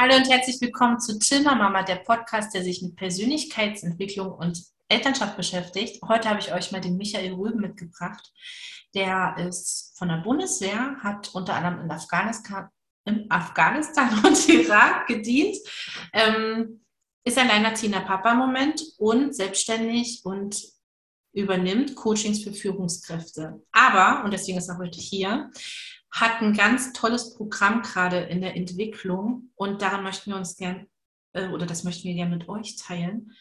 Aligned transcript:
Hallo 0.00 0.14
und 0.14 0.30
herzlich 0.30 0.60
willkommen 0.60 1.00
zu 1.00 1.18
Tilma 1.18 1.56
Mama, 1.56 1.82
der 1.82 1.96
Podcast, 1.96 2.54
der 2.54 2.62
sich 2.62 2.82
mit 2.82 2.94
Persönlichkeitsentwicklung 2.94 4.30
und 4.30 4.62
Elternschaft 4.88 5.36
beschäftigt. 5.36 6.00
Heute 6.06 6.28
habe 6.28 6.38
ich 6.38 6.54
euch 6.54 6.70
mal 6.70 6.80
den 6.80 6.96
Michael 6.96 7.34
Rüben 7.34 7.60
mitgebracht. 7.60 8.32
Der 8.94 9.34
ist 9.38 9.98
von 9.98 10.06
der 10.06 10.18
Bundeswehr, 10.18 10.98
hat 11.02 11.34
unter 11.34 11.56
anderem 11.56 11.80
in 11.80 11.90
Afghanistan, 11.90 12.68
in 13.06 13.28
Afghanistan 13.28 14.08
und 14.24 14.48
Irak 14.48 15.08
gedient, 15.08 15.56
ähm, 16.12 16.84
ist 17.24 17.36
alleinerziehender 17.36 18.02
Papa 18.02 18.30
im 18.30 18.38
Moment 18.38 18.80
und 18.98 19.34
selbstständig 19.34 20.20
und 20.22 20.62
übernimmt 21.32 21.96
Coachings 21.96 22.44
für 22.44 22.52
Führungskräfte. 22.52 23.60
Aber, 23.72 24.24
und 24.24 24.32
deswegen 24.32 24.58
ist 24.58 24.68
er 24.68 24.78
heute 24.78 25.00
hier, 25.00 25.50
hat 26.10 26.40
ein 26.40 26.54
ganz 26.54 26.92
tolles 26.92 27.34
Programm 27.34 27.82
gerade 27.82 28.18
in 28.18 28.40
der 28.40 28.56
Entwicklung 28.56 29.50
und 29.54 29.82
daran 29.82 30.02
möchten 30.02 30.30
wir 30.30 30.36
uns 30.36 30.56
gern, 30.56 30.86
äh, 31.32 31.48
oder 31.48 31.66
das 31.66 31.84
möchten 31.84 32.08
wir 32.08 32.14
gerne 32.14 32.36
mit 32.36 32.48
euch 32.48 32.76
teilen, 32.76 33.32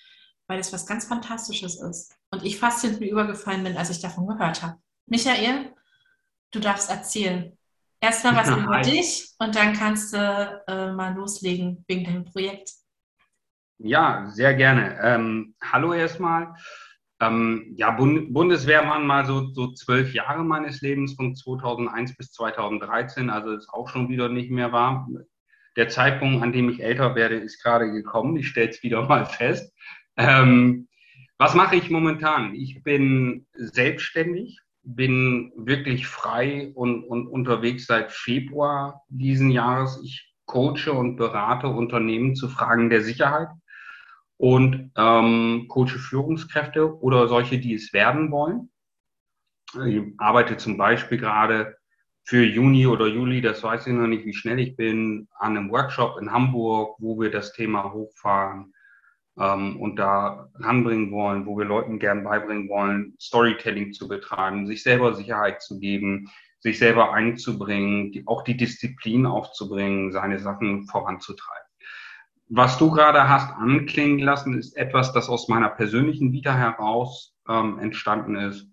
weil 0.48 0.60
es 0.60 0.74
was 0.74 0.86
ganz 0.86 1.06
Fantastisches 1.06 1.82
ist. 1.82 2.16
Und 2.32 2.44
ich 2.44 2.60
fast 2.60 2.82
hinten 2.82 3.04
übergefallen 3.04 3.64
bin, 3.64 3.78
als 3.78 3.90
ich 3.90 4.02
davon 4.02 4.28
gehört 4.28 4.62
habe. 4.62 4.78
Michael, 5.06 5.74
du 6.52 6.60
darfst 6.60 6.90
erzählen. 6.90 7.58
Erstmal 8.00 8.36
was 8.36 8.48
ja, 8.48 8.58
über 8.58 8.82
dich 8.82 9.34
und 9.40 9.56
dann 9.56 9.74
kannst 9.74 10.14
du 10.14 10.64
äh, 10.68 10.92
mal 10.92 11.16
loslegen 11.16 11.84
wegen 11.88 12.04
deinem 12.04 12.26
Projekt. 12.26 12.72
Ja, 13.80 14.30
sehr 14.34 14.54
gerne. 14.54 15.00
Ähm, 15.02 15.56
hallo 15.62 15.94
erstmal. 15.94 16.56
Ähm, 17.20 17.74
ja, 17.76 17.92
Bund 17.92 18.32
Bundeswehrmann 18.32 19.08
mal 19.08 19.26
so, 19.26 19.52
so 19.52 19.72
zwölf 19.74 20.14
Jahre 20.14 20.44
meines 20.44 20.82
Lebens 20.82 21.16
von 21.16 21.36
2001 21.36 22.16
bis 22.16 22.32
2013, 22.32 23.30
also 23.30 23.52
ist 23.52 23.70
auch 23.70 23.90
schon 23.90 24.10
wieder 24.10 24.30
nicht 24.30 24.52
mehr 24.52 24.72
wahr. 24.72 25.08
Der 25.76 25.90
Zeitpunkt, 25.90 26.44
an 26.44 26.52
dem 26.52 26.70
ich 26.70 26.82
älter 26.82 27.16
werde, 27.16 27.36
ist 27.36 27.62
gerade 27.64 27.92
gekommen. 27.92 28.38
Ich 28.38 28.48
stelle 28.48 28.70
es 28.70 28.84
wieder 28.84 29.02
mal 29.08 29.26
fest. 29.26 29.74
Ähm, 30.16 30.88
was 31.40 31.56
mache 31.56 31.76
ich 31.76 31.90
momentan? 31.90 32.54
Ich 32.56 32.84
bin 32.84 33.46
selbstständig, 33.54 34.60
bin 34.84 35.52
wirklich 35.56 36.08
frei 36.08 36.72
und, 36.74 37.04
und 37.04 37.28
unterwegs 37.28 37.86
seit 37.88 38.12
Februar 38.12 39.04
diesen 39.10 39.52
Jahres. 39.52 40.00
Ich 40.04 40.34
coache 40.46 40.92
und 40.92 41.18
berate 41.18 41.68
Unternehmen 41.68 42.36
zu 42.36 42.48
Fragen 42.48 42.90
der 42.90 43.02
Sicherheit 43.02 43.50
und 44.38 44.92
ähm, 44.96 45.66
coache 45.68 46.00
Führungskräfte 46.00 47.00
oder 47.02 47.28
solche, 47.28 47.60
die 47.60 47.74
es 47.74 47.92
werden 47.94 48.32
wollen. 48.32 48.70
Ich 49.86 50.02
arbeite 50.18 50.58
zum 50.58 50.78
Beispiel 50.78 51.18
gerade 51.18 51.78
für 52.24 52.44
Juni 52.44 52.86
oder 52.88 53.08
Juli, 53.08 53.42
das 53.42 53.64
weiß 53.64 53.88
ich 53.88 53.94
noch 53.94 54.08
nicht, 54.08 54.26
wie 54.26 54.34
schnell 54.34 54.60
ich 54.60 54.76
bin, 54.76 55.28
an 55.40 55.58
einem 55.58 55.72
Workshop 55.72 56.20
in 56.22 56.32
Hamburg, 56.32 56.96
wo 57.00 57.20
wir 57.20 57.32
das 57.32 57.54
Thema 57.54 57.92
hochfahren 57.92 58.74
ähm, 59.40 59.80
und 59.80 59.98
da 59.98 60.50
ranbringen 60.56 61.12
wollen, 61.12 61.46
wo 61.46 61.58
wir 61.58 61.66
Leuten 61.66 62.00
gern 62.00 62.24
beibringen 62.24 62.70
wollen, 62.70 63.16
Storytelling 63.20 63.94
zu 63.94 64.08
betreiben, 64.08 64.68
sich 64.68 64.84
selber 64.84 65.16
Sicherheit 65.16 65.62
zu 65.62 65.80
geben, 65.80 66.30
sich 66.60 66.80
selber 66.80 67.14
einzubringen, 67.14 68.12
die, 68.12 68.26
auch 68.28 68.44
die 68.44 68.58
Disziplin 68.58 69.26
aufzubringen, 69.26 70.12
seine 70.12 70.40
Sachen 70.40 70.86
voranzutreiben 70.86 71.67
was 72.50 72.78
du 72.78 72.92
gerade 72.92 73.28
hast 73.28 73.52
anklingen 73.56 74.20
lassen, 74.20 74.58
ist 74.58 74.78
etwas, 74.78 75.12
das 75.14 75.30
aus 75.30 75.48
meiner 75.48 75.70
persönlichen 75.70 76.32
Vita 76.32 76.56
heraus 76.56 77.36
ähm, 77.48 77.80
entstanden 77.80 78.36
ist. 78.36 78.70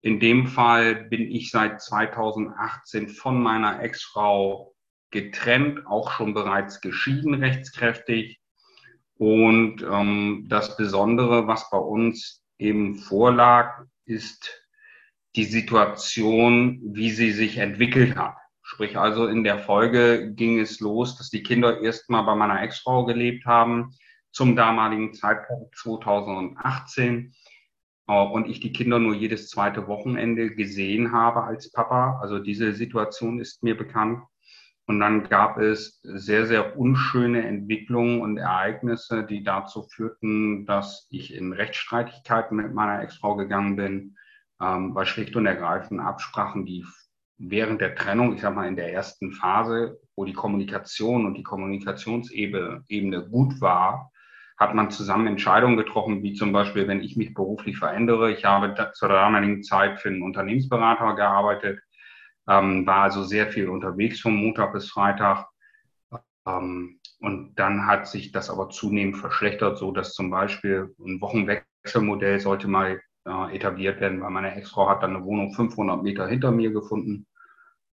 In 0.00 0.20
dem 0.20 0.46
Fall 0.46 0.94
bin 0.94 1.22
ich 1.22 1.50
seit 1.50 1.80
2018 1.80 3.08
von 3.08 3.42
meiner 3.42 3.82
Ex-Frau 3.82 4.74
getrennt, 5.10 5.86
auch 5.86 6.10
schon 6.10 6.34
bereits 6.34 6.80
geschieden 6.80 7.34
rechtskräftig. 7.34 8.40
Und 9.16 9.82
ähm, 9.82 10.46
das 10.48 10.76
Besondere, 10.76 11.46
was 11.46 11.70
bei 11.70 11.78
uns 11.78 12.44
eben 12.58 12.96
vorlag, 12.96 13.84
ist 14.04 14.62
die 15.36 15.44
Situation, 15.44 16.80
wie 16.84 17.10
sie 17.10 17.32
sich 17.32 17.58
entwickelt 17.58 18.16
hat. 18.16 18.36
Sprich 18.74 18.98
also 18.98 19.28
in 19.28 19.44
der 19.44 19.60
Folge 19.60 20.32
ging 20.32 20.58
es 20.58 20.80
los, 20.80 21.16
dass 21.16 21.30
die 21.30 21.44
Kinder 21.44 21.80
erstmal 21.80 22.24
bei 22.24 22.34
meiner 22.34 22.60
Ex-Frau 22.60 23.04
gelebt 23.04 23.46
haben, 23.46 23.94
zum 24.32 24.56
damaligen 24.56 25.14
Zeitpunkt 25.14 25.76
2018 25.76 27.32
äh, 28.08 28.12
und 28.12 28.48
ich 28.48 28.58
die 28.58 28.72
Kinder 28.72 28.98
nur 28.98 29.14
jedes 29.14 29.48
zweite 29.48 29.86
Wochenende 29.86 30.50
gesehen 30.50 31.12
habe 31.12 31.44
als 31.44 31.70
Papa. 31.70 32.18
Also 32.20 32.40
diese 32.40 32.72
Situation 32.72 33.38
ist 33.38 33.62
mir 33.62 33.76
bekannt. 33.76 34.24
Und 34.86 34.98
dann 34.98 35.28
gab 35.28 35.56
es 35.56 36.00
sehr, 36.02 36.46
sehr 36.46 36.76
unschöne 36.76 37.46
Entwicklungen 37.46 38.22
und 38.22 38.38
Ereignisse, 38.38 39.22
die 39.22 39.44
dazu 39.44 39.84
führten, 39.84 40.66
dass 40.66 41.06
ich 41.10 41.32
in 41.32 41.52
Rechtsstreitigkeiten 41.52 42.56
mit 42.56 42.74
meiner 42.74 43.04
Ex-Frau 43.04 43.36
gegangen 43.36 43.76
bin, 43.76 44.16
ähm, 44.60 44.96
weil 44.96 45.06
schlicht 45.06 45.36
und 45.36 45.46
ergreifend 45.46 46.00
Absprachen, 46.00 46.66
die 46.66 46.84
während 47.38 47.80
der 47.80 47.94
Trennung, 47.94 48.34
ich 48.34 48.40
sag 48.40 48.54
mal 48.54 48.68
in 48.68 48.76
der 48.76 48.92
ersten 48.92 49.32
Phase, 49.32 49.98
wo 50.16 50.24
die 50.24 50.32
Kommunikation 50.32 51.26
und 51.26 51.34
die 51.34 51.42
Kommunikationsebene 51.42 53.28
gut 53.30 53.60
war, 53.60 54.10
hat 54.56 54.74
man 54.74 54.90
zusammen 54.90 55.26
Entscheidungen 55.26 55.76
getroffen, 55.76 56.22
wie 56.22 56.34
zum 56.34 56.52
Beispiel, 56.52 56.86
wenn 56.86 57.02
ich 57.02 57.16
mich 57.16 57.34
beruflich 57.34 57.76
verändere. 57.76 58.30
Ich 58.32 58.44
habe 58.44 58.74
zur 58.92 59.08
damaligen 59.08 59.64
Zeit 59.64 60.00
für 60.00 60.08
einen 60.08 60.22
Unternehmensberater 60.22 61.14
gearbeitet, 61.16 61.80
ähm, 62.48 62.86
war 62.86 63.02
also 63.02 63.24
sehr 63.24 63.48
viel 63.48 63.68
unterwegs 63.68 64.20
vom 64.20 64.36
Montag 64.36 64.72
bis 64.72 64.90
Freitag. 64.90 65.46
Ähm, 66.46 67.00
und 67.20 67.54
dann 67.56 67.86
hat 67.86 68.06
sich 68.06 68.32
das 68.32 68.50
aber 68.50 68.68
zunehmend 68.68 69.16
verschlechtert, 69.16 69.78
so 69.78 69.90
dass 69.90 70.12
zum 70.12 70.30
Beispiel 70.30 70.94
ein 71.00 71.20
Wochenwechselmodell 71.20 72.38
sollte 72.38 72.68
mal 72.68 73.00
äh, 73.26 73.56
etabliert 73.56 74.00
werden, 74.00 74.22
weil 74.22 74.30
meine 74.30 74.54
Ex-Frau 74.54 74.88
hat 74.88 75.02
dann 75.02 75.16
eine 75.16 75.24
Wohnung 75.24 75.52
500 75.52 76.02
Meter 76.02 76.26
hinter 76.26 76.50
mir 76.50 76.72
gefunden, 76.72 77.26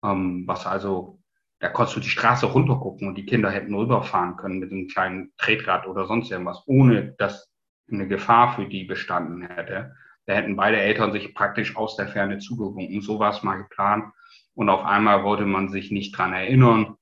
ähm, 0.05 0.45
was 0.47 0.67
also, 0.67 1.19
da 1.61 1.69
konntest 1.69 1.97
du 1.97 2.01
die 2.01 2.09
Straße 2.09 2.47
runtergucken 2.47 3.09
und 3.09 3.17
die 3.17 3.27
Kinder 3.27 3.51
hätten 3.51 3.75
rüberfahren 3.75 4.37
können 4.37 4.59
mit 4.59 4.71
einem 4.71 4.89
kleinen 4.89 5.33
Tretrad 5.39 5.87
oder 5.87 6.07
sonst 6.07 6.31
irgendwas, 6.31 6.63
ohne 6.67 7.15
dass 7.19 7.51
eine 7.91 8.07
Gefahr 8.07 8.55
für 8.55 8.67
die 8.67 8.85
bestanden 8.85 9.43
hätte. 9.43 9.95
Da 10.27 10.35
hätten 10.35 10.57
beide 10.57 10.79
Eltern 10.79 11.13
sich 11.13 11.35
praktisch 11.35 11.75
aus 11.77 11.97
der 11.97 12.09
Ferne 12.09 12.39
zugewunken. 12.39 13.01
So 13.01 13.19
war 13.19 13.31
es 13.31 13.43
mal 13.43 13.57
geplant. 13.57 14.13
Und 14.55 14.69
auf 14.69 14.85
einmal 14.85 15.25
wollte 15.25 15.47
man 15.47 15.71
sich 15.71 15.91
nicht 15.91 16.17
dran 16.17 16.35
erinnern. 16.35 16.97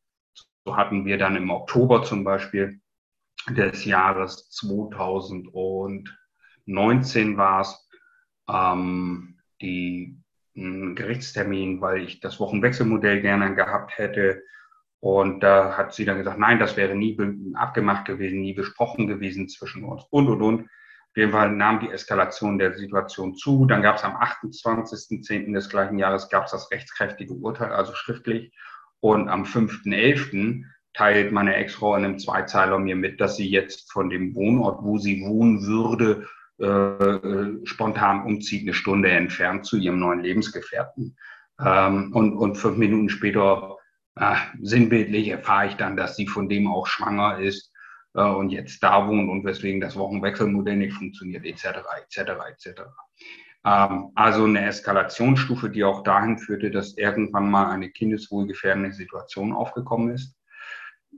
So 0.65 0.77
hatten 0.77 1.05
wir 1.05 1.19
dann 1.19 1.37
im 1.37 1.51
Oktober 1.51 2.05
zum 2.05 2.23
Beispiel 2.23 2.81
des 3.51 3.85
Jahres 3.85 4.49
2019 4.51 7.37
war 7.37 7.61
es, 7.61 7.86
ähm, 8.49 9.39
die 9.61 10.17
einen 10.57 10.95
Gerichtstermin, 10.95 11.81
weil 11.81 12.03
ich 12.03 12.21
das 12.21 12.41
Wochenwechselmodell 12.41 13.21
gerne 13.21 13.55
gehabt 13.55 13.99
hätte. 13.99 14.43
Und 15.01 15.41
da 15.41 15.77
hat 15.77 15.95
sie 15.95 16.05
dann 16.05 16.19
gesagt, 16.19 16.39
nein, 16.39 16.59
das 16.59 16.77
wäre 16.77 16.95
nie 16.95 17.17
abgemacht 17.55 18.07
gewesen, 18.07 18.41
nie 18.41 18.55
besprochen 18.55 19.07
gewesen 19.07 19.49
zwischen 19.49 19.85
uns 19.85 20.05
und, 20.11 20.29
und, 20.29 20.43
und. 20.43 20.61
Auf 20.63 21.17
jeden 21.17 21.33
Fall 21.33 21.53
nahm 21.53 21.81
die 21.81 21.91
Eskalation 21.91 22.59
der 22.59 22.75
Situation 22.75 23.35
zu. 23.35 23.67
Dann 23.67 23.83
gab 23.83 23.97
es 23.97 24.05
am 24.05 24.17
28.10. 24.17 25.53
des 25.53 25.69
gleichen 25.69 25.99
Jahres 25.99 26.29
gab 26.29 26.45
es 26.45 26.51
das 26.51 26.71
rechtskräftige 26.71 27.35
Urteil, 27.35 27.73
also 27.73 27.95
schriftlich. 27.95 28.53
Und 29.01 29.29
am 29.29 29.45
5.11. 29.45 30.65
teilt 30.93 31.33
meine 31.33 31.55
Ex-Frau 31.55 31.97
in 31.97 32.05
einem 32.05 32.19
Zweizeiler 32.19 32.79
mir 32.79 32.97
mit, 32.97 33.21
dass 33.21 33.37
sie 33.37 33.49
jetzt 33.49 33.93
von 33.93 34.11
dem 34.11 34.35
Wohnort, 34.35 34.83
wo 34.83 34.99
sie 34.99 35.23
wohnen 35.23 35.63
würde, 35.67 36.27
äh, 36.59 37.67
spontan 37.67 38.23
umzieht, 38.25 38.63
eine 38.63 38.73
Stunde 38.73 39.11
entfernt 39.11 39.67
zu 39.67 39.77
ihrem 39.77 39.99
neuen 39.99 40.21
Lebensgefährten. 40.21 41.17
Ähm, 41.61 42.13
und, 42.15 42.35
und 42.35 42.57
fünf 42.57 42.79
Minuten 42.79 43.11
später, 43.11 43.77
äh, 44.15 44.37
sinnbildlich, 44.63 45.29
erfahre 45.29 45.67
ich 45.67 45.75
dann, 45.75 45.97
dass 45.97 46.17
sie 46.17 46.27
von 46.27 46.49
dem 46.49 46.67
auch 46.69 46.87
schwanger 46.87 47.41
ist 47.41 47.73
äh, 48.15 48.23
und 48.23 48.51
jetzt 48.51 48.83
da 48.83 49.07
wohnt 49.07 49.29
und 49.29 49.45
weswegen 49.45 49.81
das 49.81 49.97
Wochenwechselmodell 49.97 50.77
nicht 50.77 50.95
funktioniert, 50.95 51.45
etc., 51.45 51.81
etc., 52.03 52.31
etc. 52.49 52.83
also 53.63 54.45
eine 54.45 54.65
Eskalationsstufe, 54.67 55.69
die 55.69 55.85
auch 55.85 56.05
dahin 56.05 56.39
führte, 56.39 56.71
dass 56.71 56.97
irgendwann 56.97 57.51
mal 57.51 57.71
eine 57.71 57.91
kindeswohlgefährdende 57.91 58.93
Situation 58.93 59.53
aufgekommen 59.53 60.15
ist. 60.15 60.37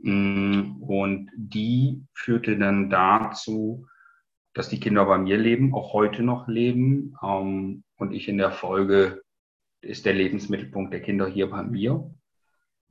Mm, 0.03 0.83
und 0.83 1.31
die 1.37 2.03
führte 2.15 2.57
dann 2.59 2.91
dazu, 2.91 3.87
dass 4.55 4.69
die 4.69 4.81
Kinder 4.81 5.05
bei 5.05 5.19
mir 5.19 5.37
leben, 5.37 5.75
auch 5.75 5.93
heute 5.93 6.23
noch 6.23 6.49
leben. 6.49 7.15
Ähm, 7.23 7.85
und 7.97 8.13
ich 8.13 8.29
in 8.29 8.39
der 8.39 8.53
Folge 8.53 9.23
ist 9.81 10.07
der 10.07 10.15
Lebensmittelpunkt 10.15 10.93
der 10.93 11.03
Kinder 11.03 11.27
hier 11.27 11.51
bei 11.51 11.63
mir. 11.63 12.11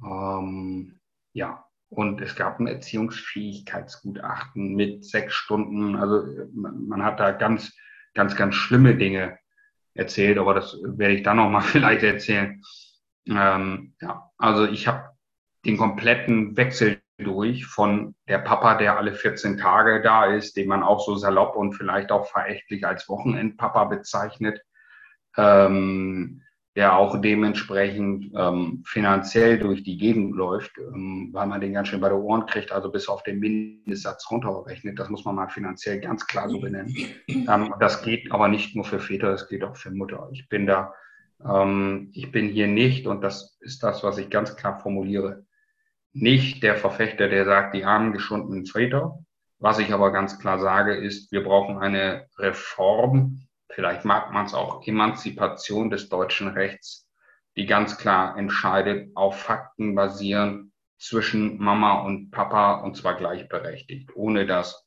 Ähm, 0.04 1.00
ja, 1.34 1.66
und 1.90 2.22
es 2.22 2.36
gab 2.36 2.60
ein 2.60 2.68
Erziehungsfähigkeitsgutachten 2.68 4.76
mit 4.76 5.06
sechs 5.06 5.34
Stunden. 5.34 5.96
Also 5.96 6.48
man, 6.54 7.04
hat 7.04 7.20
da 7.20 7.32
ganz, 7.32 7.76
ganz, 8.14 8.36
ganz 8.36 8.56
schlimme 8.56 8.96
Dinge 8.96 9.40
erzählt, 9.94 10.38
aber 10.38 10.54
das 10.54 10.78
werde 10.84 11.16
ich 11.16 11.24
dann 11.24 11.38
nochmal 11.38 11.62
vielleicht 11.64 12.04
erzählen. 12.04 12.62
Ähm, 13.28 13.96
ja, 14.02 14.30
also 14.38 14.66
ich 14.66 14.88
habe 14.88 15.10
den 15.66 15.78
kompletten 15.78 16.56
Wechsel 16.56 17.02
durch 17.18 17.66
von 17.66 18.16
der 18.28 18.40
Papa, 18.40 18.76
der 18.76 18.98
alle 18.98 19.14
14 19.14 19.58
Tage 19.58 20.02
da 20.02 20.26
ist, 20.26 20.56
den 20.56 20.68
man 20.68 20.84
auch 20.84 21.00
so 21.06 21.16
salopp 21.16 21.56
und 21.56 21.74
vielleicht 21.74 22.12
auch 22.12 22.28
verächtlich 22.28 22.86
als 22.86 23.10
Wochenendpapa 23.10 23.86
bezeichnet, 23.86 24.62
ähm, 25.36 26.44
der 26.76 26.96
auch 26.96 27.20
dementsprechend 27.20 28.32
ähm, 28.36 28.84
finanziell 28.86 29.58
durch 29.58 29.82
die 29.82 29.98
Gegend 29.98 30.36
läuft, 30.36 30.78
ähm, 30.78 31.30
weil 31.34 31.48
man 31.48 31.60
den 31.60 31.74
ganz 31.74 31.88
schön 31.88 32.02
bei 32.02 32.10
der 32.10 32.20
Ohren 32.20 32.46
kriegt, 32.46 32.72
also 32.72 32.92
bis 32.92 33.10
auf 33.10 33.24
den 33.24 33.40
Mindestsatz 33.40 34.30
runterrechnet. 34.30 35.00
Das 35.00 35.10
muss 35.10 35.26
man 35.26 35.34
mal 35.34 35.50
finanziell 35.50 36.00
ganz 36.00 36.28
klar 36.28 36.48
so 36.50 36.60
benennen. 36.60 36.96
Ähm, 37.28 37.74
das 37.80 38.04
geht 38.04 38.32
aber 38.32 38.48
nicht 38.48 38.76
nur 38.76 38.86
für 38.86 39.00
Väter, 39.00 39.32
das 39.32 39.50
geht 39.50 39.64
auch 39.64 39.76
für 39.76 39.90
Mutter. 39.90 40.30
Ich 40.34 40.50
bin 40.50 40.68
da, 40.68 40.94
ähm, 41.44 42.12
ich 42.14 42.32
bin 42.32 42.48
hier 42.48 42.68
nicht, 42.68 43.08
und 43.08 43.22
das 43.22 43.58
ist 43.62 43.82
das, 43.82 44.04
was 44.04 44.20
ich 44.20 44.30
ganz 44.30 44.56
klar 44.56 44.80
formuliere, 44.80 45.47
nicht 46.22 46.64
der 46.64 46.76
Verfechter, 46.76 47.28
der 47.28 47.46
sagt, 47.46 47.76
die 47.76 47.86
armen 47.86 48.14
geschundenen 48.14 48.66
Väter. 48.66 49.20
Was 49.60 49.80
ich 49.80 49.92
aber 49.94 50.12
ganz 50.12 50.40
klar 50.40 50.60
sage, 50.60 50.96
ist, 50.96 51.32
wir 51.32 51.44
brauchen 51.44 51.78
eine 51.78 52.28
Reform 52.38 53.48
vielleicht 53.78 54.06
mag 54.06 54.34
man 54.34 54.48
es 54.48 54.56
auch 54.56 54.86
Emanzipation 54.88 55.92
des 55.92 56.10
deutschen 56.10 56.48
Rechts, 56.48 57.08
die 57.56 57.68
ganz 57.68 58.00
klar 58.00 58.36
entscheidet, 58.36 59.16
auf 59.16 59.40
Fakten 59.40 59.94
basieren 59.94 60.74
zwischen 60.98 61.60
Mama 61.60 62.02
und 62.02 62.32
Papa 62.32 62.82
und 62.82 62.98
zwar 62.98 63.16
gleichberechtigt, 63.16 64.16
ohne 64.16 64.48
dass 64.48 64.84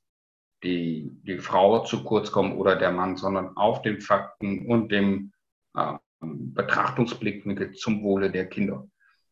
die, 0.64 1.08
die 1.22 1.38
Frau 1.38 1.84
zu 1.84 2.02
kurz 2.02 2.32
kommt 2.32 2.56
oder 2.56 2.74
der 2.74 2.90
Mann, 2.90 3.16
sondern 3.16 3.56
auf 3.56 3.82
den 3.82 4.00
Fakten 4.00 4.66
und 4.66 4.90
dem 4.90 5.32
äh, 5.76 5.92
Betrachtungsblickwinkel 6.20 7.72
zum 7.74 8.02
Wohle 8.02 8.32
der 8.32 8.48
Kinder. 8.48 8.88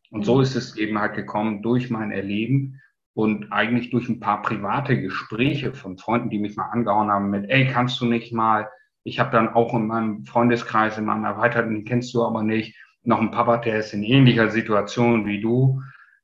Und 0.09 0.25
so 0.25 0.41
ist 0.41 0.55
es 0.55 0.75
eben 0.75 0.99
halt 0.99 1.15
gekommen 1.15 1.61
durch 1.61 1.89
mein 1.89 2.11
Erleben 2.11 2.81
und 3.13 3.51
eigentlich 3.51 3.89
durch 3.91 4.09
ein 4.09 4.19
paar 4.19 4.41
private 4.41 4.99
Gespräche 4.99 5.73
von 5.73 5.97
Freunden, 5.97 6.29
die 6.29 6.39
mich 6.39 6.55
mal 6.55 6.69
angehauen 6.69 7.09
haben 7.09 7.29
mit, 7.29 7.49
ey, 7.49 7.67
kannst 7.67 7.99
du 8.01 8.05
nicht 8.05 8.33
mal 8.33 8.69
ich 9.03 9.19
habe 9.19 9.31
dann 9.31 9.49
auch 9.49 9.73
in 9.73 9.87
meinem 9.87 10.25
Freundeskreis, 10.25 10.97
in 10.97 11.05
meinem 11.05 11.25
Erweiterten, 11.25 11.73
den 11.73 11.85
kennst 11.85 12.13
du 12.13 12.23
aber 12.23 12.43
nicht, 12.43 12.75
noch 13.03 13.19
einen 13.19 13.31
Papa, 13.31 13.57
der 13.57 13.79
ist 13.79 13.93
in 13.93 14.03
ähnlicher 14.03 14.49
Situation 14.49 15.25
wie 15.25 15.41
du. 15.41 15.81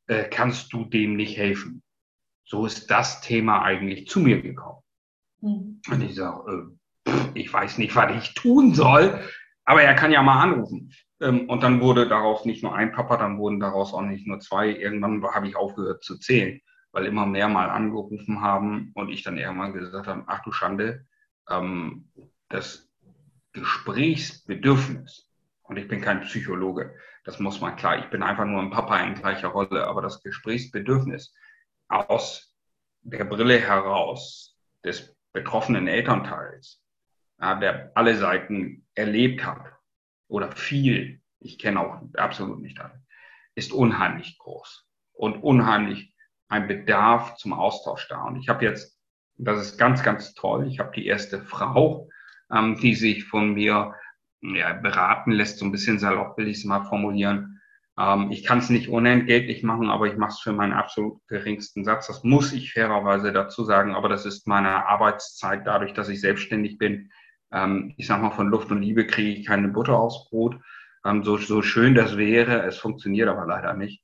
Äh, 0.08 0.26
kannst 0.26 0.74
du 0.74 0.86
dem 0.86 1.16
nicht 1.16 1.38
helfen? 1.38 1.82
So 2.44 2.66
ist 2.66 2.92
das 2.92 3.22
Thema 3.22 3.64
eigentlich 3.64 4.08
zu 4.08 4.20
mir 4.20 4.42
gekommen. 4.42 4.82
Mhm. 5.42 5.82
Und 5.90 6.02
ich 6.02 6.16
sage, 6.16 6.76
äh, 7.08 7.12
ich 7.34 7.52
weiß 7.52 7.78
nicht, 7.78 7.96
was 7.96 8.16
ich 8.16 8.34
tun 8.36 8.76
soll, 8.76 9.20
aber 9.64 9.82
er 9.82 9.96
kann 9.96 10.12
ja 10.12 10.22
mal 10.22 10.42
anrufen. 10.42 10.92
Ähm, 11.21 11.50
und 11.50 11.63
dann 11.63 11.81
wurde 11.81 12.07
daraus 12.07 12.45
nicht 12.45 12.63
nur 12.63 12.75
ein 12.75 12.91
Papa, 12.91 13.17
dann 13.17 13.38
wurden 13.38 13.59
daraus 13.59 13.94
auch 13.94 14.01
nicht 14.01 14.27
nur 14.27 14.39
zwei. 14.39 14.69
Irgendwann 14.69 15.23
habe 15.23 15.47
ich 15.47 15.56
aufgehört 15.56 16.03
zu 16.03 16.17
zählen, 16.17 16.62
weil 16.91 17.06
immer 17.06 17.25
mehr 17.25 17.47
mal 17.47 17.69
angerufen 17.69 18.41
haben 18.41 18.91
und 18.95 19.09
ich 19.09 19.23
dann 19.23 19.38
irgendwann 19.38 19.73
gesagt 19.73 20.07
habe, 20.07 20.23
ach 20.27 20.44
du 20.44 20.51
Schande, 20.51 21.06
ähm, 21.50 22.09
das 22.50 22.89
Gesprächsbedürfnis, 23.53 25.29
und 25.63 25.77
ich 25.77 25.88
bin 25.88 26.01
kein 26.01 26.21
Psychologe, 26.21 26.95
das 27.23 27.39
muss 27.39 27.62
man 27.62 27.75
klar, 27.75 27.97
ich 27.97 28.09
bin 28.09 28.21
einfach 28.21 28.45
nur 28.45 28.62
ein 28.62 28.69
Papa 28.69 29.00
in 29.00 29.15
gleicher 29.15 29.47
Rolle, 29.47 29.88
aber 29.88 30.01
das 30.01 30.21
Gesprächsbedürfnis 30.21 31.33
aus 31.88 32.56
der 33.01 33.23
Brille 33.23 33.59
heraus 33.59 34.57
des 34.83 35.15
betroffenen 35.33 35.88
Elternteils, 35.88 36.83
der 37.39 37.91
alle 37.95 38.15
Seiten 38.15 38.85
erlebt 38.94 39.44
hat 39.45 39.75
oder 40.36 40.52
viel, 40.52 41.22
ich 41.40 41.58
kenne 41.58 41.80
auch 41.80 42.02
absolut 42.18 42.60
nicht 42.60 42.78
alle, 42.82 43.02
ist 43.56 43.72
unheimlich 43.72 44.38
groß 44.38 44.86
und 45.14 45.42
unheimlich 45.42 46.14
ein 46.50 46.68
Bedarf 46.68 47.38
zum 47.38 47.54
Austausch 47.54 48.10
da. 48.10 48.24
Und 48.24 48.36
ich 48.36 48.50
habe 48.50 48.66
jetzt, 48.66 49.00
das 49.38 49.62
ist 49.62 49.78
ganz, 49.78 50.04
ganz 50.04 50.34
toll, 50.34 50.68
ich 50.68 50.80
habe 50.80 50.92
die 50.94 51.06
erste 51.06 51.42
Frau, 51.42 52.10
ähm, 52.52 52.76
die 52.76 52.96
sich 52.96 53.24
von 53.24 53.54
mir 53.54 53.96
ja, 54.42 54.74
beraten 54.74 55.32
lässt, 55.32 55.60
so 55.60 55.66
ein 55.66 55.72
bisschen 55.72 56.00
salopp 56.00 56.38
will 56.38 56.50
ich 56.50 56.58
es 56.58 56.66
mal 56.66 56.84
formulieren. 56.84 57.62
Ähm, 57.98 58.30
ich 58.30 58.44
kann 58.44 58.58
es 58.58 58.70
nicht 58.70 58.90
unentgeltlich 58.90 59.64
machen, 59.64 59.90
aber 59.90 60.08
ich 60.08 60.18
mache 60.18 60.32
es 60.32 60.40
für 60.40 60.52
meinen 60.52 60.74
absolut 60.74 61.26
geringsten 61.30 61.86
Satz. 61.86 62.08
Das 62.08 62.26
muss 62.26 62.52
ich 62.52 62.74
fairerweise 62.74 63.32
dazu 63.32 63.64
sagen, 63.64 63.96
aber 63.96 64.10
das 64.10 64.26
ist 64.26 64.48
meine 64.48 64.86
Arbeitszeit 64.86 65.66
dadurch, 65.66 65.94
dass 65.94 66.10
ich 66.10 66.20
selbstständig 66.20 66.78
bin. 66.78 67.10
Ähm, 67.51 67.94
ich 67.97 68.07
sage 68.07 68.24
mal, 68.24 68.31
von 68.31 68.47
Luft 68.47 68.71
und 68.71 68.81
Liebe 68.81 69.06
kriege 69.07 69.39
ich 69.39 69.45
keine 69.45 69.69
Butter 69.69 69.97
aufs 69.97 70.30
Brot. 70.30 70.57
Ähm, 71.06 71.24
so, 71.24 71.38
so 71.38 71.62
schön 71.62 71.95
das 71.95 72.18
wäre, 72.18 72.63
es 72.63 72.77
funktioniert 72.77 73.30
aber 73.30 73.45
leider 73.45 73.74
nicht. 73.74 74.03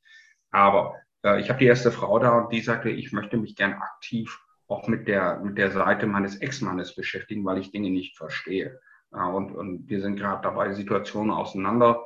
Aber 0.51 0.95
äh, 1.23 1.39
ich 1.41 1.49
habe 1.49 1.59
die 1.59 1.65
erste 1.65 1.91
Frau 1.91 2.19
da 2.19 2.38
und 2.38 2.53
die 2.53 2.61
sagte, 2.61 2.89
ich 2.89 3.11
möchte 3.11 3.38
mich 3.38 3.55
gern 3.55 3.73
aktiv 3.73 4.39
auch 4.67 4.88
mit 4.88 5.07
der, 5.07 5.39
mit 5.39 5.57
der 5.57 5.71
Seite 5.71 6.07
meines 6.07 6.38
Ex-Mannes 6.38 6.95
beschäftigen, 6.95 7.43
weil 7.43 7.57
ich 7.57 7.71
Dinge 7.71 7.89
nicht 7.89 8.17
verstehe. 8.17 8.79
Und, 9.11 9.51
und 9.51 9.89
wir 9.89 9.99
sind 9.99 10.15
gerade 10.15 10.41
dabei, 10.41 10.71
Situationen 10.71 11.31
auseinander 11.31 12.05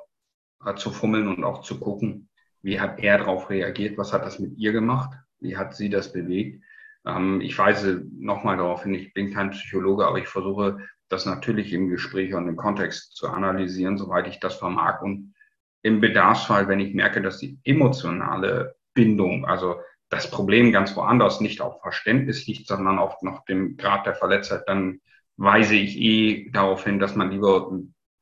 äh, 0.65 0.75
zu 0.75 0.91
fummeln 0.91 1.27
und 1.27 1.43
auch 1.43 1.61
zu 1.61 1.79
gucken, 1.79 2.29
wie 2.61 2.79
hat 2.79 2.99
er 2.99 3.19
darauf 3.19 3.49
reagiert, 3.51 3.97
was 3.97 4.11
hat 4.11 4.25
das 4.25 4.39
mit 4.39 4.57
ihr 4.57 4.71
gemacht, 4.71 5.11
wie 5.39 5.55
hat 5.55 5.75
sie 5.75 5.89
das 5.89 6.11
bewegt. 6.11 6.63
Ähm, 7.05 7.41
ich 7.41 7.57
weise 7.57 8.07
nochmal 8.17 8.57
darauf 8.57 8.83
hin, 8.83 8.95
ich 8.95 9.13
bin 9.13 9.31
kein 9.31 9.51
Psychologe, 9.51 10.07
aber 10.07 10.17
ich 10.17 10.27
versuche 10.27 10.79
das 11.09 11.25
natürlich 11.25 11.73
im 11.73 11.89
Gespräch 11.89 12.33
und 12.33 12.47
im 12.47 12.55
Kontext 12.55 13.15
zu 13.15 13.27
analysieren, 13.27 13.97
soweit 13.97 14.27
ich 14.27 14.39
das 14.39 14.55
vermag. 14.55 15.01
Und 15.01 15.33
im 15.81 16.01
Bedarfsfall, 16.01 16.67
wenn 16.67 16.79
ich 16.79 16.93
merke, 16.93 17.21
dass 17.21 17.37
die 17.37 17.59
emotionale 17.63 18.75
Bindung, 18.93 19.45
also 19.45 19.75
das 20.09 20.29
Problem 20.29 20.71
ganz 20.71 20.95
woanders 20.95 21.41
nicht 21.41 21.61
auf 21.61 21.81
Verständnis 21.81 22.47
liegt, 22.47 22.67
sondern 22.67 22.99
auf 22.99 23.21
noch 23.21 23.45
dem 23.45 23.77
Grad 23.77 24.05
der 24.05 24.15
Verletztheit, 24.15 24.63
dann 24.67 24.99
weise 25.37 25.75
ich 25.75 25.97
eh 25.99 26.49
darauf 26.51 26.83
hin, 26.85 26.99
dass 26.99 27.15
man 27.15 27.31
lieber 27.31 27.71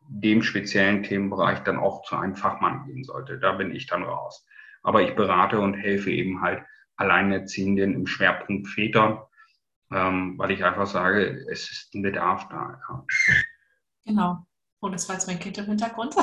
dem 0.07 0.43
speziellen 0.43 1.03
Themenbereich 1.03 1.59
dann 1.59 1.77
auch 1.77 2.03
zu 2.03 2.15
einem 2.15 2.35
Fachmann 2.35 2.85
gehen 2.85 3.03
sollte. 3.03 3.39
Da 3.39 3.53
bin 3.53 3.73
ich 3.73 3.87
dann 3.87 4.03
raus. 4.03 4.45
Aber 4.81 5.01
ich 5.01 5.15
berate 5.15 5.59
und 5.59 5.75
helfe 5.75 6.11
eben 6.11 6.41
halt 6.41 6.63
Alleinerziehenden 6.97 7.93
im 7.93 8.07
Schwerpunkt 8.07 8.67
Vätern, 8.67 9.19
ähm, 9.95 10.37
weil 10.37 10.51
ich 10.51 10.63
einfach 10.63 10.87
sage, 10.87 11.45
es 11.51 11.69
ist 11.71 11.93
ein 11.93 12.01
Bedarf 12.01 12.47
da. 12.49 12.79
Ja. 12.89 13.05
Genau. 14.05 14.45
Oh, 14.81 14.89
das 14.89 15.07
war 15.07 15.15
jetzt 15.15 15.27
mein 15.27 15.39
Kind 15.39 15.57
im 15.57 15.65
Hintergrund. 15.65 16.15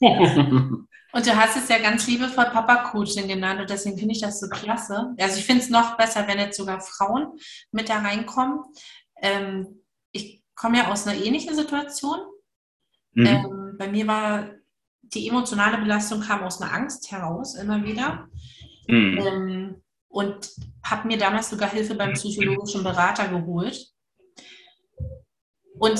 Und 1.14 1.26
du 1.26 1.36
hast 1.36 1.56
es 1.56 1.68
ja 1.68 1.78
ganz 1.78 2.06
liebevoll 2.06 2.46
Papa-Coaching 2.46 3.28
genannt 3.28 3.60
und 3.60 3.68
deswegen 3.68 3.98
finde 3.98 4.14
ich 4.14 4.20
das 4.22 4.40
so 4.40 4.48
klasse. 4.48 5.14
Also 5.18 5.38
ich 5.38 5.44
finde 5.44 5.62
es 5.62 5.68
noch 5.68 5.98
besser, 5.98 6.26
wenn 6.26 6.38
jetzt 6.38 6.56
sogar 6.56 6.80
Frauen 6.80 7.38
mit 7.70 7.90
da 7.90 7.98
reinkommen. 7.98 8.60
Ähm, 9.20 9.82
ich 10.10 10.42
komme 10.54 10.78
ja 10.78 10.90
aus 10.90 11.06
einer 11.06 11.22
ähnlichen 11.22 11.54
Situation. 11.54 12.18
Mhm. 13.12 13.26
Ähm, 13.26 13.76
bei 13.78 13.88
mir 13.88 14.06
war 14.06 14.50
die 15.02 15.28
emotionale 15.28 15.78
Belastung 15.78 16.22
kam 16.22 16.42
aus 16.42 16.62
einer 16.62 16.72
Angst 16.72 17.12
heraus 17.12 17.56
immer 17.56 17.84
wieder. 17.84 18.28
Mhm. 18.88 19.18
Ähm, 19.18 19.82
und 20.12 20.50
habe 20.84 21.08
mir 21.08 21.16
damals 21.16 21.48
sogar 21.48 21.70
Hilfe 21.70 21.94
beim 21.94 22.12
psychologischen 22.12 22.84
Berater 22.84 23.28
geholt. 23.28 23.88
Und 25.78 25.98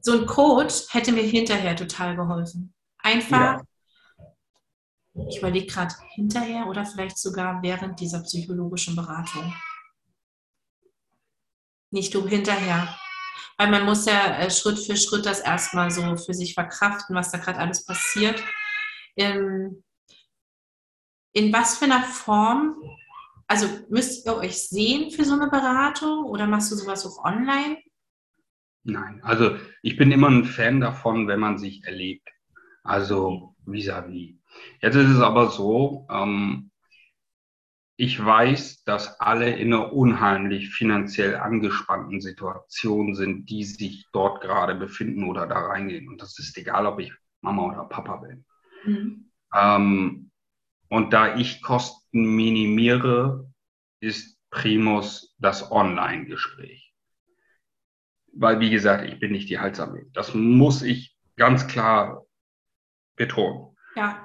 so 0.00 0.12
ein 0.12 0.26
Coach 0.26 0.86
hätte 0.90 1.12
mir 1.12 1.22
hinterher 1.22 1.76
total 1.76 2.16
geholfen. 2.16 2.74
Einfach, 2.98 3.60
ja. 3.60 5.26
ich 5.28 5.38
überlege 5.38 5.66
gerade 5.66 5.94
hinterher 6.14 6.66
oder 6.66 6.86
vielleicht 6.86 7.18
sogar 7.18 7.62
während 7.62 8.00
dieser 8.00 8.22
psychologischen 8.22 8.96
Beratung. 8.96 9.54
Nicht 11.90 12.14
du 12.14 12.26
hinterher. 12.26 12.88
Weil 13.58 13.70
man 13.70 13.84
muss 13.84 14.06
ja 14.06 14.38
äh, 14.38 14.50
Schritt 14.50 14.78
für 14.78 14.96
Schritt 14.96 15.26
das 15.26 15.40
erstmal 15.40 15.90
so 15.90 16.16
für 16.16 16.32
sich 16.32 16.54
verkraften, 16.54 17.14
was 17.14 17.30
da 17.30 17.38
gerade 17.38 17.58
alles 17.58 17.84
passiert. 17.84 18.42
In, 19.14 19.84
in 21.32 21.52
was 21.52 21.78
für 21.78 21.86
einer 21.86 22.02
Form, 22.02 22.76
also 23.46 23.66
müsst 23.88 24.26
ihr 24.26 24.36
euch 24.36 24.68
sehen 24.68 25.10
für 25.10 25.24
so 25.24 25.34
eine 25.34 25.48
Beratung 25.48 26.24
oder 26.24 26.46
machst 26.46 26.72
du 26.72 26.76
sowas 26.76 27.06
auch 27.06 27.24
online? 27.24 27.78
Nein, 28.84 29.20
also 29.22 29.56
ich 29.82 29.96
bin 29.96 30.10
immer 30.10 30.28
ein 30.28 30.44
Fan 30.44 30.80
davon, 30.80 31.28
wenn 31.28 31.40
man 31.40 31.58
sich 31.58 31.84
erlebt. 31.84 32.28
Also 32.82 33.54
vis-à-vis. 33.66 34.34
-vis. 34.34 34.38
Jetzt 34.80 34.96
ist 34.96 35.08
es 35.08 35.20
aber 35.20 35.50
so, 35.50 36.06
ähm, 36.10 36.72
ich 37.96 38.22
weiß, 38.22 38.84
dass 38.84 39.20
alle 39.20 39.50
in 39.50 39.72
einer 39.72 39.92
unheimlich 39.92 40.70
finanziell 40.70 41.36
angespannten 41.36 42.20
Situation 42.20 43.14
sind, 43.14 43.48
die 43.48 43.64
sich 43.64 44.08
dort 44.12 44.40
gerade 44.40 44.74
befinden 44.74 45.24
oder 45.24 45.46
da 45.46 45.66
reingehen. 45.66 46.08
Und 46.08 46.20
das 46.20 46.38
ist 46.38 46.56
egal, 46.58 46.86
ob 46.86 46.98
ich 46.98 47.12
Mama 47.42 47.66
oder 47.66 47.84
Papa 47.84 48.16
bin. 48.16 48.44
Mhm. 48.84 49.30
Ähm, 49.54 50.31
und 50.92 51.12
da 51.12 51.36
ich 51.36 51.62
Kosten 51.62 52.36
minimiere, 52.36 53.50
ist 54.00 54.38
Primus 54.50 55.34
das 55.38 55.70
Online-Gespräch 55.70 56.92
weil, 58.32 58.60
wie 58.60 58.70
gesagt, 58.70 59.04
ich 59.04 59.18
bin 59.18 59.32
nicht 59.32 59.48
die 59.48 59.58
Heilsarmee. 59.58 60.06
Das 60.12 60.34
muss 60.34 60.82
ich 60.82 61.16
ganz 61.36 61.66
klar 61.66 62.24
betonen. 63.16 63.76
Ja. 63.94 64.24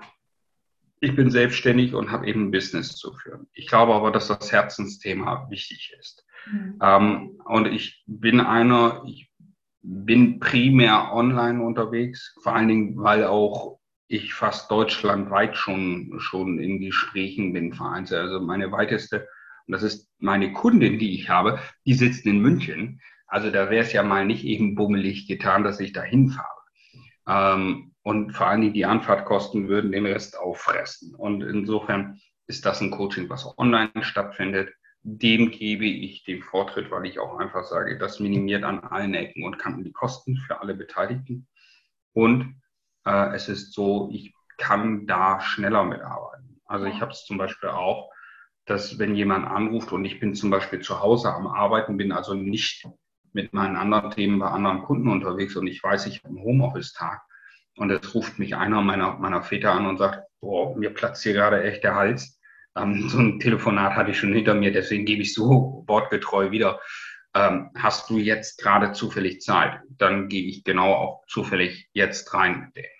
ich 1.01 1.13
bin 1.13 1.29
selbstständig 1.29 1.93
und 1.93 2.09
habe 2.09 2.25
eben 2.25 2.45
ein 2.45 2.51
Business 2.51 2.95
zu 2.95 3.13
führen. 3.13 3.47
Ich 3.51 3.67
glaube 3.67 3.93
aber, 3.93 4.11
dass 4.11 4.29
das 4.29 4.51
Herzensthema 4.51 5.47
wichtig 5.49 5.93
ist. 5.99 6.25
Mhm. 6.49 6.79
Ähm, 6.81 7.41
und 7.45 7.67
ich 7.67 8.03
bin 8.07 8.39
einer, 8.39 9.03
ich 9.05 9.29
bin 9.81 10.39
primär 10.39 11.13
online 11.13 11.61
unterwegs, 11.61 12.33
vor 12.41 12.55
allen 12.55 12.69
Dingen, 12.69 12.97
weil 12.97 13.25
auch 13.25 13.76
ich 14.07 14.33
fast 14.33 14.71
deutschlandweit 14.71 15.57
schon, 15.57 16.15
schon 16.19 16.59
in 16.59 16.79
Gesprächen 16.79 17.53
bin, 17.53 17.73
vereinzelt. 17.73 18.21
Also 18.21 18.39
meine 18.39 18.71
weiteste, 18.71 19.27
und 19.67 19.73
das 19.73 19.83
ist 19.83 20.09
meine 20.19 20.53
Kundin, 20.53 20.97
die 20.97 21.13
ich 21.13 21.29
habe, 21.29 21.59
die 21.85 21.93
sitzt 21.93 22.25
in 22.25 22.39
München. 22.39 23.01
Also 23.27 23.51
da 23.51 23.69
wäre 23.69 23.83
es 23.83 23.91
ja 23.91 24.03
mal 24.03 24.25
nicht 24.25 24.45
eben 24.45 24.75
bummelig 24.75 25.27
getan, 25.27 25.63
dass 25.63 25.81
ich 25.81 25.91
da 25.91 26.01
hinfahre. 26.01 26.47
Ähm, 27.27 27.93
und 28.01 28.31
vor 28.31 28.47
allen 28.47 28.61
Dingen 28.61 28.73
die 28.73 28.85
Anfahrtkosten 28.85 29.67
würden 29.67 29.91
den 29.91 30.05
Rest 30.05 30.39
auffressen. 30.39 31.13
Und 31.13 31.41
insofern 31.41 32.21
ist 32.47 32.65
das 32.65 32.79
ein 32.79 32.91
Coaching, 32.91 33.29
was 33.29 33.57
online 33.57 33.91
stattfindet. 33.99 34.73
Dem 35.03 35.51
gebe 35.51 35.85
ich 35.85 36.23
den 36.23 36.41
Vortritt, 36.41 36.89
weil 36.89 37.05
ich 37.05 37.19
auch 37.19 37.37
einfach 37.37 37.65
sage, 37.65 37.97
das 37.97 38.21
minimiert 38.21 38.63
an 38.63 38.79
allen 38.79 39.13
Ecken 39.13 39.43
und 39.43 39.59
Kanten 39.59 39.83
die 39.83 39.91
Kosten 39.91 40.37
für 40.37 40.61
alle 40.61 40.73
Beteiligten. 40.73 41.47
Und 42.13 42.55
äh, 43.07 43.33
es 43.35 43.49
ist 43.49 43.73
so, 43.73 44.09
ich 44.11 44.33
kann 44.57 45.07
da 45.07 45.39
schneller 45.39 45.83
mitarbeiten. 45.83 46.61
Also 46.65 46.85
ich 46.85 47.01
habe 47.01 47.11
es 47.11 47.25
zum 47.25 47.37
Beispiel 47.37 47.69
auch, 47.69 48.11
dass 48.65 48.99
wenn 48.99 49.15
jemand 49.15 49.47
anruft 49.47 49.91
und 49.93 50.03
ich 50.05 50.19
bin 50.19 50.35
zum 50.35 50.49
Beispiel 50.49 50.81
zu 50.81 50.99
Hause 50.99 51.33
am 51.33 51.47
Arbeiten, 51.47 51.97
bin 51.97 52.11
also 52.11 52.33
nicht 52.33 52.87
mit 53.33 53.53
meinen 53.53 53.77
anderen 53.77 54.11
Themen 54.11 54.39
bei 54.39 54.47
anderen 54.47 54.83
Kunden 54.83 55.07
unterwegs 55.07 55.55
und 55.55 55.67
ich 55.67 55.81
weiß, 55.81 56.07
ich 56.07 56.19
habe 56.23 56.29
einen 56.29 56.43
Homeoffice-Tag, 56.43 57.21
und 57.77 57.91
es 57.91 58.13
ruft 58.13 58.39
mich 58.39 58.55
einer 58.55 58.81
meiner, 58.81 59.13
meiner 59.17 59.43
Väter 59.43 59.71
an 59.71 59.85
und 59.85 59.97
sagt, 59.97 60.23
boah, 60.41 60.75
mir 60.75 60.89
platzt 60.89 61.23
hier 61.23 61.33
gerade 61.33 61.63
echt 61.63 61.83
der 61.83 61.95
Hals. 61.95 62.39
Ähm, 62.75 63.07
so 63.09 63.19
ein 63.19 63.39
Telefonat 63.39 63.95
hatte 63.95 64.11
ich 64.11 64.19
schon 64.19 64.33
hinter 64.33 64.55
mir, 64.55 64.71
deswegen 64.71 65.05
gebe 65.05 65.21
ich 65.21 65.33
so 65.33 65.83
wortgetreu 65.87 66.51
wieder. 66.51 66.81
Ähm, 67.35 67.69
hast 67.75 68.09
du 68.09 68.17
jetzt 68.17 68.61
gerade 68.61 68.93
zufällig 68.93 69.41
Zeit? 69.41 69.79
Dann 69.89 70.27
gehe 70.27 70.43
ich 70.43 70.63
genau 70.63 70.93
auch 70.93 71.23
zufällig 71.27 71.87
jetzt 71.93 72.33
rein 72.33 72.71
mit. 72.73 72.96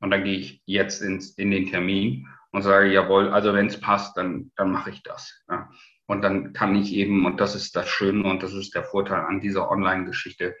Und 0.00 0.10
dann 0.10 0.24
gehe 0.24 0.38
ich 0.38 0.62
jetzt 0.66 1.02
ins, 1.02 1.30
in 1.32 1.50
den 1.50 1.66
Termin 1.66 2.28
und 2.52 2.62
sage, 2.62 2.92
jawohl, 2.92 3.28
also 3.28 3.52
wenn 3.54 3.66
es 3.66 3.80
passt, 3.80 4.16
dann, 4.16 4.52
dann 4.56 4.70
mache 4.70 4.90
ich 4.90 5.02
das. 5.02 5.42
Ja. 5.48 5.70
Und 6.06 6.22
dann 6.22 6.52
kann 6.52 6.74
ich 6.74 6.94
eben, 6.94 7.26
und 7.26 7.40
das 7.40 7.54
ist 7.54 7.76
das 7.76 7.88
Schöne 7.88 8.28
und 8.28 8.42
das 8.42 8.54
ist 8.54 8.74
der 8.74 8.84
Vorteil 8.84 9.20
an 9.20 9.40
dieser 9.40 9.70
Online-Geschichte, 9.70 10.56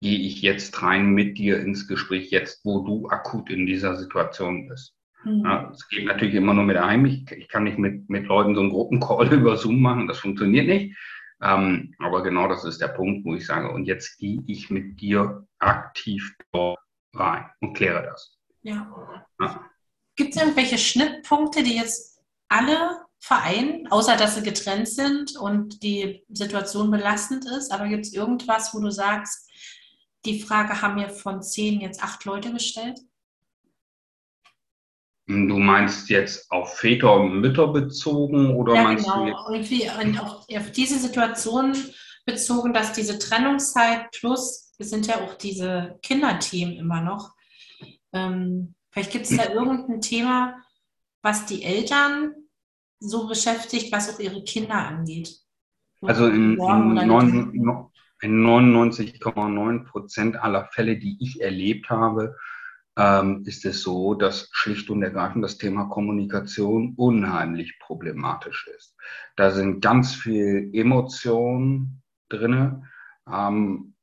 gehe 0.00 0.18
ich 0.18 0.42
jetzt 0.42 0.82
rein 0.82 1.10
mit 1.10 1.38
dir 1.38 1.60
ins 1.60 1.86
Gespräch, 1.86 2.30
jetzt 2.30 2.64
wo 2.64 2.84
du 2.84 3.08
akut 3.08 3.50
in 3.50 3.66
dieser 3.66 3.96
Situation 3.96 4.68
bist. 4.68 4.94
Mhm. 5.24 5.42
Ja, 5.44 5.70
es 5.72 5.88
geht 5.88 6.06
natürlich 6.06 6.34
immer 6.34 6.54
nur 6.54 6.64
mit 6.64 6.76
einem. 6.76 7.06
Ich, 7.06 7.30
ich, 7.30 7.48
kann 7.48 7.64
nicht 7.64 7.78
mit, 7.78 8.08
mit 8.08 8.26
Leuten 8.26 8.54
so 8.54 8.60
einen 8.60 8.70
Gruppencall 8.70 9.32
über 9.32 9.56
Zoom 9.56 9.80
machen, 9.80 10.08
das 10.08 10.18
funktioniert 10.18 10.66
nicht. 10.66 10.96
Ähm, 11.40 11.94
aber 11.98 12.22
genau 12.22 12.48
das 12.48 12.64
ist 12.64 12.80
der 12.80 12.88
Punkt, 12.88 13.24
wo 13.24 13.34
ich 13.34 13.46
sage, 13.46 13.70
und 13.70 13.84
jetzt 13.84 14.18
gehe 14.18 14.42
ich 14.46 14.70
mit 14.70 15.00
dir 15.00 15.46
aktiv 15.60 16.34
dort 16.52 16.80
rein 17.14 17.46
und 17.60 17.74
kläre 17.74 18.02
das. 18.02 18.37
Ja. 18.62 18.92
ja. 19.40 19.70
Gibt 20.16 20.34
es 20.34 20.42
irgendwelche 20.42 20.78
Schnittpunkte, 20.78 21.62
die 21.62 21.76
jetzt 21.76 22.20
alle 22.48 23.04
vereinen, 23.20 23.86
außer 23.88 24.16
dass 24.16 24.36
sie 24.36 24.42
getrennt 24.42 24.88
sind 24.88 25.36
und 25.36 25.82
die 25.82 26.24
Situation 26.28 26.90
belastend 26.90 27.44
ist? 27.46 27.72
Aber 27.72 27.88
gibt 27.88 28.06
es 28.06 28.12
irgendwas, 28.12 28.74
wo 28.74 28.80
du 28.80 28.90
sagst, 28.90 29.48
die 30.24 30.40
Frage 30.40 30.82
haben 30.82 30.96
mir 30.96 31.10
von 31.10 31.42
zehn 31.42 31.80
jetzt 31.80 32.02
acht 32.02 32.24
Leute 32.24 32.52
gestellt. 32.52 33.00
Du 35.26 35.58
meinst 35.58 36.08
jetzt 36.08 36.50
auf 36.50 36.78
Väter 36.78 37.14
und 37.14 37.40
Mütter 37.40 37.68
bezogen 37.68 38.54
oder 38.56 38.74
ja, 38.74 38.82
meinst 38.82 39.04
genau. 39.04 39.46
du 39.46 39.52
Irgendwie 39.52 39.90
auf, 40.18 40.72
diese 40.74 40.98
Situation 40.98 41.76
bezogen, 42.24 42.72
dass 42.72 42.92
diese 42.92 43.18
Trennungszeit 43.18 44.10
plus, 44.12 44.72
es 44.78 44.88
sind 44.88 45.06
ja 45.06 45.20
auch 45.20 45.34
diese 45.34 45.98
Kinderthemen 46.02 46.76
immer 46.76 47.02
noch. 47.02 47.34
Ähm, 48.12 48.74
vielleicht 48.90 49.12
gibt 49.12 49.24
es 49.26 49.36
da 49.36 49.52
irgendein 49.52 50.00
Thema, 50.00 50.62
was 51.22 51.46
die 51.46 51.62
Eltern 51.62 52.34
so 53.00 53.28
beschäftigt, 53.28 53.92
was 53.92 54.14
auch 54.14 54.18
ihre 54.18 54.42
Kinder 54.44 54.74
angeht. 54.74 55.38
Also 56.02 56.26
in, 56.26 56.52
in, 56.58 57.90
in 58.20 58.46
99,9 58.46 59.84
Prozent 59.84 60.36
aller 60.36 60.66
Fälle, 60.66 60.96
die 60.96 61.16
ich 61.20 61.40
erlebt 61.40 61.90
habe, 61.90 62.36
ähm, 62.96 63.44
ist 63.46 63.64
es 63.64 63.82
so, 63.82 64.14
dass 64.14 64.48
schlicht 64.52 64.90
und 64.90 65.02
ergreifend 65.02 65.44
das 65.44 65.58
Thema 65.58 65.84
Kommunikation 65.84 66.94
unheimlich 66.96 67.78
problematisch 67.78 68.68
ist. 68.76 68.96
Da 69.36 69.52
sind 69.52 69.80
ganz 69.80 70.14
viel 70.14 70.70
Emotionen 70.72 72.02
drinne. 72.28 72.82
Ähm, 73.32 73.94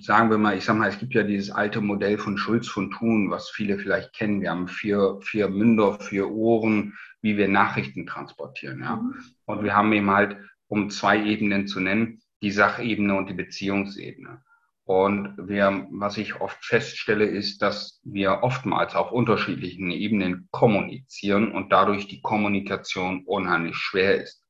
sagen 0.00 0.30
wir 0.30 0.38
mal, 0.38 0.56
ich 0.56 0.64
sag 0.64 0.76
mal, 0.76 0.88
es 0.88 0.98
gibt 0.98 1.14
ja 1.14 1.22
dieses 1.22 1.50
alte 1.50 1.80
Modell 1.80 2.18
von 2.18 2.38
Schulz 2.38 2.68
von 2.68 2.90
Thun, 2.90 3.30
was 3.30 3.50
viele 3.50 3.78
vielleicht 3.78 4.14
kennen. 4.14 4.40
Wir 4.40 4.50
haben 4.50 4.68
vier, 4.68 5.18
vier 5.22 5.48
Münder, 5.48 5.98
vier 6.00 6.30
Ohren, 6.30 6.94
wie 7.20 7.36
wir 7.36 7.48
Nachrichten 7.48 8.06
transportieren. 8.06 8.80
Ja? 8.80 8.96
Mhm. 8.96 9.14
Und 9.44 9.62
wir 9.62 9.76
haben 9.76 9.92
eben 9.92 10.10
halt, 10.10 10.36
um 10.68 10.90
zwei 10.90 11.22
Ebenen 11.22 11.66
zu 11.66 11.80
nennen, 11.80 12.22
die 12.40 12.50
Sachebene 12.50 13.14
und 13.14 13.28
die 13.28 13.34
Beziehungsebene. 13.34 14.42
Und 14.84 15.36
wir, 15.38 15.86
was 15.92 16.18
ich 16.18 16.40
oft 16.40 16.64
feststelle, 16.64 17.24
ist, 17.24 17.62
dass 17.62 18.00
wir 18.02 18.42
oftmals 18.42 18.96
auf 18.96 19.12
unterschiedlichen 19.12 19.90
Ebenen 19.90 20.48
kommunizieren 20.50 21.52
und 21.52 21.72
dadurch 21.72 22.08
die 22.08 22.20
Kommunikation 22.20 23.22
unheimlich 23.24 23.76
schwer 23.76 24.20
ist. 24.20 24.44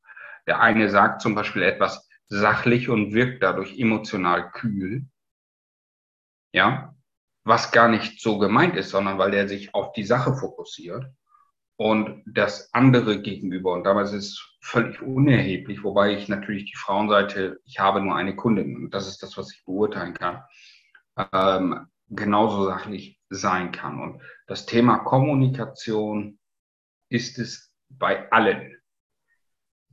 Der 0.47 0.61
eine 0.61 0.88
sagt 0.88 1.21
zum 1.21 1.35
Beispiel 1.35 1.62
etwas 1.62 2.09
sachlich 2.32 2.88
und 2.88 3.12
wirkt 3.12 3.42
dadurch 3.42 3.78
emotional 3.78 4.50
kühl. 4.52 5.04
Ja, 6.54 6.94
was 7.44 7.72
gar 7.72 7.88
nicht 7.88 8.20
so 8.20 8.38
gemeint 8.38 8.76
ist, 8.76 8.90
sondern 8.90 9.18
weil 9.18 9.34
er 9.34 9.48
sich 9.48 9.74
auf 9.74 9.92
die 9.92 10.04
Sache 10.04 10.34
fokussiert 10.34 11.04
und 11.76 12.22
das 12.26 12.72
andere 12.72 13.20
gegenüber. 13.20 13.72
Und 13.72 13.84
damals 13.84 14.12
ist 14.12 14.28
es 14.28 14.58
völlig 14.60 15.02
unerheblich, 15.02 15.82
wobei 15.82 16.14
ich 16.14 16.28
natürlich 16.28 16.70
die 16.70 16.76
Frauenseite, 16.76 17.60
ich 17.64 17.80
habe 17.80 18.00
nur 18.00 18.14
eine 18.14 18.36
Kundin 18.36 18.76
und 18.76 18.94
das 18.94 19.08
ist 19.08 19.22
das, 19.22 19.36
was 19.36 19.52
ich 19.52 19.64
beurteilen 19.64 20.14
kann, 20.14 20.42
ähm, 21.32 21.86
genauso 22.08 22.64
sachlich 22.64 23.20
sein 23.28 23.72
kann. 23.72 24.00
Und 24.00 24.22
das 24.46 24.64
Thema 24.64 24.98
Kommunikation 24.98 26.38
ist 27.10 27.38
es 27.38 27.74
bei 27.90 28.30
allen, 28.30 28.72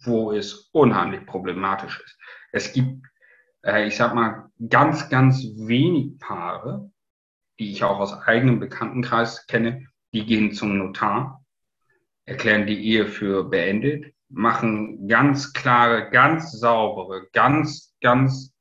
wo 0.01 0.31
es 0.31 0.69
unheimlich 0.71 1.25
problematisch 1.25 2.01
ist. 2.03 2.17
Es 2.51 2.73
gibt, 2.73 3.05
äh, 3.63 3.87
ich 3.87 3.95
sag 3.95 4.13
mal, 4.13 4.49
ganz, 4.69 5.09
ganz 5.09 5.43
wenig 5.57 6.17
Paare, 6.19 6.91
die 7.59 7.71
ich 7.71 7.83
auch 7.83 7.99
aus 7.99 8.13
eigenem 8.13 8.59
Bekanntenkreis 8.59 9.45
kenne, 9.47 9.87
die 10.13 10.25
gehen 10.25 10.53
zum 10.53 10.77
Notar 10.77 11.39
erklären 12.29 12.67
die 12.67 12.79
Ehe 12.85 13.07
für 13.07 13.43
beendet, 13.43 14.13
machen 14.29 15.07
ganz 15.07 15.51
klare, 15.53 16.11
ganz 16.11 16.51
saubere, 16.51 17.27
ganz, 17.33 17.95
ganz 18.01 18.53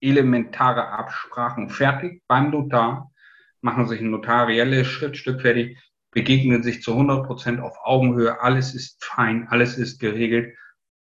elementare 0.00 0.88
Absprachen 0.88 1.70
fertig 1.70 2.22
beim 2.26 2.50
Notar, 2.50 3.12
machen 3.60 3.86
sich 3.86 4.00
ein 4.00 4.10
notarielles 4.10 4.88
Schrittstück 4.88 5.40
fertig, 5.40 5.78
begegnen 6.18 6.64
sich 6.64 6.82
zu 6.82 6.94
100 6.94 7.28
Prozent 7.28 7.60
auf 7.60 7.76
Augenhöhe, 7.84 8.40
alles 8.40 8.74
ist 8.74 9.04
fein, 9.04 9.46
alles 9.50 9.78
ist 9.78 10.00
geregelt 10.00 10.58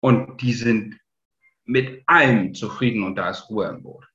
und 0.01 0.41
die 0.41 0.51
sind 0.51 0.99
mit 1.63 2.03
allem 2.05 2.53
zufrieden 2.53 3.03
und 3.03 3.15
da 3.15 3.29
ist 3.29 3.49
Ruhe 3.49 3.69
im 3.69 3.81
Boot. 3.81 4.05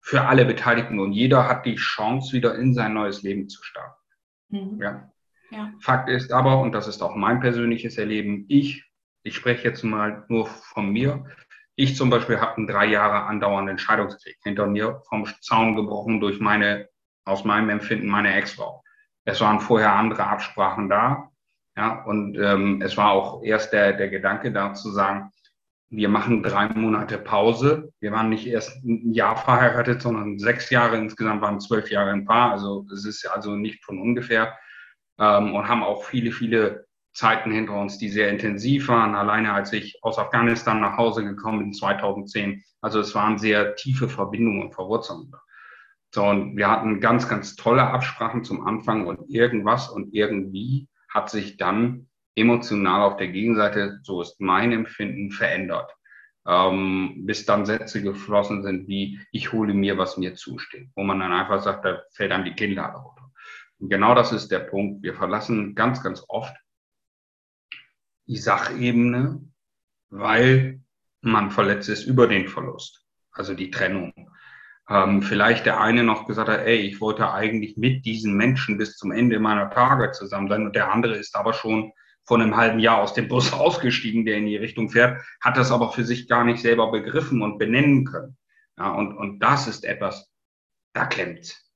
Für 0.00 0.22
alle 0.22 0.44
Beteiligten 0.44 0.98
und 0.98 1.12
jeder 1.12 1.48
hat 1.48 1.66
die 1.66 1.76
Chance, 1.76 2.32
wieder 2.32 2.56
in 2.56 2.74
sein 2.74 2.94
neues 2.94 3.22
Leben 3.22 3.48
zu 3.48 3.62
starten. 3.62 4.02
Mhm. 4.48 4.82
Ja. 4.82 5.12
ja. 5.52 5.72
Fakt 5.80 6.08
ist 6.08 6.32
aber, 6.32 6.60
und 6.60 6.72
das 6.72 6.88
ist 6.88 7.00
auch 7.00 7.14
mein 7.14 7.38
persönliches 7.38 7.96
Erleben, 7.96 8.44
ich, 8.48 8.90
ich 9.22 9.36
spreche 9.36 9.68
jetzt 9.68 9.84
mal 9.84 10.24
nur 10.26 10.46
von 10.46 10.90
mir, 10.90 11.26
ich 11.76 11.94
zum 11.94 12.10
Beispiel 12.10 12.40
habe 12.40 12.56
einen 12.56 12.66
drei 12.66 12.86
Jahre 12.86 13.26
andauernden 13.26 13.78
Scheidungskrieg 13.78 14.38
hinter 14.42 14.66
mir 14.66 15.00
vom 15.08 15.26
Zaun 15.42 15.76
gebrochen 15.76 16.18
durch 16.18 16.40
meine, 16.40 16.88
aus 17.24 17.44
meinem 17.44 17.70
Empfinden, 17.70 18.08
meine 18.08 18.34
Ex-Frau. 18.34 18.83
Es 19.24 19.40
waren 19.40 19.60
vorher 19.60 19.94
andere 19.94 20.26
Absprachen 20.26 20.88
da. 20.88 21.30
Ja, 21.76 22.04
und 22.04 22.38
ähm, 22.38 22.82
es 22.82 22.96
war 22.96 23.10
auch 23.10 23.42
erst 23.42 23.72
der, 23.72 23.94
der 23.94 24.08
Gedanke 24.08 24.52
da 24.52 24.74
zu 24.74 24.90
sagen, 24.92 25.30
wir 25.90 26.08
machen 26.08 26.42
drei 26.42 26.68
Monate 26.68 27.18
Pause. 27.18 27.92
Wir 28.00 28.12
waren 28.12 28.28
nicht 28.28 28.46
erst 28.46 28.84
ein 28.84 29.12
Jahr 29.12 29.36
verheiratet, 29.36 30.02
sondern 30.02 30.38
sechs 30.38 30.70
Jahre. 30.70 30.96
Insgesamt 30.96 31.42
waren 31.42 31.60
zwölf 31.60 31.90
Jahre 31.90 32.10
ein 32.10 32.24
Paar. 32.24 32.52
Also 32.52 32.86
es 32.92 33.04
ist 33.04 33.26
also 33.26 33.54
nicht 33.54 33.84
von 33.84 34.00
ungefähr. 34.00 34.56
Ähm, 35.18 35.54
und 35.54 35.68
haben 35.68 35.82
auch 35.82 36.04
viele, 36.04 36.32
viele 36.32 36.86
Zeiten 37.12 37.52
hinter 37.52 37.74
uns, 37.74 37.98
die 37.98 38.08
sehr 38.08 38.28
intensiv 38.30 38.88
waren. 38.88 39.14
Alleine 39.14 39.52
als 39.52 39.72
ich 39.72 39.98
aus 40.02 40.18
Afghanistan 40.18 40.80
nach 40.80 40.96
Hause 40.96 41.24
gekommen 41.24 41.60
bin 41.60 41.72
2010. 41.72 42.62
Also 42.80 43.00
es 43.00 43.14
waren 43.14 43.38
sehr 43.38 43.76
tiefe 43.76 44.08
Verbindungen 44.08 44.62
und 44.62 44.74
Verwurzelungen. 44.74 45.32
So, 46.14 46.22
und 46.24 46.56
wir 46.56 46.70
hatten 46.70 47.00
ganz, 47.00 47.28
ganz 47.28 47.56
tolle 47.56 47.88
Absprachen 47.88 48.44
zum 48.44 48.64
Anfang 48.64 49.08
und 49.08 49.28
irgendwas 49.28 49.88
und 49.88 50.14
irgendwie 50.14 50.88
hat 51.08 51.28
sich 51.28 51.56
dann 51.56 52.08
emotional 52.36 53.02
auf 53.02 53.16
der 53.16 53.26
Gegenseite, 53.26 53.98
so 54.04 54.22
ist 54.22 54.40
mein 54.40 54.70
Empfinden, 54.70 55.32
verändert. 55.32 55.92
Ähm, 56.46 57.26
bis 57.26 57.46
dann 57.46 57.66
Sätze 57.66 58.00
geflossen 58.00 58.62
sind 58.62 58.86
wie, 58.86 59.18
ich 59.32 59.52
hole 59.52 59.74
mir, 59.74 59.98
was 59.98 60.16
mir 60.16 60.36
zusteht. 60.36 60.88
Wo 60.94 61.02
man 61.02 61.18
dann 61.18 61.32
einfach 61.32 61.60
sagt, 61.60 61.84
da 61.84 62.04
fällt 62.12 62.30
dann 62.30 62.44
die 62.44 62.54
Kinder 62.54 62.84
runter. 62.84 63.32
Und 63.80 63.88
genau 63.88 64.14
das 64.14 64.30
ist 64.32 64.52
der 64.52 64.60
Punkt. 64.60 65.02
Wir 65.02 65.14
verlassen 65.14 65.74
ganz, 65.74 66.00
ganz 66.00 66.24
oft 66.28 66.54
die 68.28 68.36
Sachebene, 68.36 69.42
weil 70.10 70.80
man 71.22 71.50
verletzt 71.50 71.88
ist 71.88 72.04
über 72.04 72.28
den 72.28 72.46
Verlust, 72.46 73.04
also 73.32 73.52
die 73.52 73.72
Trennung. 73.72 74.23
Ähm, 74.88 75.22
vielleicht 75.22 75.64
der 75.64 75.80
eine 75.80 76.04
noch 76.04 76.26
gesagt 76.26 76.48
hat, 76.48 76.60
ey, 76.60 76.76
ich 76.76 77.00
wollte 77.00 77.32
eigentlich 77.32 77.76
mit 77.76 78.04
diesen 78.04 78.36
Menschen 78.36 78.76
bis 78.76 78.96
zum 78.96 79.12
Ende 79.12 79.40
meiner 79.40 79.70
Tage 79.70 80.12
zusammen 80.12 80.48
sein 80.48 80.66
und 80.66 80.76
der 80.76 80.92
andere 80.92 81.16
ist 81.16 81.36
aber 81.36 81.54
schon 81.54 81.92
vor 82.24 82.38
einem 82.38 82.56
halben 82.56 82.78
Jahr 82.78 82.98
aus 82.98 83.14
dem 83.14 83.28
Bus 83.28 83.52
ausgestiegen, 83.54 84.24
der 84.24 84.36
in 84.36 84.46
die 84.46 84.56
Richtung 84.56 84.90
fährt, 84.90 85.22
hat 85.40 85.56
das 85.56 85.70
aber 85.70 85.92
für 85.92 86.04
sich 86.04 86.28
gar 86.28 86.44
nicht 86.44 86.60
selber 86.60 86.90
begriffen 86.90 87.42
und 87.42 87.58
benennen 87.58 88.04
können. 88.04 88.36
Ja, 88.76 88.90
und, 88.92 89.16
und 89.16 89.38
das 89.38 89.68
ist 89.68 89.84
etwas, 89.84 90.30
da 90.92 91.06
klemmt's. 91.06 91.70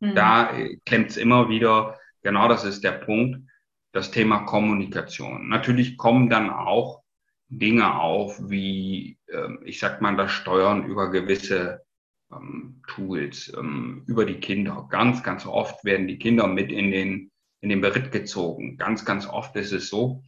Mhm. 0.00 0.14
Da 0.14 0.56
äh, 0.56 0.76
klemmt's 0.84 1.16
immer 1.16 1.48
wieder. 1.48 1.98
Genau 2.22 2.48
das 2.48 2.64
ist 2.64 2.84
der 2.84 2.92
Punkt. 2.92 3.48
Das 3.92 4.10
Thema 4.10 4.40
Kommunikation. 4.40 5.48
Natürlich 5.48 5.96
kommen 5.96 6.28
dann 6.28 6.50
auch 6.50 7.02
Dinge 7.48 7.98
auf, 7.98 8.38
wie, 8.50 9.18
äh, 9.28 9.48
ich 9.64 9.78
sag 9.78 10.02
mal, 10.02 10.16
das 10.16 10.32
Steuern 10.32 10.84
über 10.84 11.10
gewisse 11.10 11.85
ähm, 12.32 12.82
Tools, 12.88 13.52
ähm, 13.56 14.04
über 14.06 14.24
die 14.24 14.40
Kinder. 14.40 14.86
Ganz, 14.90 15.22
ganz 15.22 15.46
oft 15.46 15.84
werden 15.84 16.08
die 16.08 16.18
Kinder 16.18 16.46
mit 16.46 16.72
in 16.72 16.90
den 16.90 17.30
in 17.60 17.70
den 17.70 17.80
Beritt 17.80 18.12
gezogen. 18.12 18.76
Ganz, 18.76 19.04
ganz 19.04 19.26
oft 19.26 19.56
ist 19.56 19.72
es 19.72 19.88
so, 19.88 20.22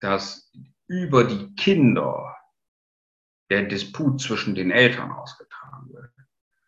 dass 0.00 0.50
über 0.88 1.22
die 1.24 1.54
Kinder 1.54 2.36
der 3.48 3.62
Disput 3.62 4.20
zwischen 4.20 4.56
den 4.56 4.72
Eltern 4.72 5.12
ausgetragen 5.12 5.92
wird. 5.92 6.12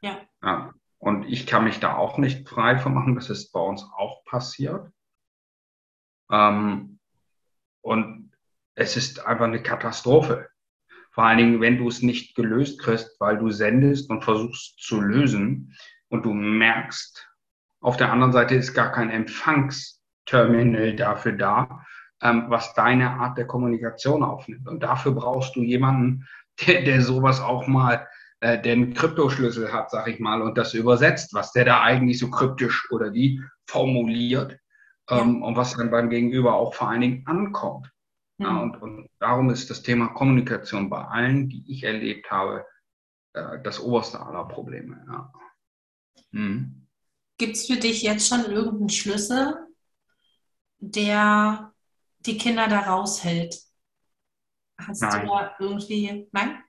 Ja. 0.00 0.20
ja. 0.42 0.72
Und 0.98 1.24
ich 1.24 1.46
kann 1.46 1.64
mich 1.64 1.80
da 1.80 1.96
auch 1.96 2.18
nicht 2.18 2.48
frei 2.48 2.78
von 2.78 2.94
machen. 2.94 3.16
Das 3.16 3.30
ist 3.30 3.50
bei 3.50 3.58
uns 3.58 3.82
auch 3.82 4.24
passiert. 4.24 4.92
Ähm, 6.30 7.00
und 7.80 8.30
es 8.76 8.96
ist 8.96 9.26
einfach 9.26 9.46
eine 9.46 9.62
Katastrophe. 9.62 10.48
Vor 11.12 11.24
allen 11.24 11.38
Dingen, 11.38 11.60
wenn 11.60 11.78
du 11.78 11.88
es 11.88 12.02
nicht 12.02 12.34
gelöst 12.34 12.80
kriegst, 12.80 13.20
weil 13.20 13.38
du 13.38 13.50
sendest 13.50 14.10
und 14.10 14.24
versuchst 14.24 14.78
zu 14.78 15.00
lösen 15.00 15.76
und 16.08 16.24
du 16.24 16.32
merkst, 16.32 17.28
auf 17.80 17.96
der 17.96 18.10
anderen 18.12 18.32
Seite 18.32 18.54
ist 18.54 18.74
gar 18.74 18.92
kein 18.92 19.10
Empfangs, 19.10 20.02
Terminal 20.24 20.96
dafür 20.96 21.32
da, 21.32 21.84
ähm, 22.22 22.44
was 22.48 22.74
deine 22.74 23.10
Art 23.10 23.36
der 23.36 23.46
Kommunikation 23.46 24.22
aufnimmt. 24.22 24.68
Und 24.68 24.82
dafür 24.82 25.12
brauchst 25.12 25.56
du 25.56 25.62
jemanden, 25.62 26.26
der, 26.66 26.82
der 26.82 27.02
sowas 27.02 27.40
auch 27.40 27.66
mal, 27.66 28.06
äh, 28.40 28.58
einen 28.58 28.94
Kryptoschlüssel 28.94 29.72
hat, 29.72 29.90
sag 29.90 30.08
ich 30.08 30.18
mal, 30.18 30.42
und 30.42 30.56
das 30.56 30.74
übersetzt, 30.74 31.34
was 31.34 31.52
der 31.52 31.64
da 31.64 31.82
eigentlich 31.82 32.18
so 32.18 32.30
kryptisch 32.30 32.90
oder 32.90 33.12
wie 33.12 33.40
formuliert 33.66 34.58
ähm, 35.10 35.42
und 35.42 35.56
was 35.56 35.76
dann 35.76 35.90
beim 35.90 36.08
Gegenüber 36.08 36.54
auch 36.54 36.74
vor 36.74 36.88
allen 36.88 37.00
Dingen 37.02 37.26
ankommt. 37.26 37.91
Mhm. 38.42 38.48
Ja, 38.48 38.60
und, 38.60 38.82
und 38.82 39.08
darum 39.18 39.50
ist 39.50 39.70
das 39.70 39.82
Thema 39.82 40.08
Kommunikation 40.08 40.90
bei 40.90 41.04
allen, 41.04 41.48
die 41.48 41.64
ich 41.68 41.84
erlebt 41.84 42.30
habe, 42.30 42.66
äh, 43.34 43.62
das 43.62 43.80
oberste 43.80 44.20
aller 44.20 44.44
Probleme. 44.46 45.04
Ja. 45.06 45.32
Mhm. 46.32 46.86
Gibt 47.38 47.56
es 47.56 47.66
für 47.66 47.76
dich 47.76 48.02
jetzt 48.02 48.28
schon 48.28 48.44
irgendeinen 48.44 48.88
Schlüssel, 48.88 49.66
der 50.78 51.72
die 52.20 52.38
Kinder 52.38 52.68
da 52.68 52.80
raushält? 52.80 53.60
Hast 54.78 55.02
nein. 55.02 55.22
du 55.22 55.26
da 55.28 55.56
irgendwie, 55.58 56.28
nein? 56.32 56.62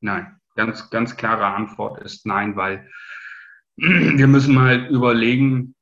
Nein, 0.00 0.40
ganz, 0.54 0.90
ganz 0.90 1.16
klare 1.16 1.46
Antwort 1.46 2.00
ist 2.02 2.26
nein, 2.26 2.56
weil 2.56 2.88
wir 3.76 4.26
müssen 4.26 4.54
mal 4.54 4.86
überlegen, 4.86 5.74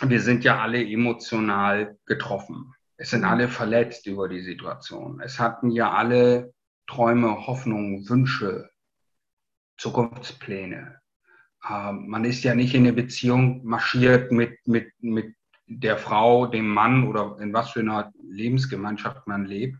wir 0.00 0.20
sind 0.20 0.44
ja 0.44 0.60
alle 0.60 0.84
emotional 0.84 1.98
getroffen. 2.06 2.72
Es 3.00 3.10
sind 3.10 3.24
alle 3.24 3.48
verletzt 3.48 4.06
über 4.06 4.28
die 4.28 4.40
Situation. 4.40 5.20
Es 5.20 5.38
hatten 5.38 5.70
ja 5.70 5.92
alle 5.92 6.52
Träume, 6.88 7.46
Hoffnungen, 7.46 8.08
Wünsche, 8.08 8.70
Zukunftspläne. 9.76 11.00
Ähm, 11.68 12.08
man 12.08 12.24
ist 12.24 12.42
ja 12.42 12.56
nicht 12.56 12.74
in 12.74 12.82
eine 12.82 12.92
Beziehung 12.92 13.64
marschiert 13.64 14.32
mit, 14.32 14.66
mit, 14.66 14.90
mit 14.98 15.36
der 15.66 15.96
Frau, 15.96 16.46
dem 16.46 16.68
Mann 16.68 17.06
oder 17.06 17.38
in 17.40 17.52
was 17.52 17.70
für 17.70 17.80
einer 17.80 18.12
Lebensgemeinschaft 18.20 19.28
man 19.28 19.44
lebt, 19.44 19.78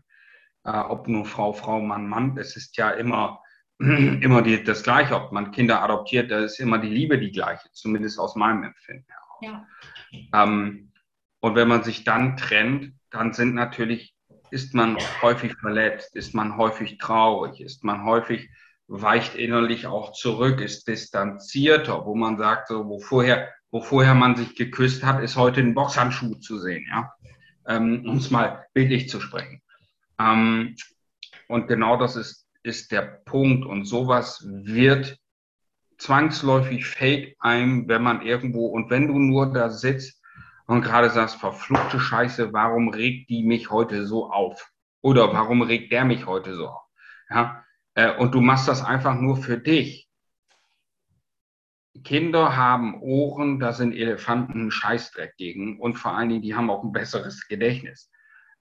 äh, 0.63 0.71
ob 0.71 1.09
nur 1.09 1.25
Frau, 1.25 1.51
Frau, 1.51 1.81
Mann, 1.81 2.07
Mann, 2.07 2.37
es 2.37 2.55
ist 2.55 2.77
ja 2.77 2.91
immer, 2.91 3.41
immer 3.79 4.41
die, 4.41 4.63
das 4.63 4.83
Gleiche, 4.83 5.15
ob 5.15 5.33
man 5.33 5.51
Kinder 5.51 5.83
adoptiert, 5.83 6.31
da 6.31 6.39
ist 6.39 6.59
immer 6.59 6.77
die 6.77 6.89
Liebe 6.89 7.19
die 7.19 7.31
gleiche, 7.31 7.69
zumindest 7.73 8.17
aus 8.17 8.37
meinem 8.37 8.63
Empfinden 8.63 9.07
heraus. 9.09 9.65
Ja. 10.11 10.43
Ähm, 10.43 10.93
und 11.41 11.55
wenn 11.55 11.67
man 11.67 11.83
sich 11.83 12.05
dann 12.05 12.37
trennt, 12.37 12.93
dann 13.11 13.33
sind 13.33 13.55
natürlich, 13.55 14.13
ist 14.51 14.73
man 14.73 14.97
häufig 15.21 15.53
verletzt, 15.55 16.15
ist 16.15 16.33
man 16.33 16.57
häufig 16.57 16.97
traurig, 16.97 17.61
ist 17.61 17.83
man 17.83 18.03
häufig 18.03 18.49
weicht 18.87 19.35
innerlich 19.35 19.85
auch 19.85 20.13
zurück, 20.13 20.61
ist 20.61 20.87
distanzierter, 20.87 22.05
wo 22.05 22.15
man 22.15 22.37
sagt, 22.37 22.69
so, 22.69 22.87
wo 22.87 22.99
vorher 22.99 23.49
wo 23.71 23.81
vorher 23.81 24.15
man 24.15 24.35
sich 24.35 24.55
geküsst 24.55 25.03
hat, 25.03 25.21
ist 25.21 25.35
heute 25.35 25.61
ein 25.61 25.75
Boxhandschuh 25.75 26.35
zu 26.35 26.59
sehen, 26.59 26.85
ja, 26.89 27.13
ähm, 27.67 28.03
um 28.07 28.17
es 28.17 28.31
mal 28.31 28.65
bildlich 28.73 29.09
zu 29.09 29.21
sprechen. 29.21 29.61
Ähm, 30.19 30.75
und 31.47 31.67
genau 31.67 31.97
das 31.97 32.15
ist, 32.15 32.47
ist 32.63 32.91
der 32.91 33.01
Punkt. 33.25 33.65
Und 33.65 33.85
sowas 33.85 34.43
wird 34.47 35.17
zwangsläufig 35.97 36.85
fake 36.85 37.35
einem, 37.39 37.87
wenn 37.87 38.03
man 38.03 38.21
irgendwo, 38.21 38.67
und 38.67 38.89
wenn 38.89 39.07
du 39.07 39.19
nur 39.19 39.53
da 39.53 39.69
sitzt 39.69 40.18
und 40.69 40.81
gerade 40.81 41.09
sagst, 41.09 41.37
verfluchte 41.37 41.99
Scheiße, 41.99 42.53
warum 42.53 42.89
regt 42.89 43.29
die 43.29 43.43
mich 43.43 43.69
heute 43.69 44.05
so 44.05 44.31
auf? 44.31 44.71
Oder 45.01 45.33
warum 45.33 45.61
regt 45.61 45.91
der 45.91 46.05
mich 46.05 46.25
heute 46.25 46.55
so 46.55 46.67
auf? 46.67 46.83
Ja, 47.29 47.65
äh, 47.95 48.15
und 48.15 48.33
du 48.33 48.41
machst 48.41 48.67
das 48.67 48.83
einfach 48.83 49.15
nur 49.15 49.37
für 49.37 49.57
dich 49.57 50.09
Kinder 52.03 52.55
haben 52.55 53.01
Ohren, 53.01 53.59
da 53.59 53.73
sind 53.73 53.93
Elefanten 53.93 54.71
Scheißdreck 54.71 55.35
gegen 55.37 55.79
und 55.79 55.95
vor 55.95 56.15
allen 56.15 56.29
Dingen, 56.29 56.41
die 56.41 56.55
haben 56.55 56.69
auch 56.69 56.83
ein 56.83 56.91
besseres 56.91 57.47
Gedächtnis. 57.47 58.11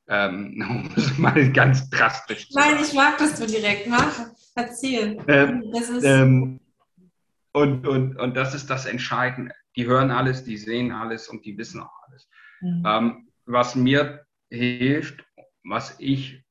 Ähm, 0.08 0.64
um 0.68 0.90
es 0.96 1.18
mal 1.18 1.52
ganz 1.52 1.90
drastisch 1.90 2.48
zu 2.48 2.58
Nein, 2.58 2.76
ich 2.82 2.94
mag 2.94 3.18
das 3.18 3.38
du 3.38 3.46
direkt 3.46 3.86
mach. 3.86 4.18
Erzähl. 4.54 5.18
Ähm, 5.28 5.70
das 5.72 5.90
ist 5.90 6.04
ähm, 6.04 6.60
und, 7.52 7.86
und, 7.86 8.16
und 8.16 8.36
das 8.36 8.54
ist 8.54 8.70
das 8.70 8.86
Entscheidende. 8.86 9.54
Die 9.76 9.87
hören 9.87 10.11
alles, 10.11 10.44
die 10.44 10.57
sehen 10.57 10.92
alles 10.92 11.28
und 11.28 11.44
die 11.44 11.57
wissen 11.57 11.83
auch 11.83 12.02
alles. 12.07 12.28
Mhm. 12.61 12.83
Ähm, 12.87 13.28
was 13.44 13.74
mir 13.74 14.26
hilft, 14.50 15.24
was 15.64 15.98
ich 15.98 16.44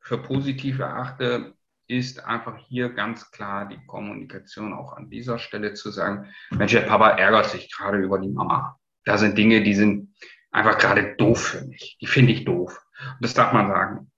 für 0.00 0.18
positiv 0.18 0.78
erachte, 0.78 1.54
ist 1.86 2.24
einfach 2.24 2.56
hier 2.68 2.90
ganz 2.90 3.30
klar 3.32 3.68
die 3.68 3.84
Kommunikation 3.86 4.72
auch 4.72 4.92
an 4.92 5.10
dieser 5.10 5.38
Stelle 5.38 5.74
zu 5.74 5.90
sagen, 5.90 6.32
Mensch, 6.50 6.72
der 6.72 6.82
Papa 6.82 7.10
ärgert 7.10 7.46
sich 7.46 7.72
gerade 7.72 7.98
über 7.98 8.18
die 8.18 8.28
Mama. 8.28 8.78
Da 9.04 9.18
sind 9.18 9.36
Dinge, 9.36 9.62
die 9.62 9.74
sind 9.74 10.14
einfach 10.52 10.78
gerade 10.78 11.16
doof 11.16 11.48
für 11.48 11.66
mich. 11.66 11.98
Die 12.00 12.06
finde 12.06 12.32
ich 12.32 12.44
doof. 12.44 12.80
Das 13.20 13.34
darf 13.34 13.52
man 13.52 13.68
sagen. 13.68 14.12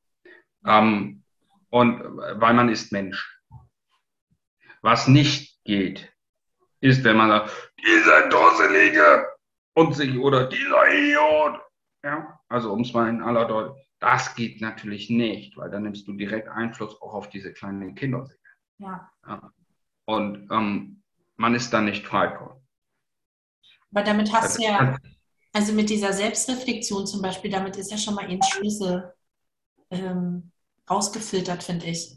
Ähm, 0.67 1.25
und 1.71 2.01
weil 2.03 2.55
man 2.55 2.69
ist 2.69 2.93
Mensch. 2.93 3.41
Was 4.83 5.09
nicht 5.09 5.63
geht, 5.65 6.12
ist, 6.83 7.03
wenn 7.05 7.17
man 7.17 7.31
sagt, 7.31 7.73
dieser 7.83 8.29
Dusselige 8.29 9.27
und 9.75 9.95
sich 9.95 10.19
oder 10.19 10.47
dieser 10.47 10.93
Idiot. 10.93 11.61
Ja, 12.05 12.39
also 12.49 12.73
um 12.73 12.83
es 12.83 12.93
mal 12.93 13.09
in 13.09 13.23
aller 13.23 13.47
Deutlichkeit 13.47 13.83
das 14.03 14.35
geht 14.35 14.61
natürlich 14.61 15.09
nicht, 15.11 15.57
weil 15.57 15.71
dann 15.71 15.85
nimmst 15.85 16.09
du 16.09 16.13
direkt 16.15 16.49
Einfluss 16.49 17.01
auch 17.01 17.15
auf 17.15 17.29
diese 17.31 17.53
kleinen 17.53 17.95
Kinder. 17.95 18.29
Ja. 18.79 19.09
ja. 19.27 19.53
Und 20.07 20.51
ähm, 20.51 21.03
man 21.37 21.55
ist 21.55 21.73
dann 21.73 21.85
nicht 21.85 22.05
frei 22.05 22.37
von. 22.37 22.61
Aber 23.93 24.03
damit 24.03 24.33
hast 24.33 24.59
du 24.59 24.63
ja, 24.65 24.99
also 25.53 25.73
mit 25.73 25.89
dieser 25.89 26.13
Selbstreflexion 26.13 27.07
zum 27.07 27.23
Beispiel, 27.23 27.51
damit 27.53 27.77
ist 27.77 27.93
ja 27.93 27.97
schon 27.97 28.17
mal 28.17 28.27
ein 28.27 28.43
Schlüssel 28.43 29.15
ähm, 29.91 30.51
rausgefiltert, 30.91 31.63
finde 31.63 31.87
ich. 31.87 32.17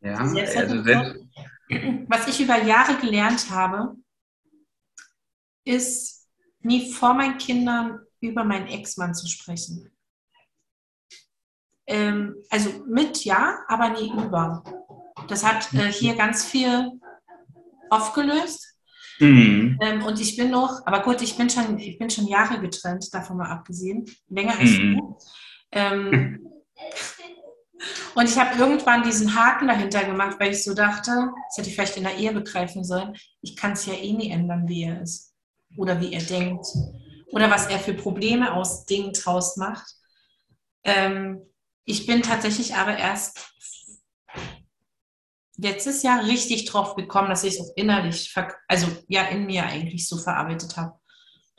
Ja, 0.00 0.14
also 0.14 0.34
selbst 0.82 1.16
was 2.08 2.28
ich 2.28 2.40
über 2.40 2.62
Jahre 2.62 2.96
gelernt 2.96 3.50
habe, 3.50 3.96
ist 5.64 6.28
nie 6.60 6.92
vor 6.92 7.14
meinen 7.14 7.38
Kindern 7.38 8.00
über 8.20 8.44
meinen 8.44 8.66
Ex-Mann 8.68 9.14
zu 9.14 9.28
sprechen. 9.28 9.90
Ähm, 11.86 12.36
also 12.50 12.70
mit 12.86 13.24
ja, 13.24 13.60
aber 13.68 13.90
nie 13.90 14.10
über. 14.10 14.62
Das 15.28 15.44
hat 15.44 15.72
äh, 15.74 15.90
hier 15.92 16.14
ganz 16.16 16.44
viel 16.44 16.90
aufgelöst. 17.90 18.74
Mhm. 19.20 19.78
Ähm, 19.80 20.04
und 20.04 20.20
ich 20.20 20.36
bin 20.36 20.50
noch, 20.50 20.86
aber 20.86 21.02
gut, 21.02 21.22
ich 21.22 21.36
bin 21.36 21.50
schon, 21.50 21.78
ich 21.78 21.98
bin 21.98 22.10
schon 22.10 22.26
Jahre 22.26 22.60
getrennt, 22.60 23.12
davon 23.12 23.38
mal 23.38 23.50
abgesehen. 23.50 24.04
Länger 24.28 24.58
als 24.58 24.70
mhm. 24.70 24.96
du. 24.96 25.18
Ähm, 25.72 26.46
und 28.14 28.28
ich 28.28 28.36
habe 28.36 28.58
irgendwann 28.58 29.02
diesen 29.02 29.34
Haken 29.34 29.68
dahinter 29.68 30.04
gemacht, 30.04 30.36
weil 30.40 30.52
ich 30.52 30.64
so 30.64 30.74
dachte, 30.74 31.10
das 31.10 31.56
hätte 31.56 31.68
ich 31.68 31.74
vielleicht 31.74 31.96
in 31.96 32.04
der 32.04 32.16
Ehe 32.16 32.32
begreifen 32.32 32.84
sollen, 32.84 33.16
ich 33.40 33.56
kann 33.56 33.72
es 33.72 33.86
ja 33.86 33.94
eh 33.94 34.12
nie 34.12 34.30
ändern, 34.30 34.66
wie 34.68 34.84
er 34.84 35.02
ist. 35.02 35.34
Oder 35.76 36.00
wie 36.00 36.12
er 36.12 36.22
denkt. 36.22 36.66
Oder 37.30 37.50
was 37.50 37.66
er 37.66 37.78
für 37.78 37.94
Probleme 37.94 38.54
aus 38.54 38.86
Dingen 38.86 39.12
draus 39.12 39.56
macht. 39.56 39.94
Ähm, 40.82 41.42
ich 41.84 42.06
bin 42.06 42.22
tatsächlich 42.22 42.74
aber 42.74 42.96
erst 42.96 43.38
letztes 45.56 46.02
Jahr 46.02 46.24
richtig 46.24 46.64
drauf 46.64 46.94
gekommen, 46.94 47.28
dass 47.28 47.44
ich 47.44 47.54
es 47.54 47.60
auch 47.60 47.72
innerlich, 47.76 48.34
also 48.66 48.86
ja, 49.08 49.24
in 49.24 49.46
mir 49.46 49.66
eigentlich 49.66 50.08
so 50.08 50.16
verarbeitet 50.16 50.76
habe. 50.76 50.98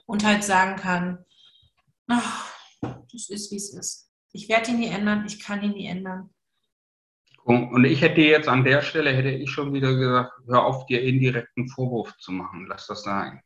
Und 0.06 0.26
halt 0.26 0.44
sagen 0.44 0.76
kann, 0.76 1.24
ach, 2.08 2.52
das 2.82 3.30
ist, 3.30 3.52
wie 3.52 3.58
es 3.58 3.74
ist. 3.74 4.09
Ich 4.32 4.50
werde 4.50 4.72
ihn 4.72 4.80
nie 4.80 4.88
ändern, 4.88 5.26
ich 5.28 5.40
kann 5.40 5.64
ihn 5.64 5.72
nie 5.72 5.88
ändern. 5.88 6.30
Und 7.44 7.84
ich 7.86 8.02
hätte 8.02 8.22
jetzt 8.22 8.48
an 8.48 8.64
der 8.64 8.82
Stelle, 8.82 9.12
hätte 9.12 9.30
ich 9.30 9.50
schon 9.50 9.74
wieder 9.74 9.96
gesagt, 9.96 10.34
hör 10.48 10.66
auf, 10.66 10.86
dir 10.86 11.02
indirekten 11.02 11.68
Vorwurf 11.68 12.16
zu 12.18 12.32
machen. 12.32 12.68
Lass 12.68 12.86
das 12.88 13.04
sein. 13.04 13.42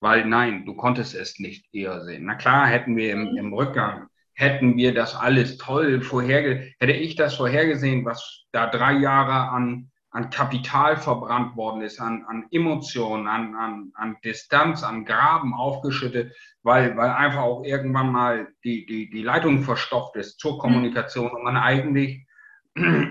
Weil 0.00 0.24
nein, 0.26 0.64
du 0.66 0.74
konntest 0.74 1.14
es 1.14 1.38
nicht 1.38 1.72
eher 1.72 2.04
sehen. 2.04 2.24
Na 2.24 2.34
klar, 2.34 2.66
hätten 2.66 2.96
wir 2.96 3.12
im, 3.12 3.36
im 3.36 3.52
Rückgang, 3.52 4.08
hätten 4.34 4.76
wir 4.76 4.92
das 4.92 5.14
alles 5.14 5.58
toll 5.58 6.02
vorhergesehen, 6.02 6.74
hätte 6.80 6.92
ich 6.92 7.14
das 7.14 7.36
vorhergesehen, 7.36 8.04
was 8.04 8.44
da 8.50 8.68
drei 8.68 8.94
Jahre 8.94 9.50
an, 9.50 9.91
an 10.12 10.30
Kapital 10.30 10.96
verbrannt 10.96 11.56
worden 11.56 11.80
ist, 11.80 12.00
an, 12.00 12.24
an 12.28 12.46
Emotionen, 12.50 13.26
an, 13.26 13.54
an, 13.54 13.92
an 13.94 14.16
Distanz, 14.24 14.82
an 14.82 15.04
Graben 15.04 15.54
aufgeschüttet, 15.54 16.36
weil, 16.62 16.96
weil 16.96 17.10
einfach 17.10 17.40
auch 17.42 17.64
irgendwann 17.64 18.12
mal 18.12 18.48
die, 18.62 18.86
die, 18.86 19.10
die 19.10 19.22
Leitung 19.22 19.62
verstopft 19.62 20.16
ist 20.16 20.38
zur 20.38 20.58
Kommunikation 20.58 21.30
und 21.30 21.42
man 21.42 21.56
eigentlich 21.56 22.26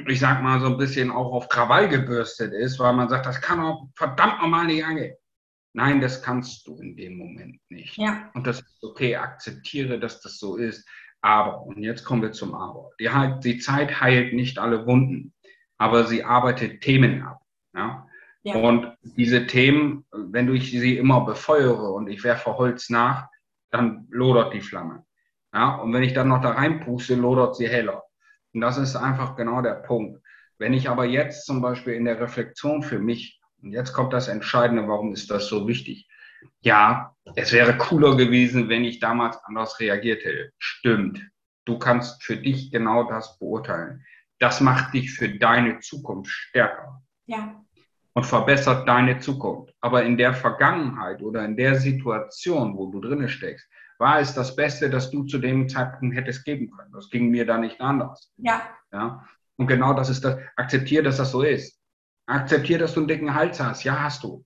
ich 0.07 0.19
sag 0.19 0.41
mal, 0.41 0.59
so 0.59 0.67
ein 0.67 0.77
bisschen 0.77 1.11
auch 1.11 1.33
auf 1.33 1.47
Krawall 1.47 1.87
gebürstet 1.87 2.51
ist, 2.51 2.79
weil 2.79 2.93
man 2.93 3.09
sagt, 3.09 3.27
das 3.27 3.41
kann 3.41 3.59
auch 3.59 3.87
verdammt 3.95 4.41
nochmal 4.41 4.65
nicht 4.65 4.83
angehen. 4.83 5.15
Nein, 5.73 6.01
das 6.01 6.21
kannst 6.21 6.67
du 6.67 6.77
in 6.79 6.95
dem 6.97 7.17
Moment 7.17 7.61
nicht. 7.69 7.97
Ja. 7.97 8.29
Und 8.33 8.47
das 8.47 8.59
ist 8.59 8.83
okay, 8.83 9.15
akzeptiere, 9.15 9.99
dass 9.99 10.19
das 10.21 10.37
so 10.37 10.57
ist. 10.57 10.87
Aber, 11.21 11.61
und 11.61 11.77
jetzt 11.83 12.03
kommen 12.03 12.23
wir 12.23 12.31
zum 12.31 12.55
Aber. 12.55 12.89
Die, 12.99 13.09
die 13.43 13.59
Zeit 13.59 14.01
heilt 14.01 14.33
nicht 14.33 14.57
alle 14.57 14.87
Wunden, 14.87 15.33
aber 15.81 16.03
sie 16.03 16.23
arbeitet 16.23 16.81
Themen 16.81 17.23
ab. 17.23 17.41
Ja? 17.73 18.07
ja? 18.43 18.55
Und 18.55 18.95
diese 19.01 19.47
Themen, 19.47 20.05
wenn 20.11 20.45
du 20.45 20.55
sie 20.59 20.95
immer 20.95 21.25
befeuere 21.25 21.91
und 21.93 22.07
ich 22.07 22.23
werfe 22.23 22.55
Holz 22.55 22.91
nach, 22.91 23.29
dann 23.71 24.05
lodert 24.11 24.53
die 24.53 24.61
Flamme. 24.61 25.03
Ja? 25.51 25.77
Und 25.77 25.91
wenn 25.91 26.03
ich 26.03 26.13
dann 26.13 26.27
noch 26.27 26.39
da 26.39 26.51
reinpuste, 26.51 27.15
lodert 27.15 27.55
sie 27.55 27.67
heller. 27.67 28.03
Und 28.53 28.61
das 28.61 28.77
ist 28.77 28.95
einfach 28.95 29.35
genau 29.35 29.63
der 29.63 29.73
Punkt. 29.73 30.21
Wenn 30.59 30.73
ich 30.73 30.87
aber 30.87 31.05
jetzt 31.05 31.47
zum 31.47 31.63
Beispiel 31.63 31.95
in 31.95 32.05
der 32.05 32.19
Reflexion 32.19 32.83
für 32.83 32.99
mich, 32.99 33.41
und 33.63 33.71
jetzt 33.71 33.93
kommt 33.93 34.13
das 34.13 34.27
Entscheidende, 34.27 34.87
warum 34.87 35.13
ist 35.13 35.31
das 35.31 35.47
so 35.47 35.67
wichtig? 35.67 36.07
Ja, 36.59 37.15
es 37.35 37.53
wäre 37.53 37.75
cooler 37.75 38.15
gewesen, 38.17 38.69
wenn 38.69 38.83
ich 38.83 38.99
damals 38.99 39.37
anders 39.45 39.79
reagiert 39.79 40.23
hätte. 40.25 40.51
Stimmt. 40.59 41.27
Du 41.65 41.79
kannst 41.79 42.23
für 42.23 42.37
dich 42.37 42.69
genau 42.69 43.09
das 43.09 43.39
beurteilen. 43.39 44.05
Das 44.41 44.59
macht 44.59 44.95
dich 44.95 45.13
für 45.13 45.29
deine 45.29 45.79
Zukunft 45.81 46.31
stärker. 46.31 46.99
Ja. 47.27 47.63
Und 48.13 48.25
verbessert 48.25 48.87
deine 48.87 49.19
Zukunft. 49.19 49.71
Aber 49.81 50.03
in 50.03 50.17
der 50.17 50.33
Vergangenheit 50.33 51.21
oder 51.21 51.45
in 51.45 51.55
der 51.55 51.75
Situation, 51.75 52.75
wo 52.75 52.87
du 52.87 52.99
drinne 52.99 53.29
steckst, 53.29 53.69
war 53.99 54.19
es 54.19 54.33
das 54.33 54.55
Beste, 54.55 54.89
das 54.89 55.11
du 55.11 55.25
zu 55.25 55.37
dem 55.37 55.69
Zeitpunkt 55.69 56.15
hättest 56.15 56.43
geben 56.43 56.71
können. 56.71 56.91
Das 56.91 57.11
ging 57.11 57.29
mir 57.29 57.45
da 57.45 57.59
nicht 57.59 57.79
anders. 57.79 58.33
Ja. 58.37 58.63
ja? 58.91 59.23
Und 59.57 59.67
genau 59.67 59.93
das 59.93 60.09
ist 60.09 60.25
das. 60.25 60.39
Akzeptiere, 60.55 61.03
dass 61.03 61.17
das 61.17 61.29
so 61.29 61.43
ist. 61.43 61.79
Akzeptiere, 62.25 62.79
dass 62.79 62.95
du 62.95 63.01
einen 63.01 63.07
dicken 63.07 63.35
Hals 63.35 63.59
hast. 63.59 63.83
Ja, 63.83 63.99
hast 63.99 64.23
du. 64.23 64.43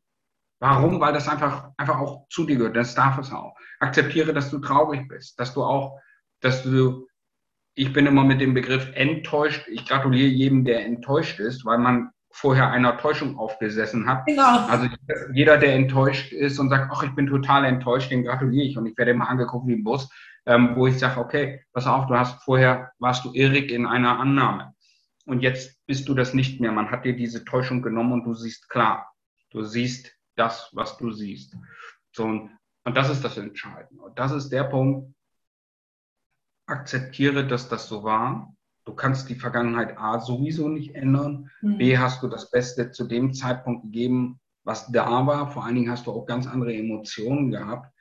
Warum? 0.59 0.99
Weil 0.99 1.13
das 1.13 1.29
einfach, 1.29 1.69
einfach 1.77 1.99
auch 1.99 2.27
zu 2.27 2.45
dir 2.45 2.57
gehört. 2.57 2.75
Das 2.75 2.95
darf 2.95 3.17
es 3.17 3.31
auch. 3.31 3.55
Akzeptiere, 3.79 4.33
dass 4.33 4.51
du 4.51 4.59
traurig 4.59 5.07
bist, 5.07 5.39
dass 5.39 5.53
du 5.53 5.63
auch, 5.63 6.01
dass 6.41 6.63
du, 6.63 7.07
ich 7.75 7.91
bin 7.93 8.05
immer 8.05 8.23
mit 8.23 8.41
dem 8.41 8.53
Begriff 8.53 8.89
enttäuscht. 8.95 9.67
Ich 9.67 9.85
gratuliere 9.85 10.27
jedem, 10.27 10.63
der 10.63 10.85
enttäuscht 10.85 11.39
ist, 11.39 11.65
weil 11.65 11.77
man 11.77 12.11
vorher 12.31 12.69
einer 12.71 12.97
Täuschung 12.97 13.37
aufgesessen 13.37 14.07
hat. 14.07 14.25
Genau. 14.25 14.67
Also 14.67 14.87
jeder, 15.33 15.57
der 15.57 15.75
enttäuscht 15.75 16.33
ist 16.33 16.59
und 16.59 16.69
sagt, 16.69 16.89
ach, 16.93 17.03
ich 17.03 17.15
bin 17.15 17.27
total 17.27 17.63
enttäuscht, 17.65 18.11
den 18.11 18.23
gratuliere 18.23 18.65
ich 18.65 18.77
und 18.77 18.85
ich 18.85 18.97
werde 18.97 19.11
immer 19.11 19.29
angeguckt 19.29 19.67
wie 19.67 19.73
ein 19.73 19.83
Bus, 19.83 20.09
ähm, 20.45 20.75
wo 20.75 20.87
ich 20.87 20.99
sage, 20.99 21.19
okay, 21.19 21.63
pass 21.73 21.87
auf, 21.87 22.07
du 22.07 22.15
hast 22.15 22.43
vorher, 22.43 22.91
warst 22.99 23.23
du 23.23 23.33
irrig 23.33 23.71
in 23.71 23.85
einer 23.85 24.19
Annahme 24.19 24.73
und 25.25 25.41
jetzt 25.41 25.79
bist 25.85 26.07
du 26.07 26.13
das 26.13 26.33
nicht 26.33 26.59
mehr. 26.59 26.71
Man 26.71 26.91
hat 26.91 27.05
dir 27.05 27.15
diese 27.15 27.45
Täuschung 27.45 27.81
genommen 27.81 28.13
und 28.13 28.23
du 28.25 28.33
siehst 28.33 28.69
klar. 28.69 29.11
Du 29.51 29.63
siehst 29.63 30.11
das, 30.35 30.69
was 30.73 30.97
du 30.97 31.11
siehst. 31.11 31.55
So, 32.11 32.25
und, 32.25 32.51
und 32.83 32.97
das 32.97 33.09
ist 33.09 33.23
das 33.23 33.37
Entscheidende. 33.37 34.03
Und 34.03 34.19
das 34.19 34.31
ist 34.31 34.49
der 34.49 34.65
Punkt, 34.65 35.13
akzeptiere, 36.67 37.47
dass 37.47 37.69
das 37.69 37.87
so 37.87 38.03
war 38.03 38.55
Du 38.85 38.93
kannst 38.93 39.29
die 39.29 39.35
Vergangenheit 39.35 39.97
A 39.97 40.19
sowieso 40.19 40.69
nicht 40.69 40.93
ändern. 40.93 41.49
Mhm. 41.61 41.77
B 41.79 41.97
hast 41.97 42.21
du 42.21 42.27
das 42.27 42.51
Beste 42.51 42.91
zu 42.91 43.05
dem 43.05 43.33
Zeitpunkt 43.33 43.83
gegeben, 43.83 44.39
was 44.63 44.91
da 44.91 45.25
war. 45.25 45.51
Vor 45.51 45.65
allen 45.65 45.75
Dingen 45.75 45.91
hast 45.91 46.05
du 46.05 46.11
auch 46.11 46.27
ganz 46.27 46.45
andere 46.47 46.73
Emotionen 46.73 47.49
gehabt, 47.49 47.91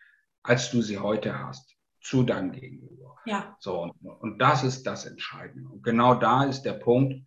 als 0.42 0.70
du 0.70 0.82
sie 0.82 0.98
heute 0.98 1.38
hast 1.38 1.74
zu 2.02 2.22
deinem 2.22 2.52
Gegenüber. 2.52 3.16
Ja. 3.24 3.56
So, 3.60 3.94
und 4.02 4.38
das 4.38 4.62
ist 4.62 4.86
das 4.86 5.06
Entscheidende. 5.06 5.70
Und 5.70 5.82
genau 5.82 6.14
da 6.14 6.44
ist 6.44 6.62
der 6.62 6.74
Punkt, 6.74 7.26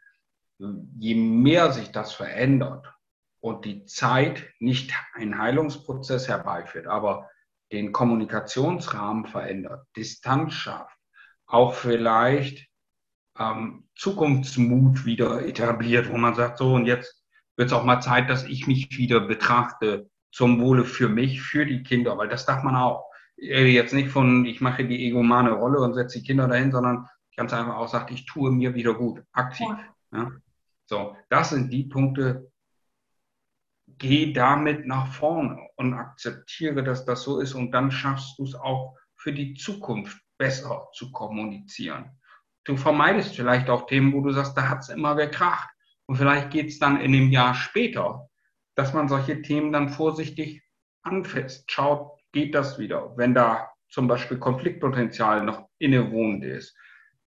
je 0.59 1.15
mehr 1.15 1.71
sich 1.71 1.91
das 1.91 2.13
verändert 2.13 2.93
und 3.39 3.65
die 3.65 3.85
Zeit 3.85 4.47
nicht 4.59 4.93
einen 5.13 5.39
Heilungsprozess 5.39 6.27
herbeiführt, 6.27 6.85
aber 6.85 7.27
den 7.71 7.91
Kommunikationsrahmen 7.91 9.25
verändert, 9.25 9.87
Distanz 9.95 10.53
schafft, 10.53 10.96
auch 11.47 11.73
vielleicht 11.73 12.67
ähm, 13.39 13.87
Zukunftsmut 13.95 15.05
wieder 15.05 15.45
etabliert, 15.45 16.11
wo 16.11 16.17
man 16.17 16.35
sagt, 16.35 16.57
so 16.57 16.73
und 16.73 16.85
jetzt 16.85 17.23
wird 17.55 17.67
es 17.67 17.73
auch 17.73 17.83
mal 17.83 18.01
Zeit, 18.01 18.29
dass 18.29 18.45
ich 18.45 18.67
mich 18.67 18.97
wieder 18.97 19.21
betrachte 19.21 20.09
zum 20.31 20.61
Wohle 20.61 20.85
für 20.85 21.09
mich, 21.09 21.41
für 21.41 21.65
die 21.65 21.83
Kinder, 21.83 22.17
weil 22.17 22.27
das 22.27 22.45
darf 22.45 22.63
man 22.63 22.75
auch. 22.75 23.05
Jetzt 23.37 23.93
nicht 23.93 24.09
von, 24.09 24.45
ich 24.45 24.61
mache 24.61 24.85
die 24.85 25.07
egomane 25.07 25.51
Rolle 25.51 25.79
und 25.79 25.93
setze 25.93 26.19
die 26.19 26.25
Kinder 26.25 26.47
dahin, 26.47 26.71
sondern 26.71 27.07
ganz 27.35 27.53
einfach 27.53 27.75
auch 27.75 27.87
sagt, 27.87 28.11
ich 28.11 28.25
tue 28.25 28.51
mir 28.51 28.73
wieder 28.73 28.95
gut, 28.95 29.23
aktiv. 29.31 29.67
Ja. 30.11 30.19
Ja. 30.19 30.31
So, 30.85 31.15
das 31.29 31.51
sind 31.51 31.71
die 31.71 31.83
Punkte, 31.83 32.51
geh 33.87 34.33
damit 34.33 34.87
nach 34.87 35.13
vorne 35.13 35.59
und 35.75 35.93
akzeptiere, 35.93 36.83
dass 36.83 37.05
das 37.05 37.23
so 37.23 37.39
ist 37.39 37.53
und 37.53 37.71
dann 37.71 37.91
schaffst 37.91 38.39
du 38.39 38.43
es 38.43 38.55
auch 38.55 38.95
für 39.15 39.33
die 39.33 39.53
Zukunft 39.53 40.19
besser 40.37 40.87
zu 40.93 41.11
kommunizieren. 41.11 42.11
Du 42.63 42.75
vermeidest 42.75 43.35
vielleicht 43.35 43.69
auch 43.69 43.87
Themen, 43.87 44.13
wo 44.13 44.21
du 44.21 44.31
sagst, 44.31 44.57
da 44.57 44.69
hat 44.69 44.79
es 44.79 44.89
immer 44.89 45.15
gekracht. 45.15 45.69
Und 46.05 46.17
vielleicht 46.17 46.51
geht 46.51 46.67
es 46.67 46.79
dann 46.79 46.99
in 46.99 47.13
einem 47.13 47.31
Jahr 47.31 47.53
später, 47.53 48.29
dass 48.75 48.93
man 48.93 49.07
solche 49.07 49.41
Themen 49.41 49.71
dann 49.71 49.89
vorsichtig 49.89 50.63
anfasst. 51.01 51.71
Schaut, 51.71 52.19
geht 52.31 52.55
das 52.55 52.77
wieder, 52.77 53.15
wenn 53.17 53.33
da 53.33 53.71
zum 53.89 54.07
Beispiel 54.07 54.37
Konfliktpotenzial 54.37 55.43
noch 55.43 55.69
innewohnend 55.79 56.43
ist, 56.43 56.75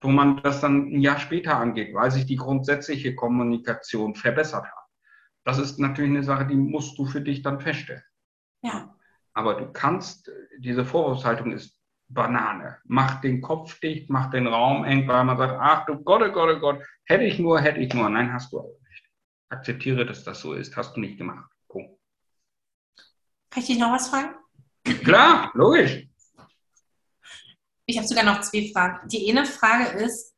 wo 0.01 0.09
man 0.09 0.41
das 0.43 0.61
dann 0.61 0.93
ein 0.93 1.01
Jahr 1.01 1.19
später 1.19 1.57
angeht, 1.57 1.93
weil 1.93 2.11
sich 2.11 2.25
die 2.25 2.35
grundsätzliche 2.35 3.15
Kommunikation 3.15 4.15
verbessert 4.15 4.65
hat. 4.65 4.85
Das 5.45 5.57
ist 5.57 5.79
natürlich 5.79 6.11
eine 6.11 6.23
Sache, 6.23 6.45
die 6.45 6.55
musst 6.55 6.97
du 6.97 7.05
für 7.05 7.21
dich 7.21 7.41
dann 7.41 7.59
feststellen. 7.59 8.03
Ja. 8.61 8.95
Aber 9.33 9.55
du 9.55 9.71
kannst, 9.71 10.29
diese 10.57 10.85
Vorwurfshaltung 10.85 11.51
ist 11.51 11.78
Banane. 12.09 12.77
Macht 12.85 13.23
den 13.23 13.41
Kopf 13.41 13.79
dicht, 13.79 14.09
macht 14.09 14.33
den 14.33 14.47
Raum 14.47 14.83
eng, 14.83 15.07
weil 15.07 15.23
man 15.23 15.37
sagt, 15.37 15.57
ach 15.59 15.85
du 15.85 16.03
Gott, 16.03 16.21
oh 16.23 16.31
Gott, 16.31 16.55
oh 16.55 16.59
Gott, 16.59 16.83
hätte 17.05 17.23
ich 17.23 17.39
nur, 17.39 17.61
hätte 17.61 17.79
ich 17.79 17.93
nur. 17.93 18.09
Nein, 18.09 18.33
hast 18.33 18.51
du 18.51 18.59
aber 18.59 18.69
nicht. 18.89 19.05
Akzeptiere, 19.49 20.05
dass 20.05 20.23
das 20.23 20.41
so 20.41 20.53
ist. 20.53 20.75
Hast 20.75 20.95
du 20.95 20.99
nicht 20.99 21.17
gemacht. 21.17 21.49
Punkt. 21.67 21.99
Kann 23.49 23.63
ich 23.63 23.67
dich 23.67 23.79
noch 23.79 23.91
was 23.91 24.09
fragen? 24.09 24.35
Klar, 25.03 25.51
logisch. 25.53 26.07
Ich 27.85 27.97
habe 27.97 28.07
sogar 28.07 28.23
noch 28.23 28.41
zwei 28.41 28.69
Fragen. 28.71 29.07
Die 29.07 29.29
eine 29.29 29.45
Frage 29.45 29.97
ist, 29.99 30.35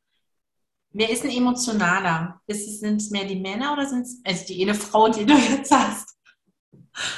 wer 0.90 1.10
ist 1.10 1.24
ein 1.24 1.30
emotionaler? 1.30 2.40
Ist 2.46 2.66
es, 2.66 2.80
sind 2.80 2.96
es 2.96 3.10
mehr 3.10 3.24
die 3.24 3.40
Männer 3.40 3.72
oder 3.72 3.86
sind 3.86 4.02
es, 4.02 4.20
also 4.24 4.46
die 4.46 4.62
eine 4.62 4.74
Frau, 4.74 5.08
die 5.08 5.26
du 5.26 5.34
jetzt 5.34 5.70
hast? 5.70 6.18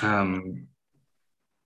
Ähm, 0.03 0.74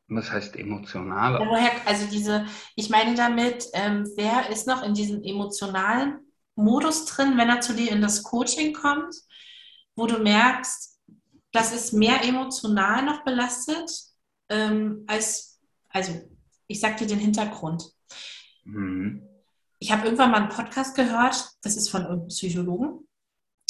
was 0.09 0.33
heißt 0.33 0.57
emotionaler? 0.57 1.41
Woher, 1.47 1.71
also 1.87 2.07
diese, 2.07 2.47
ich 2.77 2.89
meine 2.91 3.15
damit, 3.15 3.67
ähm, 3.75 4.11
wer 4.17 4.49
ist 4.51 4.67
noch 4.67 4.83
in 4.83 4.95
diesem 4.95 5.23
emotionalen 5.23 6.21
Modus 6.55 7.05
drin, 7.05 7.37
wenn 7.37 7.49
er 7.49 7.61
zu 7.61 7.75
dir 7.75 7.93
in 7.93 8.01
das 8.01 8.23
Coaching 8.23 8.73
kommt, 8.73 9.15
wo 9.95 10.07
du 10.07 10.19
merkst, 10.19 10.99
das 11.53 11.73
ist 11.73 11.93
mehr 11.93 12.25
emotional 12.25 13.05
noch 13.05 13.23
belastet 13.25 13.91
ähm, 14.49 15.05
als, 15.07 15.61
also 15.89 16.13
ich 16.67 16.81
sag 16.81 16.97
dir 16.97 17.07
den 17.07 17.19
Hintergrund. 17.19 17.85
Mhm. 18.65 19.23
Ich 19.79 19.93
habe 19.93 20.05
irgendwann 20.05 20.31
mal 20.31 20.43
einen 20.43 20.49
Podcast 20.49 20.97
gehört, 20.97 21.51
das 21.63 21.77
ist 21.77 21.89
von 21.89 22.05
einem 22.05 22.27
Psychologen. 22.29 23.08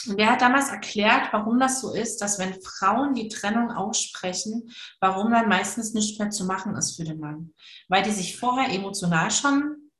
Und 0.06 0.18
der 0.18 0.30
hat 0.30 0.40
damals 0.40 0.68
erklärt, 0.70 1.32
warum 1.32 1.58
das 1.58 1.80
so 1.80 1.92
ist, 1.92 2.18
dass 2.18 2.38
wenn 2.38 2.60
Frauen 2.62 3.14
die 3.14 3.28
Trennung 3.28 3.70
aussprechen, 3.70 4.70
warum 5.00 5.32
dann 5.32 5.48
meistens 5.48 5.92
nichts 5.92 6.18
mehr 6.18 6.30
zu 6.30 6.44
machen 6.46 6.76
ist 6.76 6.96
für 6.96 7.04
den 7.04 7.18
Mann. 7.18 7.52
Weil 7.88 8.04
die 8.04 8.12
sich 8.12 8.38
vorher 8.38 8.72
emotional 8.72 9.30
schon 9.30 9.90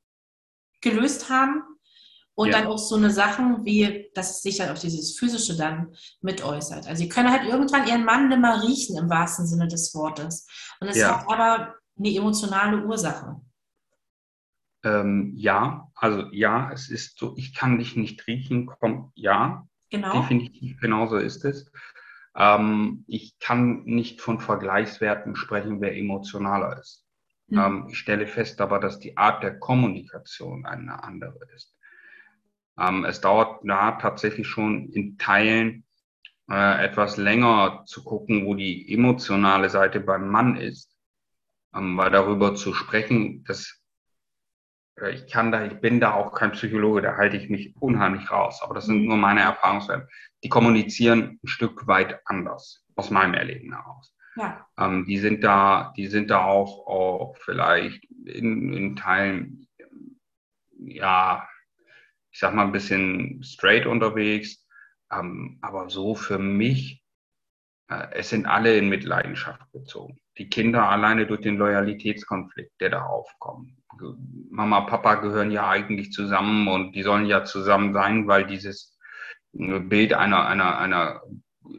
gelöst 0.81 1.31
haben 1.31 1.63
und 2.35 2.51
ja. 2.51 2.59
dann 2.59 2.69
auch 2.69 2.79
so 2.79 2.95
eine 2.95 3.11
Sachen 3.11 3.65
wie, 3.65 4.11
dass 4.15 4.31
es 4.31 4.43
sich 4.43 4.61
halt 4.61 4.71
auf 4.71 4.79
dieses 4.79 5.19
Physische 5.19 5.57
dann 5.57 5.93
mit 6.21 6.45
äußert. 6.45 6.87
Also 6.87 7.03
sie 7.03 7.09
können 7.09 7.33
halt 7.33 7.49
irgendwann 7.49 7.89
ihren 7.89 8.05
Mann 8.05 8.29
nicht 8.29 8.41
mehr 8.41 8.63
riechen 8.63 8.97
im 8.97 9.11
wahrsten 9.11 9.47
Sinne 9.47 9.67
des 9.67 9.93
Wortes. 9.95 10.47
Und 10.79 10.87
es 10.87 10.97
ja. 10.97 11.19
hat 11.19 11.29
aber 11.29 11.75
eine 11.99 12.15
emotionale 12.15 12.85
Ursache. 12.87 13.41
Ähm, 14.85 15.33
ja, 15.37 15.91
also 15.97 16.27
ja, 16.31 16.71
es 16.73 16.89
ist 16.89 17.19
so, 17.19 17.35
ich 17.37 17.55
kann 17.55 17.79
dich 17.79 17.97
nicht 17.97 18.25
riechen, 18.29 18.67
kommt 18.67 19.11
ja. 19.17 19.68
Genau. 19.91 20.21
Definitiv, 20.21 20.81
genauso 20.81 21.17
ist 21.17 21.45
es. 21.45 21.71
Ähm, 22.37 23.05
ich 23.07 23.39
kann 23.39 23.85
nicht 23.85 24.21
von 24.21 24.39
Vergleichswerten 24.39 25.35
sprechen, 25.35 25.81
wer 25.81 25.97
emotionaler 25.97 26.79
ist. 26.79 27.05
Mhm. 27.49 27.59
Ähm, 27.59 27.87
ich 27.91 27.99
stelle 27.99 28.27
fest 28.27 28.61
aber, 28.61 28.79
dass 28.79 28.99
die 28.99 29.17
Art 29.17 29.43
der 29.43 29.59
Kommunikation 29.59 30.67
eine 30.67 31.03
andere 31.03 31.39
ist. 31.55 31.75
Ähm, 32.79 33.05
es 33.05 33.21
dauert 33.21 33.61
da 33.65 33.93
tatsächlich 33.93 34.47
schon 34.47 34.91
in 34.91 35.19
Teilen 35.19 35.85
äh, 36.51 36.85
etwas 36.85 37.17
länger 37.17 37.85
zu 37.87 38.05
gucken, 38.05 38.47
wo 38.47 38.55
die 38.55 38.93
emotionale 38.93 39.69
Seite 39.69 40.01
beim 40.01 40.29
Mann 40.29 40.57
ist. 40.57 40.95
Ähm, 41.75 41.97
weil 41.97 42.11
darüber 42.11 42.55
zu 42.55 42.73
sprechen, 42.73 43.45
das 43.45 43.78
ich 45.07 45.31
kann 45.31 45.53
da, 45.53 45.65
ich 45.65 45.81
bin 45.81 46.01
da 46.01 46.15
auch 46.15 46.33
kein 46.33 46.53
Psychologe, 46.53 47.03
da 47.03 47.17
halte 47.17 47.37
ich 47.37 47.49
mich 47.49 47.75
unheimlich 47.81 48.31
raus. 48.31 48.61
Aber 48.63 48.75
das 48.75 48.87
sind 48.87 49.05
nur 49.05 49.17
meine 49.17 49.41
Erfahrungswerte. 49.41 50.09
Die 50.43 50.49
kommunizieren 50.49 51.39
ein 51.43 51.49
Stück 51.49 51.87
weit 51.87 52.21
anders, 52.25 52.85
aus 52.97 53.11
meinem 53.11 53.35
Erleben 53.35 53.73
heraus. 53.73 54.15
Ja. 54.37 54.67
Ähm, 54.79 55.05
die 55.07 55.19
sind 55.19 55.43
da, 55.43 55.93
die 55.97 56.07
sind 56.07 56.31
da 56.31 56.45
auch, 56.45 56.87
auch 56.87 57.37
vielleicht 57.39 58.05
in, 58.25 58.73
in 58.73 58.97
Teilen, 58.97 59.67
ja, 60.79 61.49
ich 62.31 62.39
sag 62.39 62.55
mal, 62.55 62.65
ein 62.65 62.73
bisschen 62.73 63.43
straight 63.43 63.87
unterwegs. 63.87 64.65
Ähm, 65.11 65.59
aber 65.61 65.91
so 65.91 66.15
für 66.15 66.39
mich, 66.39 67.03
äh, 67.03 67.08
es 67.89 68.29
sind 68.29 68.47
alle 68.47 68.77
in 68.77 68.89
Mitleidenschaft 68.89 69.73
gezogen. 69.73 70.19
Die 70.37 70.49
Kinder 70.49 70.89
alleine 70.89 71.27
durch 71.27 71.41
den 71.41 71.57
Loyalitätskonflikt, 71.57 72.81
der 72.81 72.91
da 72.91 73.03
aufkommt. 73.03 73.73
Mama, 74.51 74.83
Papa 74.83 75.17
gehören 75.17 75.51
ja 75.51 75.69
eigentlich 75.69 76.13
zusammen 76.13 76.69
und 76.69 76.93
die 76.95 77.03
sollen 77.03 77.27
ja 77.27 77.45
zusammen 77.45 77.95
sein, 77.95 78.29
weil 78.29 78.47
dieses 78.47 78.97
äh, 79.59 79.81
Bild 79.81 80.13
einer, 80.13 80.47
einer, 80.47 80.79
einer 80.79 81.23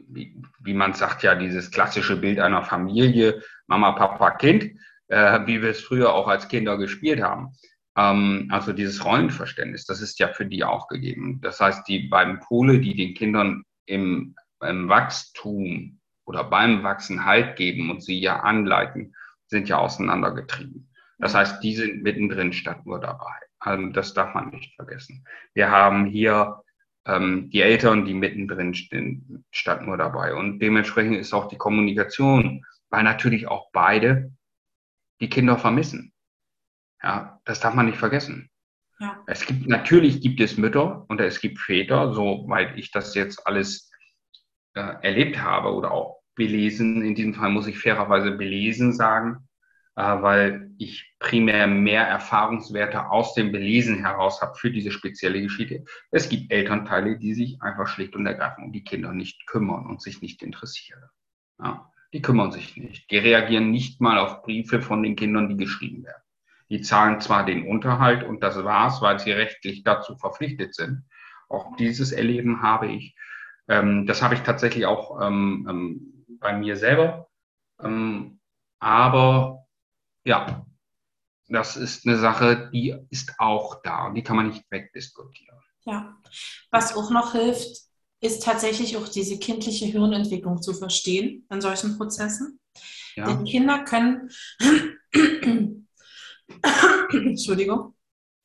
wie, 0.08 0.36
wie 0.62 0.74
man 0.74 0.94
sagt 0.94 1.22
ja, 1.22 1.34
dieses 1.34 1.70
klassische 1.70 2.16
Bild 2.16 2.40
einer 2.40 2.64
Familie, 2.64 3.42
Mama, 3.68 3.92
Papa, 3.92 4.32
Kind, 4.32 4.72
äh, 5.08 5.40
wie 5.46 5.62
wir 5.62 5.70
es 5.70 5.80
früher 5.80 6.12
auch 6.12 6.28
als 6.28 6.48
Kinder 6.48 6.76
gespielt 6.76 7.22
haben. 7.22 7.54
Ähm, 7.96 8.48
also 8.50 8.72
dieses 8.72 9.04
Rollenverständnis, 9.04 9.86
das 9.86 10.00
ist 10.00 10.18
ja 10.18 10.28
für 10.28 10.46
die 10.46 10.64
auch 10.64 10.88
gegeben. 10.88 11.40
Das 11.40 11.60
heißt, 11.60 11.86
die 11.88 12.08
beiden 12.08 12.40
Pole, 12.40 12.80
die 12.80 12.94
den 12.94 13.14
Kindern 13.14 13.64
im, 13.86 14.34
im 14.60 14.88
Wachstum 14.88 15.99
oder 16.30 16.44
beim 16.44 16.84
Wachsen 16.84 17.24
Halt 17.24 17.56
geben 17.56 17.90
und 17.90 18.04
sie 18.04 18.20
ja 18.20 18.38
anleiten, 18.38 19.16
sind 19.48 19.68
ja 19.68 19.78
auseinandergetrieben. 19.78 20.88
Das 21.18 21.34
heißt, 21.34 21.60
die 21.64 21.74
sind 21.74 22.04
mittendrin 22.04 22.52
statt 22.52 22.86
nur 22.86 23.00
dabei. 23.00 23.34
Also 23.58 23.88
das 23.88 24.14
darf 24.14 24.32
man 24.32 24.50
nicht 24.50 24.76
vergessen. 24.76 25.26
Wir 25.54 25.72
haben 25.72 26.06
hier 26.06 26.62
ähm, 27.04 27.50
die 27.50 27.60
Eltern, 27.62 28.04
die 28.04 28.14
mittendrin 28.14 28.74
stehen, 28.74 29.44
statt 29.50 29.82
nur 29.82 29.96
dabei. 29.96 30.34
Und 30.34 30.60
dementsprechend 30.60 31.16
ist 31.16 31.34
auch 31.34 31.48
die 31.48 31.58
Kommunikation, 31.58 32.64
weil 32.90 33.02
natürlich 33.02 33.48
auch 33.48 33.70
beide 33.72 34.32
die 35.20 35.28
Kinder 35.28 35.58
vermissen. 35.58 36.12
Ja, 37.02 37.40
das 37.44 37.58
darf 37.58 37.74
man 37.74 37.86
nicht 37.86 37.98
vergessen. 37.98 38.50
Ja. 39.00 39.20
Es 39.26 39.44
gibt, 39.46 39.66
natürlich 39.66 40.20
gibt 40.20 40.40
es 40.40 40.56
Mütter 40.56 41.06
und 41.08 41.20
es 41.20 41.40
gibt 41.40 41.58
Väter, 41.58 42.14
soweit 42.14 42.78
ich 42.78 42.92
das 42.92 43.16
jetzt 43.16 43.44
alles 43.48 43.90
äh, 44.74 44.94
erlebt 45.02 45.42
habe 45.42 45.74
oder 45.74 45.90
auch 45.90 46.19
belesen. 46.40 47.02
In 47.02 47.14
diesem 47.14 47.34
Fall 47.34 47.50
muss 47.50 47.66
ich 47.66 47.78
fairerweise 47.78 48.30
belesen 48.32 48.94
sagen, 48.94 49.46
äh, 49.94 50.02
weil 50.02 50.70
ich 50.78 51.14
primär 51.18 51.66
mehr 51.66 52.06
Erfahrungswerte 52.06 53.10
aus 53.10 53.34
dem 53.34 53.52
Belesen 53.52 53.98
heraus 53.98 54.40
habe 54.40 54.54
für 54.54 54.70
diese 54.70 54.90
spezielle 54.90 55.42
Geschichte. 55.42 55.84
Es 56.10 56.30
gibt 56.30 56.50
Elternteile, 56.50 57.18
die 57.18 57.34
sich 57.34 57.60
einfach 57.60 57.86
schlicht 57.86 58.16
und 58.16 58.24
ergreifend 58.24 58.68
um 58.68 58.72
die 58.72 58.84
Kinder 58.84 59.12
nicht 59.12 59.46
kümmern 59.46 59.84
und 59.84 60.00
sich 60.00 60.22
nicht 60.22 60.42
interessieren. 60.42 61.02
Ja, 61.62 61.90
die 62.14 62.22
kümmern 62.22 62.52
sich 62.52 62.74
nicht. 62.78 63.10
Die 63.10 63.18
reagieren 63.18 63.70
nicht 63.70 64.00
mal 64.00 64.18
auf 64.18 64.40
Briefe 64.40 64.80
von 64.80 65.02
den 65.02 65.16
Kindern, 65.16 65.50
die 65.50 65.58
geschrieben 65.58 66.04
werden. 66.04 66.22
Die 66.70 66.80
zahlen 66.80 67.20
zwar 67.20 67.44
den 67.44 67.66
Unterhalt 67.66 68.24
und 68.24 68.42
das 68.42 68.64
war's, 68.64 69.02
weil 69.02 69.18
sie 69.18 69.32
rechtlich 69.32 69.82
dazu 69.82 70.16
verpflichtet 70.16 70.74
sind. 70.74 71.04
Auch 71.50 71.76
dieses 71.76 72.12
Erleben 72.12 72.62
habe 72.62 72.86
ich. 72.86 73.14
Ähm, 73.68 74.06
das 74.06 74.22
habe 74.22 74.34
ich 74.34 74.40
tatsächlich 74.40 74.86
auch 74.86 75.20
ähm, 75.20 75.66
ähm, 75.68 76.09
bei 76.40 76.56
mir 76.56 76.76
selber. 76.76 77.28
Ähm, 77.80 78.40
aber 78.80 79.66
ja, 80.24 80.66
das 81.48 81.76
ist 81.76 82.06
eine 82.06 82.18
Sache, 82.18 82.70
die 82.72 82.96
ist 83.10 83.34
auch 83.38 83.82
da 83.82 84.06
und 84.06 84.14
die 84.14 84.22
kann 84.22 84.36
man 84.36 84.48
nicht 84.48 84.64
wegdiskutieren. 84.70 85.58
Ja, 85.84 86.16
was 86.70 86.94
auch 86.94 87.10
noch 87.10 87.32
hilft, 87.32 87.90
ist 88.20 88.44
tatsächlich 88.44 88.96
auch 88.96 89.08
diese 89.08 89.38
kindliche 89.38 89.86
Hirnentwicklung 89.86 90.60
zu 90.60 90.74
verstehen 90.74 91.46
in 91.50 91.60
solchen 91.60 91.96
Prozessen. 91.96 92.60
Ja. 93.16 93.26
Denn 93.26 93.44
Kinder 93.44 93.84
können 93.84 94.30
Entschuldigung. 97.12 97.94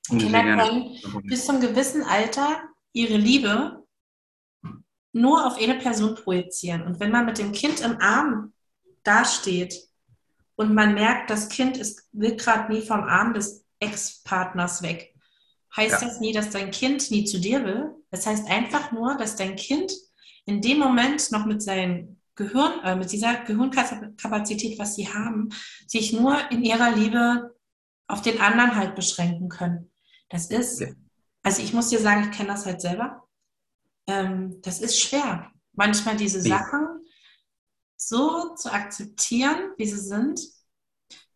Kinder 0.08 0.43
können 0.43 0.97
bis 1.23 1.45
zum 1.45 1.60
gewissen 1.60 2.03
Alter 2.03 2.62
ihre 2.93 3.17
Liebe 3.17 3.84
nur 5.15 5.47
auf 5.47 5.58
eine 5.58 5.75
Person 5.75 6.13
projizieren. 6.13 6.84
Und 6.84 6.99
wenn 6.99 7.10
man 7.10 7.25
mit 7.25 7.38
dem 7.38 7.54
Kind 7.54 7.80
im 7.80 7.99
Arm 8.01 8.54
dasteht 9.04 9.88
und 10.58 10.73
man 10.73 10.93
merkt, 10.93 11.30
das 11.30 11.47
Kind 11.47 11.78
ist, 11.78 12.10
will 12.12 12.36
gerade 12.36 12.71
nie 12.71 12.82
vom 12.82 13.01
Arm 13.01 13.34
des 13.34 13.65
Ex-Partners 13.80 14.82
weg, 14.84 15.15
heißt 15.75 16.01
ja. 16.01 16.08
das 16.08 16.19
nie, 16.19 16.34
dass 16.34 16.49
dein 16.49 16.69
Kind 16.69 17.12
nie 17.12 17.23
zu 17.23 17.39
dir 17.39 17.63
will. 17.63 17.95
Das 18.12 18.28
heißt 18.28 18.49
einfach 18.49 18.91
nur, 18.91 19.15
dass 19.15 19.38
dein 19.38 19.56
Kind 19.56 19.93
in 20.45 20.62
dem 20.62 20.80
Moment 20.80 21.32
noch 21.32 21.45
mit 21.45 21.63
seinem 21.63 22.19
Gehirn, 22.36 22.84
äh, 22.84 22.97
mit 22.97 23.10
dieser 23.10 23.36
Gehirnkapazität, 23.36 24.78
was 24.78 24.95
sie 24.95 25.08
haben, 25.08 25.49
sich 25.88 26.12
nur 26.12 26.38
in 26.51 26.62
ihrer 26.62 26.91
Liebe 26.91 27.56
auf 28.08 28.21
den 28.21 28.41
anderen 28.41 28.75
halt 28.75 28.95
beschränken 28.95 29.47
können. 29.47 29.89
Das 30.28 30.47
ist, 30.47 30.82
ja. 30.82 30.88
also 31.41 31.62
ich 31.62 31.71
muss 31.71 31.89
dir 31.89 31.99
sagen, 31.99 32.30
ich 32.30 32.38
kenne 32.38 32.49
das 32.49 32.65
halt 32.65 32.82
selber. 32.82 33.24
Ähm, 34.07 34.61
das 34.61 34.81
ist 34.81 34.99
schwer, 34.99 35.51
manchmal 35.73 36.15
diese 36.15 36.47
ja. 36.47 36.57
Sachen 36.57 37.05
so 37.97 38.55
zu 38.55 38.71
akzeptieren, 38.71 39.71
wie 39.77 39.85
sie 39.85 39.99
sind. 39.99 40.39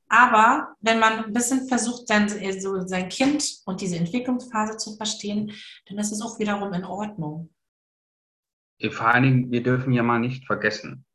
Aber 0.07 0.75
wenn 0.81 0.99
man 0.99 1.25
ein 1.25 1.33
bisschen 1.33 1.67
versucht, 1.67 2.09
dann 2.09 2.29
so 2.59 2.81
sein 2.87 3.09
Kind 3.09 3.61
und 3.65 3.79
diese 3.81 3.95
Entwicklungsphase 3.95 4.77
zu 4.77 4.95
verstehen, 4.95 5.51
dann 5.87 5.99
ist 5.99 6.11
es 6.11 6.21
auch 6.21 6.39
wiederum 6.39 6.73
in 6.73 6.83
Ordnung. 6.83 7.53
Vor 8.89 9.07
allen 9.07 9.23
Dingen, 9.23 9.51
wir 9.51 9.61
dürfen 9.61 9.93
ja 9.93 10.03
mal 10.03 10.19
nicht 10.19 10.45
vergessen, 10.45 11.05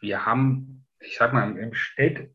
wir 0.00 0.24
haben, 0.24 0.86
ich 1.00 1.16
sag 1.18 1.32
mal, 1.32 1.56
im 1.56 1.74
Städt, 1.74 2.30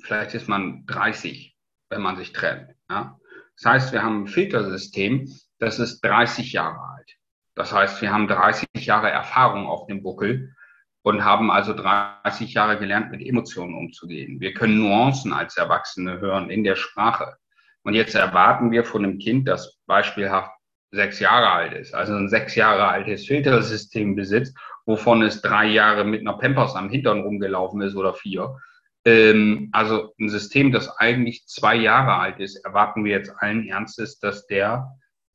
vielleicht 0.00 0.34
ist 0.34 0.48
man 0.48 0.86
30, 0.86 1.56
wenn 1.90 2.00
man 2.00 2.16
sich 2.16 2.32
trennt. 2.32 2.74
Ja? 2.88 3.18
Das 3.56 3.72
heißt, 3.72 3.92
wir 3.92 4.02
haben 4.02 4.22
ein 4.22 4.28
Filtersystem, 4.28 5.30
das 5.58 5.78
ist 5.78 6.00
30 6.00 6.52
Jahre 6.52 6.80
alt. 6.80 6.99
Das 7.54 7.72
heißt, 7.72 8.00
wir 8.00 8.12
haben 8.12 8.28
30 8.28 8.68
Jahre 8.74 9.10
Erfahrung 9.10 9.66
auf 9.66 9.86
dem 9.86 10.02
Buckel 10.02 10.54
und 11.02 11.24
haben 11.24 11.50
also 11.50 11.72
30 11.72 12.54
Jahre 12.54 12.78
gelernt, 12.78 13.10
mit 13.10 13.20
Emotionen 13.20 13.74
umzugehen. 13.74 14.40
Wir 14.40 14.54
können 14.54 14.78
Nuancen 14.80 15.32
als 15.32 15.56
Erwachsene 15.56 16.20
hören 16.20 16.50
in 16.50 16.64
der 16.64 16.76
Sprache. 16.76 17.36
Und 17.82 17.94
jetzt 17.94 18.14
erwarten 18.14 18.70
wir 18.70 18.84
von 18.84 19.04
einem 19.04 19.18
Kind, 19.18 19.48
das 19.48 19.78
beispielhaft 19.86 20.52
sechs 20.92 21.20
Jahre 21.20 21.50
alt 21.50 21.72
ist, 21.72 21.94
also 21.94 22.14
ein 22.14 22.28
sechs 22.28 22.54
Jahre 22.54 22.88
altes 22.88 23.26
Filtersystem 23.26 24.16
besitzt, 24.16 24.56
wovon 24.86 25.22
es 25.22 25.40
drei 25.40 25.66
Jahre 25.66 26.04
mit 26.04 26.20
einer 26.20 26.36
Pampers 26.36 26.74
am 26.74 26.90
Hintern 26.90 27.20
rumgelaufen 27.20 27.80
ist 27.80 27.94
oder 27.94 28.12
vier, 28.12 28.56
ähm, 29.04 29.70
also 29.72 30.12
ein 30.18 30.28
System, 30.28 30.72
das 30.72 30.90
eigentlich 30.98 31.46
zwei 31.46 31.74
Jahre 31.74 32.14
alt 32.16 32.38
ist, 32.38 32.56
erwarten 32.64 33.04
wir 33.04 33.12
jetzt 33.12 33.32
allen 33.38 33.66
Ernstes, 33.66 34.18
dass 34.18 34.46
der 34.46 34.90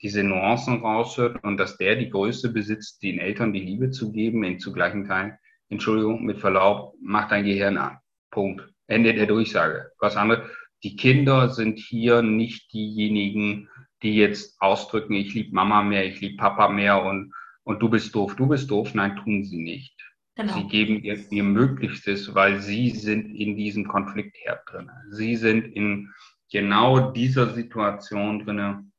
diese 0.06 0.24
Nuancen 0.24 0.82
raushört 0.82 1.44
und 1.44 1.58
dass 1.58 1.78
der 1.78 1.96
die 1.96 2.12
Größe 2.12 2.54
besitzt, 2.54 3.02
den 3.02 3.18
Eltern 3.18 3.54
die 3.54 3.62
Liebe 3.62 3.90
zu 3.90 4.12
geben, 4.12 4.44
in 4.44 4.60
zu 4.60 4.72
gleichen 4.72 5.08
Teilen, 5.08 5.36
Entschuldigung, 5.70 6.24
mit 6.24 6.38
Verlaub, 6.38 6.94
mach 7.02 7.28
dein 7.28 7.44
Gehirn 7.44 7.76
an. 7.78 7.98
Punkt. 8.30 8.72
Ende 8.86 9.16
der 9.16 9.26
Durchsage. 9.26 9.90
Was 9.98 10.16
andere, 10.16 10.48
die 10.84 10.96
Kinder 10.96 11.50
sind 11.50 11.80
hier 11.80 12.22
nicht 12.22 12.72
diejenigen, 12.72 13.68
die 14.04 14.16
jetzt 14.16 14.62
ausdrücken, 14.62 15.16
ich 15.16 15.34
liebe 15.34 15.56
Mama 15.56 15.82
mehr, 15.82 16.06
ich 16.06 16.22
liebe 16.22 16.38
Papa 16.38 16.70
mehr 16.70 17.04
und, 17.04 17.34
und 17.64 17.82
du 17.82 17.90
bist 17.90 18.14
doof, 18.14 18.36
du 18.36 18.46
bist 18.46 18.70
doof. 18.70 18.94
Nein, 18.94 19.16
tun 19.16 19.44
sie 19.44 19.58
nicht. 19.58 20.00
Genau. 20.36 20.54
Sie 20.54 20.68
geben 20.68 21.02
ihr, 21.02 21.18
ihr 21.32 21.44
Möglichstes, 21.44 22.36
weil 22.36 22.60
sie 22.60 22.92
sind 22.92 23.34
in 23.34 23.56
diesem 23.56 23.88
Konfliktherd 23.88 24.62
drin. 24.68 24.92
Sie 25.10 25.36
sind 25.36 25.66
in 25.66 26.14
genau 26.52 27.10
dieser 27.10 27.56
Situation 27.56 28.46
drin, 28.46 28.92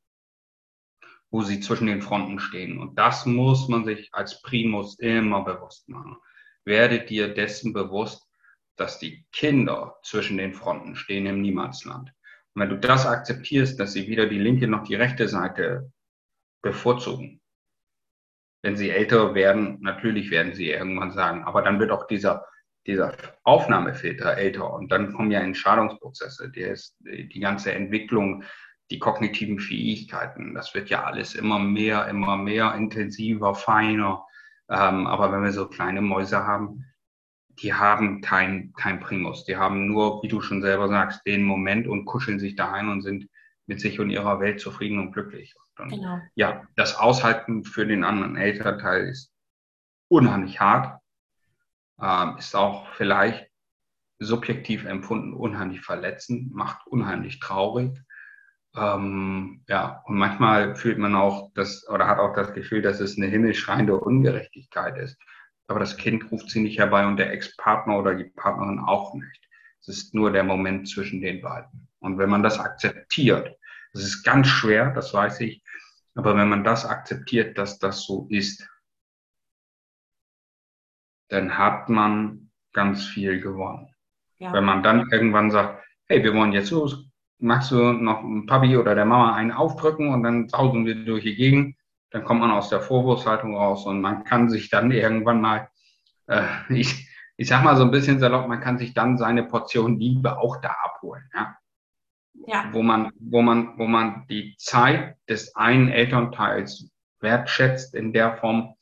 wo 1.36 1.42
sie 1.42 1.60
zwischen 1.60 1.86
den 1.86 2.00
Fronten 2.00 2.40
stehen. 2.40 2.78
Und 2.78 2.98
das 2.98 3.26
muss 3.26 3.68
man 3.68 3.84
sich 3.84 4.08
als 4.12 4.40
Primus 4.40 4.98
immer 4.98 5.44
bewusst 5.44 5.86
machen. 5.86 6.16
Werdet 6.64 7.10
dir 7.10 7.34
dessen 7.34 7.74
bewusst, 7.74 8.26
dass 8.76 8.98
die 8.98 9.26
Kinder 9.32 9.98
zwischen 10.02 10.38
den 10.38 10.54
Fronten 10.54 10.96
stehen 10.96 11.26
im 11.26 11.42
Niemandsland. 11.42 12.10
Und 12.54 12.62
wenn 12.62 12.70
du 12.70 12.78
das 12.78 13.04
akzeptierst, 13.04 13.78
dass 13.78 13.92
sie 13.92 14.08
weder 14.08 14.24
die 14.24 14.38
linke 14.38 14.66
noch 14.66 14.84
die 14.84 14.94
rechte 14.94 15.28
Seite 15.28 15.92
bevorzugen, 16.62 17.42
wenn 18.62 18.76
sie 18.76 18.88
älter 18.88 19.34
werden, 19.34 19.76
natürlich 19.82 20.30
werden 20.30 20.54
sie 20.54 20.70
irgendwann 20.70 21.12
sagen, 21.12 21.44
aber 21.44 21.60
dann 21.60 21.78
wird 21.78 21.90
auch 21.90 22.06
dieser, 22.06 22.46
dieser 22.86 23.14
Aufnahmefilter 23.42 24.38
älter 24.38 24.72
und 24.72 24.90
dann 24.90 25.12
kommen 25.12 25.30
ja 25.30 25.40
Entscheidungsprozesse, 25.40 26.50
der 26.50 26.70
ist, 26.70 26.96
die 27.00 27.40
ganze 27.40 27.72
Entwicklung, 27.72 28.42
die 28.90 28.98
kognitiven 28.98 29.58
Fähigkeiten, 29.58 30.54
das 30.54 30.74
wird 30.74 30.90
ja 30.90 31.04
alles 31.04 31.34
immer 31.34 31.58
mehr, 31.58 32.06
immer 32.08 32.36
mehr 32.36 32.74
intensiver, 32.74 33.54
feiner. 33.54 34.24
Ähm, 34.68 35.06
aber 35.06 35.32
wenn 35.32 35.42
wir 35.42 35.52
so 35.52 35.68
kleine 35.68 36.00
Mäuse 36.00 36.44
haben, 36.44 36.84
die 37.58 37.72
haben 37.72 38.20
kein, 38.20 38.72
kein 38.74 39.00
Primus. 39.00 39.44
Die 39.44 39.56
haben 39.56 39.86
nur, 39.86 40.22
wie 40.22 40.28
du 40.28 40.40
schon 40.40 40.60
selber 40.60 40.88
sagst, 40.88 41.26
den 41.26 41.42
Moment 41.42 41.86
und 41.86 42.04
kuscheln 42.04 42.38
sich 42.38 42.54
da 42.54 42.72
ein 42.72 42.88
und 42.88 43.02
sind 43.02 43.28
mit 43.66 43.80
sich 43.80 43.98
und 43.98 44.10
ihrer 44.10 44.40
Welt 44.40 44.60
zufrieden 44.60 44.98
und 44.98 45.12
glücklich. 45.12 45.54
Und, 45.78 45.90
genau. 45.90 46.20
Ja, 46.34 46.66
das 46.76 46.96
Aushalten 46.96 47.64
für 47.64 47.86
den 47.86 48.04
anderen 48.04 48.36
Elternteil 48.36 49.08
ist 49.08 49.32
unheimlich 50.08 50.60
hart, 50.60 51.00
ähm, 52.00 52.36
ist 52.38 52.54
auch 52.54 52.88
vielleicht 52.94 53.50
subjektiv 54.18 54.84
empfunden 54.84 55.34
unheimlich 55.34 55.80
verletzend, 55.80 56.54
macht 56.54 56.86
unheimlich 56.86 57.40
traurig. 57.40 57.98
Ähm, 58.76 59.64
ja, 59.68 60.02
und 60.04 60.16
manchmal 60.16 60.76
fühlt 60.76 60.98
man 60.98 61.14
auch 61.14 61.50
das 61.54 61.88
oder 61.88 62.06
hat 62.06 62.18
auch 62.18 62.34
das 62.34 62.52
Gefühl, 62.52 62.82
dass 62.82 63.00
es 63.00 63.16
eine 63.16 63.26
himmelschreiende 63.26 63.98
Ungerechtigkeit 63.98 64.98
ist 64.98 65.18
aber 65.68 65.80
das 65.80 65.96
Kind 65.96 66.30
ruft 66.30 66.50
sie 66.50 66.60
nicht 66.60 66.78
herbei 66.78 67.06
und 67.06 67.16
der 67.16 67.32
Ex-Partner 67.32 67.98
oder 67.98 68.14
die 68.14 68.24
Partnerin 68.24 68.78
auch 68.80 69.14
nicht. 69.14 69.48
Es 69.80 69.88
ist 69.88 70.14
nur 70.14 70.30
der 70.32 70.44
Moment 70.44 70.88
zwischen 70.88 71.20
den 71.20 71.42
beiden. 71.42 71.88
Und 71.98 72.18
wenn 72.18 72.30
man 72.30 72.42
das 72.42 72.58
akzeptiert, 72.58 73.56
das 73.92 74.02
ist 74.02 74.22
ganz 74.22 74.48
schwer, 74.48 74.92
das 74.92 75.12
weiß 75.12 75.40
ich, 75.40 75.62
aber 76.14 76.36
wenn 76.36 76.48
man 76.48 76.64
das 76.64 76.84
akzeptiert, 76.84 77.58
dass 77.58 77.78
das 77.78 78.04
so 78.04 78.26
ist, 78.30 78.68
dann 81.28 81.58
hat 81.58 81.88
man 81.88 82.50
ganz 82.72 83.04
viel 83.04 83.40
gewonnen. 83.40 83.94
Ja. 84.38 84.52
Wenn 84.52 84.64
man 84.64 84.82
dann 84.82 85.10
irgendwann 85.10 85.50
sagt, 85.50 85.84
hey, 86.06 86.22
wir 86.22 86.34
wollen 86.34 86.52
jetzt 86.52 86.70
los, 86.70 87.08
magst 87.38 87.70
du 87.70 87.92
noch 87.92 88.22
ein 88.22 88.46
Papi 88.46 88.76
oder 88.76 88.94
der 88.94 89.04
Mama 89.04 89.34
einen 89.34 89.52
aufdrücken 89.52 90.12
und 90.12 90.22
dann 90.22 90.48
sausen 90.48 90.86
wir 90.86 90.94
durch 91.04 91.24
die 91.24 91.36
Gegend, 91.36 91.76
dann 92.10 92.24
kommt 92.24 92.40
man 92.40 92.50
aus 92.50 92.68
der 92.68 92.80
Vorwurfshaltung 92.80 93.56
raus 93.56 93.86
und 93.86 94.00
man 94.00 94.24
kann 94.24 94.48
sich 94.48 94.70
dann 94.70 94.90
irgendwann 94.90 95.40
mal, 95.40 95.68
äh, 96.26 96.42
ich, 96.70 97.08
ich 97.36 97.48
sag 97.48 97.64
mal 97.64 97.76
so 97.76 97.82
ein 97.82 97.90
bisschen 97.90 98.18
salopp, 98.18 98.48
man 98.48 98.60
kann 98.60 98.78
sich 98.78 98.94
dann 98.94 99.18
seine 99.18 99.42
Portion 99.42 99.98
Liebe 99.98 100.38
auch 100.38 100.60
da 100.60 100.74
abholen, 100.82 101.28
ja. 101.34 101.56
ja. 102.46 102.68
Wo 102.72 102.82
man, 102.82 103.12
wo 103.18 103.42
man, 103.42 103.78
wo 103.78 103.86
man 103.86 104.26
die 104.28 104.56
Zeit 104.58 105.16
des 105.28 105.54
einen 105.56 105.88
Elternteils 105.88 106.90
wertschätzt 107.20 107.94
in 107.94 108.12
der 108.12 108.36
Form, 108.38 108.75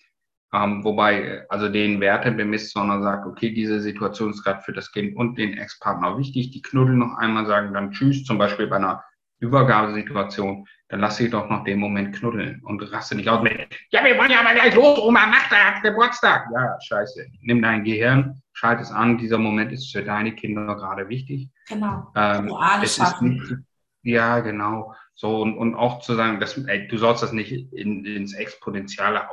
ähm, 0.55 0.85
wobei 0.85 1.45
also 1.49 1.69
den 1.69 2.01
Werte 2.01 2.31
bemisst, 2.31 2.73
sondern 2.73 3.03
sagt, 3.03 3.27
okay, 3.27 3.53
diese 3.53 3.81
Situation 3.81 4.31
ist 4.31 4.45
gerade 4.45 4.63
für 4.63 4.73
das 4.73 4.93
Kind 4.93 5.17
und 5.17 5.37
den 5.37 5.59
Ex-Partner 5.59 6.17
wichtig, 6.17 6.53
die 6.53 6.63
knuddeln 6.63 6.99
noch 6.99 7.19
einmal, 7.19 7.47
sagen 7.47 7.75
dann 7.75 7.91
Tschüss, 7.91 8.25
zum 8.25 8.39
Beispiel 8.39 8.69
bei 8.69 8.77
einer 8.77 9.03
Übergabesituation, 9.41 10.65
dann 10.89 11.01
lass 11.01 11.17
sie 11.17 11.29
doch 11.29 11.51
noch 11.51 11.65
den 11.65 11.81
Moment 11.81 12.15
knuddeln 12.15 12.63
und 12.65 12.81
raste 12.93 13.17
nicht 13.17 13.29
aus 13.29 13.43
mit, 13.43 13.67
ja, 13.91 14.05
wir 14.05 14.17
wollen 14.17 14.31
ja 14.31 14.41
aber 14.41 14.55
gleich 14.55 14.75
los, 14.75 14.99
Oma 15.01 15.27
macht 15.27 15.51
da 15.51 15.81
Geburtstag. 15.81 16.47
Ja, 16.55 16.79
scheiße. 16.81 17.27
Nimm 17.41 17.61
dein 17.61 17.83
Gehirn, 17.83 18.41
schalt 18.53 18.81
es 18.81 18.93
an, 18.93 19.19
dieser 19.19 19.39
Moment 19.39 19.73
ist 19.73 19.91
für 19.91 20.05
deine 20.05 20.35
Kinder 20.37 20.77
gerade 20.77 21.09
wichtig. 21.09 21.49
Genau. 21.69 22.13
Ähm, 22.15 22.53
es 22.83 22.99
ist 22.99 23.21
nicht, 23.23 23.55
ja, 24.03 24.39
genau. 24.39 24.95
So, 25.15 25.43
und, 25.43 25.57
und 25.57 25.75
auch 25.75 26.01
zu 26.01 26.15
sagen, 26.15 26.39
dass, 26.39 26.57
ey, 26.59 26.87
du 26.87 26.97
sollst 26.97 27.23
das 27.23 27.33
nicht 27.33 27.51
in, 27.73 28.05
ins 28.05 28.35
Exponentiale 28.35 29.33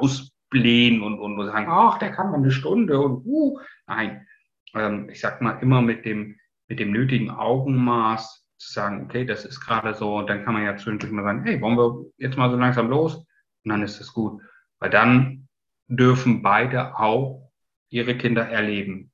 ausblähen 0.51 1.01
und, 1.01 1.19
und 1.19 1.45
sagen, 1.45 1.67
ach, 1.69 1.97
der 1.97 2.11
kann 2.11 2.31
mal 2.31 2.37
eine 2.37 2.51
Stunde 2.51 2.99
und 2.99 3.25
uh. 3.25 3.59
Nein. 3.87 4.27
Ähm, 4.73 5.09
ich 5.09 5.19
sag 5.19 5.41
mal 5.41 5.59
immer 5.61 5.81
mit 5.81 6.05
dem, 6.05 6.37
mit 6.67 6.79
dem 6.79 6.91
nötigen 6.91 7.29
Augenmaß 7.29 8.45
zu 8.57 8.71
sagen, 8.73 9.05
okay, 9.05 9.25
das 9.25 9.45
ist 9.45 9.59
gerade 9.59 9.93
so, 9.93 10.17
und 10.17 10.29
dann 10.29 10.45
kann 10.45 10.53
man 10.53 10.63
ja 10.63 10.75
zwischendurch 10.75 11.11
mal 11.11 11.23
sagen, 11.23 11.43
hey, 11.43 11.59
wollen 11.61 11.77
wir 11.77 12.05
jetzt 12.17 12.37
mal 12.37 12.49
so 12.49 12.57
langsam 12.57 12.89
los? 12.89 13.15
Und 13.15 13.71
dann 13.71 13.83
ist 13.83 13.99
das 13.99 14.13
gut. 14.13 14.41
Weil 14.79 14.89
dann 14.89 15.47
dürfen 15.87 16.41
beide 16.41 16.97
auch 16.97 17.51
ihre 17.89 18.15
Kinder 18.17 18.47
erleben. 18.47 19.11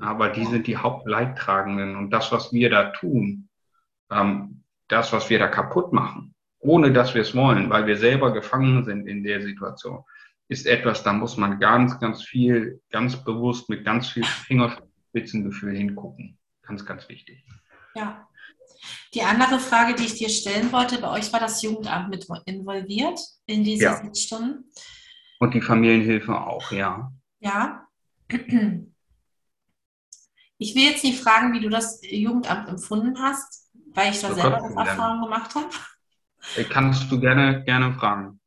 Aber 0.00 0.30
die 0.30 0.44
sind 0.44 0.66
die 0.66 0.76
Hauptleidtragenden. 0.76 1.96
Und 1.96 2.10
das, 2.10 2.32
was 2.32 2.52
wir 2.52 2.70
da 2.70 2.90
tun, 2.90 3.48
ähm, 4.10 4.64
das, 4.88 5.12
was 5.12 5.28
wir 5.28 5.38
da 5.38 5.48
kaputt 5.48 5.92
machen, 5.92 6.34
ohne 6.60 6.92
dass 6.92 7.14
wir 7.14 7.22
es 7.22 7.34
wollen, 7.34 7.70
weil 7.70 7.86
wir 7.86 7.96
selber 7.96 8.32
gefangen 8.32 8.84
sind 8.84 9.06
in 9.06 9.24
der 9.24 9.42
Situation, 9.42 10.04
ist 10.48 10.66
etwas, 10.66 11.02
da 11.02 11.12
muss 11.12 11.36
man 11.36 11.58
ganz, 11.58 11.98
ganz 11.98 12.22
viel, 12.22 12.80
ganz 12.90 13.16
bewusst 13.24 13.68
mit 13.68 13.84
ganz 13.84 14.08
viel 14.08 14.24
Fingerspitzengefühl 14.24 15.76
hingucken. 15.76 16.38
Ganz, 16.62 16.84
ganz 16.84 17.08
wichtig. 17.08 17.44
Ja. 17.94 18.26
Die 19.14 19.22
andere 19.22 19.58
Frage, 19.58 19.94
die 19.94 20.04
ich 20.04 20.14
dir 20.14 20.28
stellen 20.28 20.72
wollte, 20.72 21.00
bei 21.00 21.10
euch 21.10 21.32
war 21.32 21.40
das 21.40 21.62
Jugendamt 21.62 22.10
mit 22.10 22.26
involviert 22.46 23.18
in 23.46 23.64
diese 23.64 23.84
ja. 23.84 24.02
Sitzstunden? 24.02 24.70
Und 25.38 25.54
die 25.54 25.60
Familienhilfe 25.60 26.38
auch, 26.38 26.70
ja. 26.70 27.12
Ja. 27.40 27.86
Ich 30.58 30.74
will 30.74 30.82
jetzt 30.82 31.04
nicht 31.04 31.20
fragen, 31.20 31.52
wie 31.54 31.60
du 31.60 31.70
das 31.70 32.00
Jugendamt 32.02 32.68
empfunden 32.68 33.18
hast, 33.18 33.70
weil 33.94 34.12
ich 34.12 34.20
da 34.20 34.28
so 34.28 34.34
selber 34.34 34.60
das 34.60 34.88
Erfahrung 34.88 35.22
gemacht 35.22 35.54
habe. 35.54 35.68
Äh, 36.56 36.64
kannst 36.64 37.10
du 37.10 37.20
gerne, 37.20 37.64
gerne 37.64 37.94
fragen. 37.94 38.40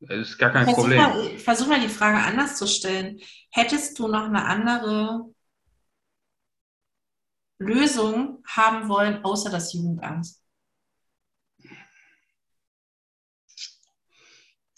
Das 0.00 0.28
ist 0.28 0.38
gar 0.38 0.50
kein 0.50 0.64
versuch 0.64 0.82
Problem. 0.82 1.02
Mal, 1.02 1.26
ich 1.26 1.42
versuche 1.42 1.68
mal 1.70 1.80
die 1.80 1.88
Frage 1.88 2.18
anders 2.18 2.56
zu 2.56 2.66
stellen. 2.66 3.20
Hättest 3.50 3.98
du 3.98 4.08
noch 4.08 4.24
eine 4.24 4.44
andere 4.44 5.24
Lösung 7.58 8.42
haben 8.46 8.88
wollen, 8.88 9.24
außer 9.24 9.50
das 9.50 9.72
Jugendamt? 9.72 10.28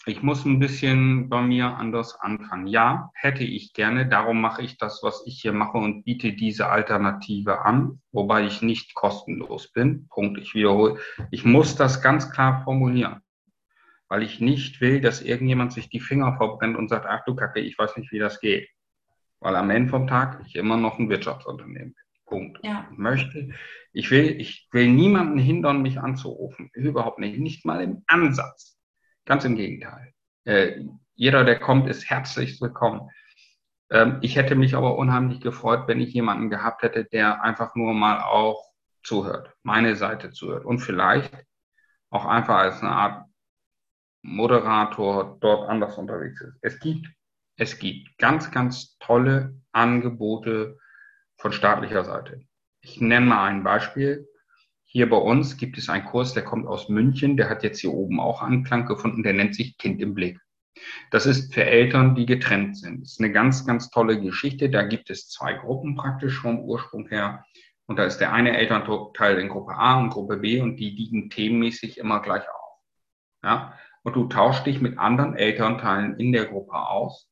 Ich 0.07 0.23
muss 0.23 0.45
ein 0.45 0.57
bisschen 0.57 1.29
bei 1.29 1.43
mir 1.43 1.77
anders 1.77 2.19
anfangen. 2.19 2.65
Ja, 2.65 3.11
hätte 3.13 3.43
ich 3.43 3.73
gerne. 3.73 4.07
Darum 4.07 4.41
mache 4.41 4.63
ich 4.63 4.79
das, 4.79 5.01
was 5.03 5.23
ich 5.27 5.39
hier 5.39 5.53
mache 5.53 5.77
und 5.77 6.03
biete 6.03 6.33
diese 6.33 6.69
Alternative 6.69 7.61
an, 7.61 8.01
wobei 8.11 8.47
ich 8.47 8.63
nicht 8.63 8.95
kostenlos 8.95 9.71
bin. 9.71 10.07
Punkt. 10.07 10.39
Ich 10.39 10.55
wiederhole. 10.55 10.99
Ich 11.29 11.45
muss 11.45 11.75
das 11.75 12.01
ganz 12.01 12.31
klar 12.31 12.63
formulieren, 12.63 13.21
weil 14.07 14.23
ich 14.23 14.39
nicht 14.41 14.81
will, 14.81 15.01
dass 15.01 15.21
irgendjemand 15.21 15.71
sich 15.71 15.87
die 15.87 15.99
Finger 15.99 16.35
verbrennt 16.35 16.77
und 16.77 16.89
sagt, 16.89 17.05
ach 17.07 17.23
du 17.25 17.35
Kacke, 17.35 17.59
ich 17.59 17.77
weiß 17.77 17.95
nicht, 17.97 18.11
wie 18.11 18.19
das 18.19 18.39
geht. 18.39 18.69
Weil 19.39 19.55
am 19.55 19.69
Ende 19.69 19.91
vom 19.91 20.07
Tag 20.07 20.41
ich 20.47 20.55
immer 20.55 20.77
noch 20.77 20.97
ein 20.97 21.09
Wirtschaftsunternehmen 21.09 21.93
bin. 21.93 22.03
Punkt. 22.25 22.59
Ja. 22.63 22.87
Ich 22.91 22.97
möchte, 22.97 23.49
ich 23.93 24.09
will, 24.09 24.41
ich 24.41 24.67
will 24.71 24.89
niemanden 24.89 25.37
hindern, 25.37 25.83
mich 25.83 25.99
anzurufen. 25.99 26.71
Überhaupt 26.73 27.19
nicht. 27.19 27.37
Nicht 27.37 27.65
mal 27.65 27.81
im 27.83 28.03
Ansatz. 28.07 28.80
Ganz 29.25 29.45
im 29.45 29.55
Gegenteil. 29.55 30.13
Äh, 30.45 30.83
jeder, 31.13 31.43
der 31.43 31.59
kommt, 31.59 31.87
ist 31.87 32.09
herzlich 32.09 32.59
willkommen. 32.59 33.09
Ähm, 33.91 34.17
ich 34.21 34.35
hätte 34.35 34.55
mich 34.55 34.75
aber 34.75 34.97
unheimlich 34.97 35.41
gefreut, 35.41 35.87
wenn 35.87 35.99
ich 35.99 36.13
jemanden 36.13 36.49
gehabt 36.49 36.81
hätte, 36.81 37.05
der 37.05 37.43
einfach 37.43 37.75
nur 37.75 37.93
mal 37.93 38.21
auch 38.21 38.71
zuhört, 39.03 39.53
meine 39.63 39.95
Seite 39.95 40.31
zuhört 40.31 40.65
und 40.65 40.79
vielleicht 40.79 41.33
auch 42.09 42.25
einfach 42.25 42.55
als 42.55 42.81
eine 42.81 42.91
Art 42.91 43.25
Moderator 44.23 45.37
dort 45.39 45.69
anders 45.69 45.97
unterwegs 45.97 46.41
ist. 46.41 46.57
Es 46.61 46.79
gibt, 46.79 47.07
es 47.57 47.79
gibt 47.79 48.17
ganz, 48.17 48.51
ganz 48.51 48.97
tolle 48.99 49.55
Angebote 49.71 50.77
von 51.37 51.51
staatlicher 51.51 52.05
Seite. 52.05 52.41
Ich 52.81 53.01
nenne 53.01 53.25
mal 53.25 53.45
ein 53.45 53.63
Beispiel. 53.63 54.27
Hier 54.93 55.09
bei 55.09 55.15
uns 55.15 55.55
gibt 55.55 55.77
es 55.77 55.87
einen 55.87 56.03
Kurs, 56.03 56.33
der 56.33 56.43
kommt 56.43 56.67
aus 56.67 56.89
München, 56.89 57.37
der 57.37 57.49
hat 57.49 57.63
jetzt 57.63 57.79
hier 57.79 57.93
oben 57.93 58.19
auch 58.19 58.41
Anklang 58.41 58.85
gefunden, 58.85 59.23
der 59.23 59.31
nennt 59.31 59.55
sich 59.55 59.77
Kind 59.77 60.01
im 60.01 60.13
Blick. 60.13 60.37
Das 61.11 61.25
ist 61.25 61.53
für 61.53 61.63
Eltern, 61.63 62.13
die 62.13 62.25
getrennt 62.25 62.77
sind. 62.77 63.01
Das 63.01 63.13
ist 63.13 63.21
eine 63.21 63.31
ganz, 63.31 63.65
ganz 63.65 63.89
tolle 63.89 64.19
Geschichte. 64.19 64.69
Da 64.69 64.83
gibt 64.83 65.09
es 65.09 65.29
zwei 65.29 65.53
Gruppen 65.53 65.95
praktisch 65.95 66.39
vom 66.39 66.59
Ursprung 66.59 67.07
her. 67.07 67.45
Und 67.85 67.99
da 67.99 68.03
ist 68.03 68.17
der 68.17 68.33
eine 68.33 68.57
Elternteil 68.57 69.39
in 69.39 69.47
Gruppe 69.47 69.75
A 69.75 69.97
und 69.97 70.09
Gruppe 70.09 70.35
B 70.35 70.59
und 70.59 70.75
die 70.75 70.89
liegen 70.89 71.29
themenmäßig 71.29 71.97
immer 71.97 72.21
gleich 72.21 72.43
auf. 72.43 72.79
Ja? 73.43 73.77
Und 74.03 74.17
du 74.17 74.25
tauschst 74.27 74.65
dich 74.65 74.81
mit 74.81 74.99
anderen 74.99 75.37
Elternteilen 75.37 76.19
in 76.19 76.33
der 76.33 76.47
Gruppe 76.47 76.73
aus 76.73 77.29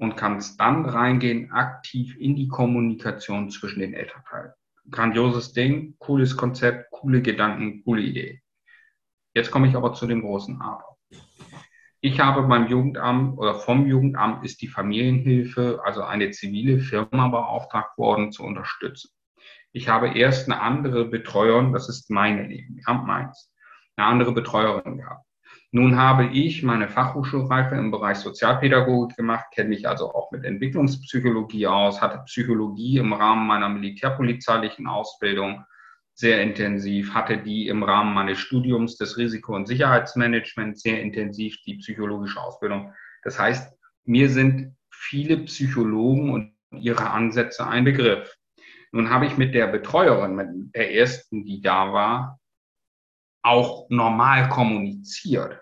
und 0.00 0.16
kannst 0.16 0.60
dann 0.60 0.84
reingehen 0.84 1.52
aktiv 1.52 2.16
in 2.18 2.34
die 2.34 2.48
Kommunikation 2.48 3.50
zwischen 3.50 3.78
den 3.78 3.94
Elternteilen. 3.94 4.52
Grandioses 4.90 5.52
Ding, 5.52 5.96
cooles 5.98 6.36
Konzept, 6.36 6.90
coole 6.90 7.22
Gedanken, 7.22 7.82
coole 7.84 8.02
Idee. 8.02 8.42
Jetzt 9.34 9.50
komme 9.50 9.68
ich 9.68 9.76
aber 9.76 9.92
zu 9.92 10.06
dem 10.06 10.22
großen 10.22 10.60
Aber. 10.60 10.96
Ich 12.00 12.20
habe 12.20 12.42
beim 12.42 12.68
Jugendamt 12.68 13.38
oder 13.38 13.56
vom 13.56 13.86
Jugendamt 13.86 14.44
ist 14.44 14.62
die 14.62 14.68
Familienhilfe, 14.68 15.80
also 15.84 16.02
eine 16.02 16.30
zivile 16.30 16.78
Firma 16.78 17.28
beauftragt 17.28 17.98
worden, 17.98 18.30
zu 18.30 18.44
unterstützen. 18.44 19.10
Ich 19.72 19.88
habe 19.88 20.16
erst 20.16 20.48
eine 20.48 20.60
andere 20.60 21.04
Betreuerin, 21.04 21.72
das 21.72 21.88
ist 21.88 22.08
meine 22.10 22.46
Leben, 22.46 22.80
ja, 22.86 22.94
meins, 22.94 23.52
eine 23.96 24.06
andere 24.06 24.32
Betreuerin 24.32 24.98
gehabt. 24.98 25.27
Nun 25.70 25.96
habe 25.96 26.28
ich 26.28 26.62
meine 26.62 26.88
Fachhochschulreife 26.88 27.74
im 27.74 27.90
Bereich 27.90 28.16
Sozialpädagogik 28.18 29.16
gemacht, 29.18 29.46
kenne 29.54 29.68
mich 29.68 29.86
also 29.86 30.14
auch 30.14 30.30
mit 30.32 30.44
Entwicklungspsychologie 30.44 31.66
aus, 31.66 32.00
hatte 32.00 32.22
Psychologie 32.24 32.96
im 32.96 33.12
Rahmen 33.12 33.46
meiner 33.46 33.68
militärpolizeilichen 33.68 34.86
Ausbildung 34.86 35.64
sehr 36.14 36.42
intensiv, 36.42 37.12
hatte 37.12 37.36
die 37.36 37.68
im 37.68 37.82
Rahmen 37.82 38.14
meines 38.14 38.38
Studiums 38.38 38.96
des 38.96 39.18
Risiko- 39.18 39.54
und 39.54 39.68
Sicherheitsmanagements 39.68 40.80
sehr 40.80 41.02
intensiv, 41.02 41.58
die 41.66 41.76
psychologische 41.76 42.40
Ausbildung. 42.40 42.94
Das 43.22 43.38
heißt, 43.38 43.76
mir 44.04 44.30
sind 44.30 44.74
viele 44.90 45.36
Psychologen 45.44 46.32
und 46.32 46.54
ihre 46.72 47.10
Ansätze 47.10 47.66
ein 47.66 47.84
Begriff. 47.84 48.34
Nun 48.90 49.10
habe 49.10 49.26
ich 49.26 49.36
mit 49.36 49.54
der 49.54 49.66
Betreuerin, 49.66 50.34
mit 50.34 50.48
der 50.74 50.94
ersten, 50.94 51.44
die 51.44 51.60
da 51.60 51.92
war, 51.92 52.40
auch 53.48 53.88
normal 53.88 54.48
kommuniziert 54.48 55.60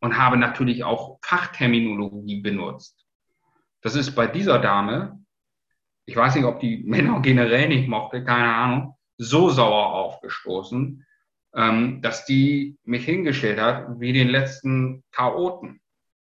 und 0.00 0.16
habe 0.16 0.36
natürlich 0.36 0.84
auch 0.84 1.18
Fachterminologie 1.22 2.40
benutzt. 2.40 3.06
Das 3.82 3.94
ist 3.94 4.12
bei 4.12 4.26
dieser 4.26 4.58
Dame, 4.58 5.18
ich 6.06 6.16
weiß 6.16 6.34
nicht, 6.34 6.44
ob 6.44 6.60
die 6.60 6.78
Männer 6.86 7.20
generell 7.20 7.68
nicht 7.68 7.88
mochte, 7.88 8.24
keine 8.24 8.54
Ahnung, 8.54 8.94
so 9.18 9.50
sauer 9.50 9.92
aufgestoßen, 9.92 11.04
ähm, 11.54 12.02
dass 12.02 12.24
die 12.24 12.78
mich 12.84 13.04
hingestellt 13.04 13.60
hat 13.60 14.00
wie 14.00 14.12
den 14.12 14.28
letzten 14.28 15.04
Chaoten. 15.10 15.80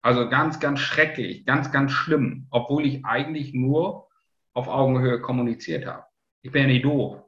Also 0.02 0.28
ganz, 0.28 0.58
ganz 0.58 0.80
schrecklich, 0.80 1.44
ganz, 1.44 1.70
ganz 1.70 1.92
schlimm, 1.92 2.46
obwohl 2.50 2.86
ich 2.86 3.04
eigentlich 3.04 3.52
nur 3.52 4.08
auf 4.54 4.68
Augenhöhe 4.68 5.20
kommuniziert 5.20 5.86
habe. 5.86 6.04
Ich 6.42 6.50
bin 6.50 6.62
ja 6.62 6.68
nicht 6.68 6.84
doof. 6.84 7.22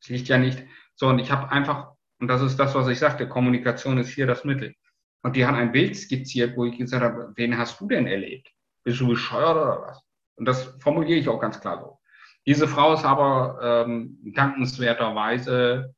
Es 0.00 0.08
liegt 0.08 0.28
ja 0.28 0.36
nicht 0.36 0.62
so, 0.94 1.08
und 1.08 1.18
ich 1.18 1.30
habe 1.32 1.50
einfach, 1.50 1.91
und 2.22 2.28
das 2.28 2.40
ist 2.40 2.56
das, 2.56 2.72
was 2.76 2.86
ich 2.86 3.00
sagte, 3.00 3.28
Kommunikation 3.28 3.98
ist 3.98 4.10
hier 4.10 4.28
das 4.28 4.44
Mittel. 4.44 4.76
Und 5.24 5.34
die 5.34 5.44
haben 5.44 5.56
ein 5.56 5.72
Bild 5.72 5.96
skizziert, 5.96 6.56
wo 6.56 6.64
ich 6.64 6.78
gesagt 6.78 7.02
habe, 7.02 7.32
wen 7.34 7.58
hast 7.58 7.80
du 7.80 7.88
denn 7.88 8.06
erlebt? 8.06 8.48
Bist 8.84 9.00
du 9.00 9.08
bescheuert 9.08 9.56
oder 9.56 9.82
was? 9.82 10.00
Und 10.36 10.44
das 10.44 10.76
formuliere 10.78 11.18
ich 11.18 11.28
auch 11.28 11.40
ganz 11.40 11.58
klar 11.60 11.80
so. 11.80 11.98
Diese 12.46 12.68
Frau 12.68 12.94
ist 12.94 13.04
aber 13.04 13.58
ähm, 13.60 14.20
dankenswerterweise, 14.22 15.96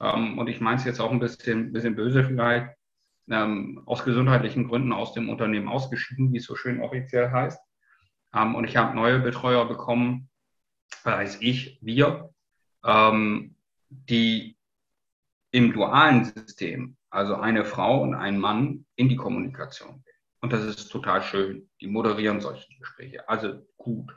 ähm, 0.00 0.40
und 0.40 0.48
ich 0.48 0.60
meine 0.60 0.78
es 0.78 0.84
jetzt 0.84 0.98
auch 0.98 1.12
ein 1.12 1.20
bisschen, 1.20 1.72
bisschen 1.72 1.94
böse 1.94 2.24
vielleicht, 2.24 2.74
ähm, 3.28 3.84
aus 3.86 4.02
gesundheitlichen 4.02 4.66
Gründen 4.66 4.92
aus 4.92 5.12
dem 5.12 5.28
Unternehmen 5.28 5.68
ausgeschieden, 5.68 6.32
wie 6.32 6.38
es 6.38 6.46
so 6.46 6.56
schön 6.56 6.80
offiziell 6.80 7.30
heißt. 7.30 7.60
Ähm, 8.34 8.56
und 8.56 8.64
ich 8.64 8.76
habe 8.76 8.96
neue 8.96 9.20
Betreuer 9.20 9.68
bekommen, 9.68 10.30
weiß 11.04 11.38
ich, 11.42 11.78
wir, 11.80 12.34
ähm, 12.84 13.54
die 13.88 14.56
im 15.50 15.72
dualen 15.72 16.24
System, 16.24 16.96
also 17.10 17.36
eine 17.36 17.64
Frau 17.64 18.02
und 18.02 18.14
ein 18.14 18.38
Mann, 18.38 18.86
in 18.96 19.08
die 19.08 19.16
Kommunikation 19.16 20.02
gehen. 20.04 20.14
Und 20.40 20.52
das 20.52 20.64
ist 20.64 20.88
total 20.88 21.22
schön. 21.22 21.68
Die 21.80 21.86
moderieren 21.86 22.40
solche 22.40 22.66
Gespräche. 22.78 23.28
Also 23.28 23.66
gut. 23.76 24.16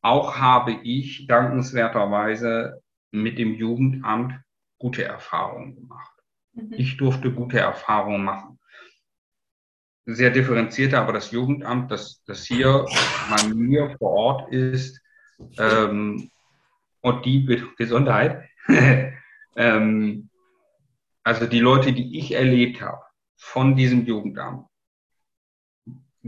Auch 0.00 0.38
habe 0.38 0.72
ich 0.84 1.26
dankenswerterweise 1.26 2.82
mit 3.10 3.38
dem 3.38 3.54
Jugendamt 3.54 4.40
gute 4.78 5.04
Erfahrungen 5.04 5.74
gemacht. 5.74 6.12
Mhm. 6.52 6.72
Ich 6.72 6.96
durfte 6.96 7.32
gute 7.32 7.58
Erfahrungen 7.58 8.24
machen. 8.24 8.58
Sehr 10.06 10.30
differenzierte, 10.30 10.98
aber 10.98 11.12
das 11.12 11.32
Jugendamt, 11.32 11.90
das, 11.90 12.22
das 12.24 12.44
hier 12.44 12.86
bei 13.28 13.48
mir 13.54 13.96
vor 13.98 14.12
Ort 14.12 14.52
ist, 14.52 15.00
ähm, 15.58 16.30
und 17.00 17.24
die 17.24 17.62
Gesundheit, 17.76 18.48
ähm, 19.56 20.30
also 21.24 21.46
die 21.46 21.60
Leute, 21.60 21.92
die 21.92 22.18
ich 22.18 22.32
erlebt 22.32 22.80
habe 22.80 23.02
von 23.36 23.74
diesem 23.74 24.06
Jugendamt, 24.06 24.68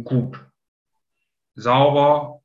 gut, 0.02 0.44
sauber, 1.54 2.42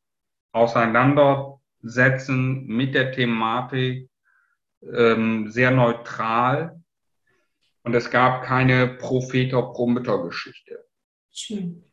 auseinandersetzen 0.52 2.68
mit 2.68 2.94
der 2.94 3.12
Thematik, 3.12 4.10
ähm, 4.82 5.50
sehr 5.50 5.72
neutral. 5.72 6.80
Und 7.84 7.96
es 7.96 8.12
gab 8.12 8.44
keine 8.44 8.88
Propheter-Pro-Mütter-Geschichte. 8.88 10.86
Schön. 11.32 11.84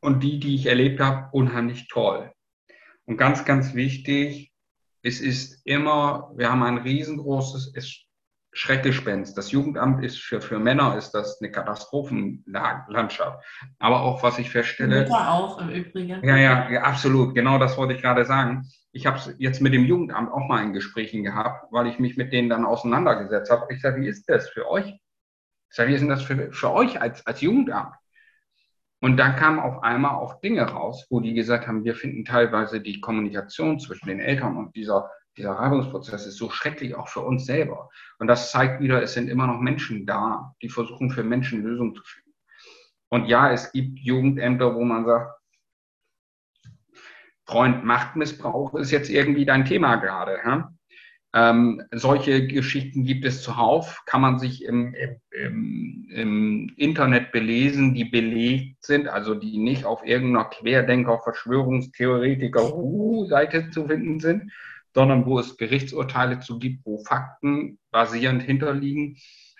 Und 0.00 0.22
die, 0.22 0.38
die 0.38 0.54
ich 0.54 0.66
erlebt 0.66 1.00
habe, 1.00 1.28
unheimlich 1.32 1.88
toll. 1.88 2.32
Und 3.04 3.16
ganz, 3.16 3.44
ganz 3.44 3.74
wichtig, 3.74 4.52
es 5.02 5.20
ist 5.20 5.60
immer, 5.64 6.32
wir 6.36 6.50
haben 6.50 6.62
ein 6.62 6.78
riesengroßes 6.78 7.74
Schreckgespenst. 8.56 9.36
Das 9.36 9.50
Jugendamt 9.50 10.02
ist 10.02 10.18
für, 10.18 10.40
für 10.40 10.58
Männer 10.58 10.96
ist 10.96 11.10
das 11.10 11.42
eine 11.42 11.50
Katastrophenlandschaft. 11.50 13.44
Aber 13.78 14.00
auch, 14.00 14.22
was 14.22 14.38
ich 14.38 14.48
feststelle. 14.48 15.00
Mütter 15.00 15.30
auch 15.30 15.60
im 15.60 15.68
Übrigen. 15.68 16.24
Ja, 16.24 16.36
ja, 16.36 16.70
ja, 16.70 16.80
absolut. 16.80 17.34
Genau 17.34 17.58
das 17.58 17.76
wollte 17.76 17.92
ich 17.92 18.00
gerade 18.00 18.24
sagen. 18.24 18.66
Ich 18.92 19.06
habe 19.06 19.20
jetzt 19.36 19.60
mit 19.60 19.74
dem 19.74 19.84
Jugendamt 19.84 20.32
auch 20.32 20.48
mal 20.48 20.64
in 20.64 20.72
Gesprächen 20.72 21.22
gehabt, 21.22 21.70
weil 21.70 21.86
ich 21.86 21.98
mich 21.98 22.16
mit 22.16 22.32
denen 22.32 22.48
dann 22.48 22.64
auseinandergesetzt 22.64 23.50
habe. 23.50 23.66
Ich 23.74 23.82
sage, 23.82 24.00
wie 24.00 24.08
ist 24.08 24.26
das 24.26 24.48
für 24.48 24.66
euch? 24.70 24.86
Ich 24.88 25.76
sage, 25.76 25.90
wie 25.90 25.94
ist 25.94 26.00
denn 26.00 26.08
das 26.08 26.22
für, 26.22 26.50
für 26.50 26.72
euch 26.72 26.98
als, 26.98 27.26
als 27.26 27.42
Jugendamt? 27.42 27.94
Und 29.02 29.18
da 29.18 29.32
kamen 29.32 29.58
auf 29.58 29.82
einmal 29.82 30.14
auch 30.14 30.40
Dinge 30.40 30.62
raus, 30.62 31.06
wo 31.10 31.20
die 31.20 31.34
gesagt 31.34 31.68
haben, 31.68 31.84
wir 31.84 31.94
finden 31.94 32.24
teilweise 32.24 32.80
die 32.80 33.02
Kommunikation 33.02 33.78
zwischen 33.78 34.08
den 34.08 34.18
Eltern 34.18 34.56
und 34.56 34.74
dieser 34.74 35.10
dieser 35.36 35.52
Reibungsprozess 35.52 36.26
ist 36.26 36.36
so 36.36 36.50
schrecklich 36.50 36.94
auch 36.94 37.08
für 37.08 37.20
uns 37.20 37.44
selber. 37.44 37.90
Und 38.18 38.26
das 38.26 38.50
zeigt 38.50 38.80
wieder, 38.80 39.02
es 39.02 39.14
sind 39.14 39.28
immer 39.28 39.46
noch 39.46 39.60
Menschen 39.60 40.06
da, 40.06 40.54
die 40.62 40.68
versuchen 40.68 41.10
für 41.10 41.22
Menschen 41.22 41.62
Lösungen 41.62 41.94
zu 41.94 42.02
finden. 42.02 42.34
Und 43.08 43.26
ja, 43.26 43.52
es 43.52 43.72
gibt 43.72 43.98
Jugendämter, 43.98 44.74
wo 44.74 44.84
man 44.84 45.04
sagt, 45.04 45.38
Freund, 47.44 47.84
Machtmissbrauch 47.84 48.74
ist 48.74 48.90
jetzt 48.90 49.08
irgendwie 49.08 49.44
dein 49.44 49.64
Thema 49.64 49.96
gerade. 49.96 50.38
Ja? 50.44 50.72
Ähm, 51.32 51.82
solche 51.92 52.46
Geschichten 52.46 53.04
gibt 53.04 53.24
es 53.24 53.42
zuhauf, 53.42 54.02
kann 54.06 54.22
man 54.22 54.38
sich 54.38 54.64
im, 54.64 54.94
im, 55.30 56.08
im, 56.10 56.72
Internet 56.76 57.30
belesen, 57.30 57.94
die 57.94 58.06
belegt 58.06 58.82
sind, 58.82 59.06
also 59.06 59.34
die 59.34 59.58
nicht 59.58 59.84
auf 59.84 60.04
irgendeiner 60.04 60.46
Querdenker, 60.46 61.20
Verschwörungstheoretiker-Seite 61.22 63.70
zu 63.70 63.86
finden 63.86 64.18
sind, 64.18 64.50
sondern 64.96 65.26
wo 65.26 65.38
es 65.38 65.58
Gerichtsurteile 65.58 66.40
zu 66.40 66.58
gibt, 66.58 66.86
wo 66.86 67.04
Fakten 67.04 67.78
basierend 67.90 68.42
hinterliegen. 68.42 69.18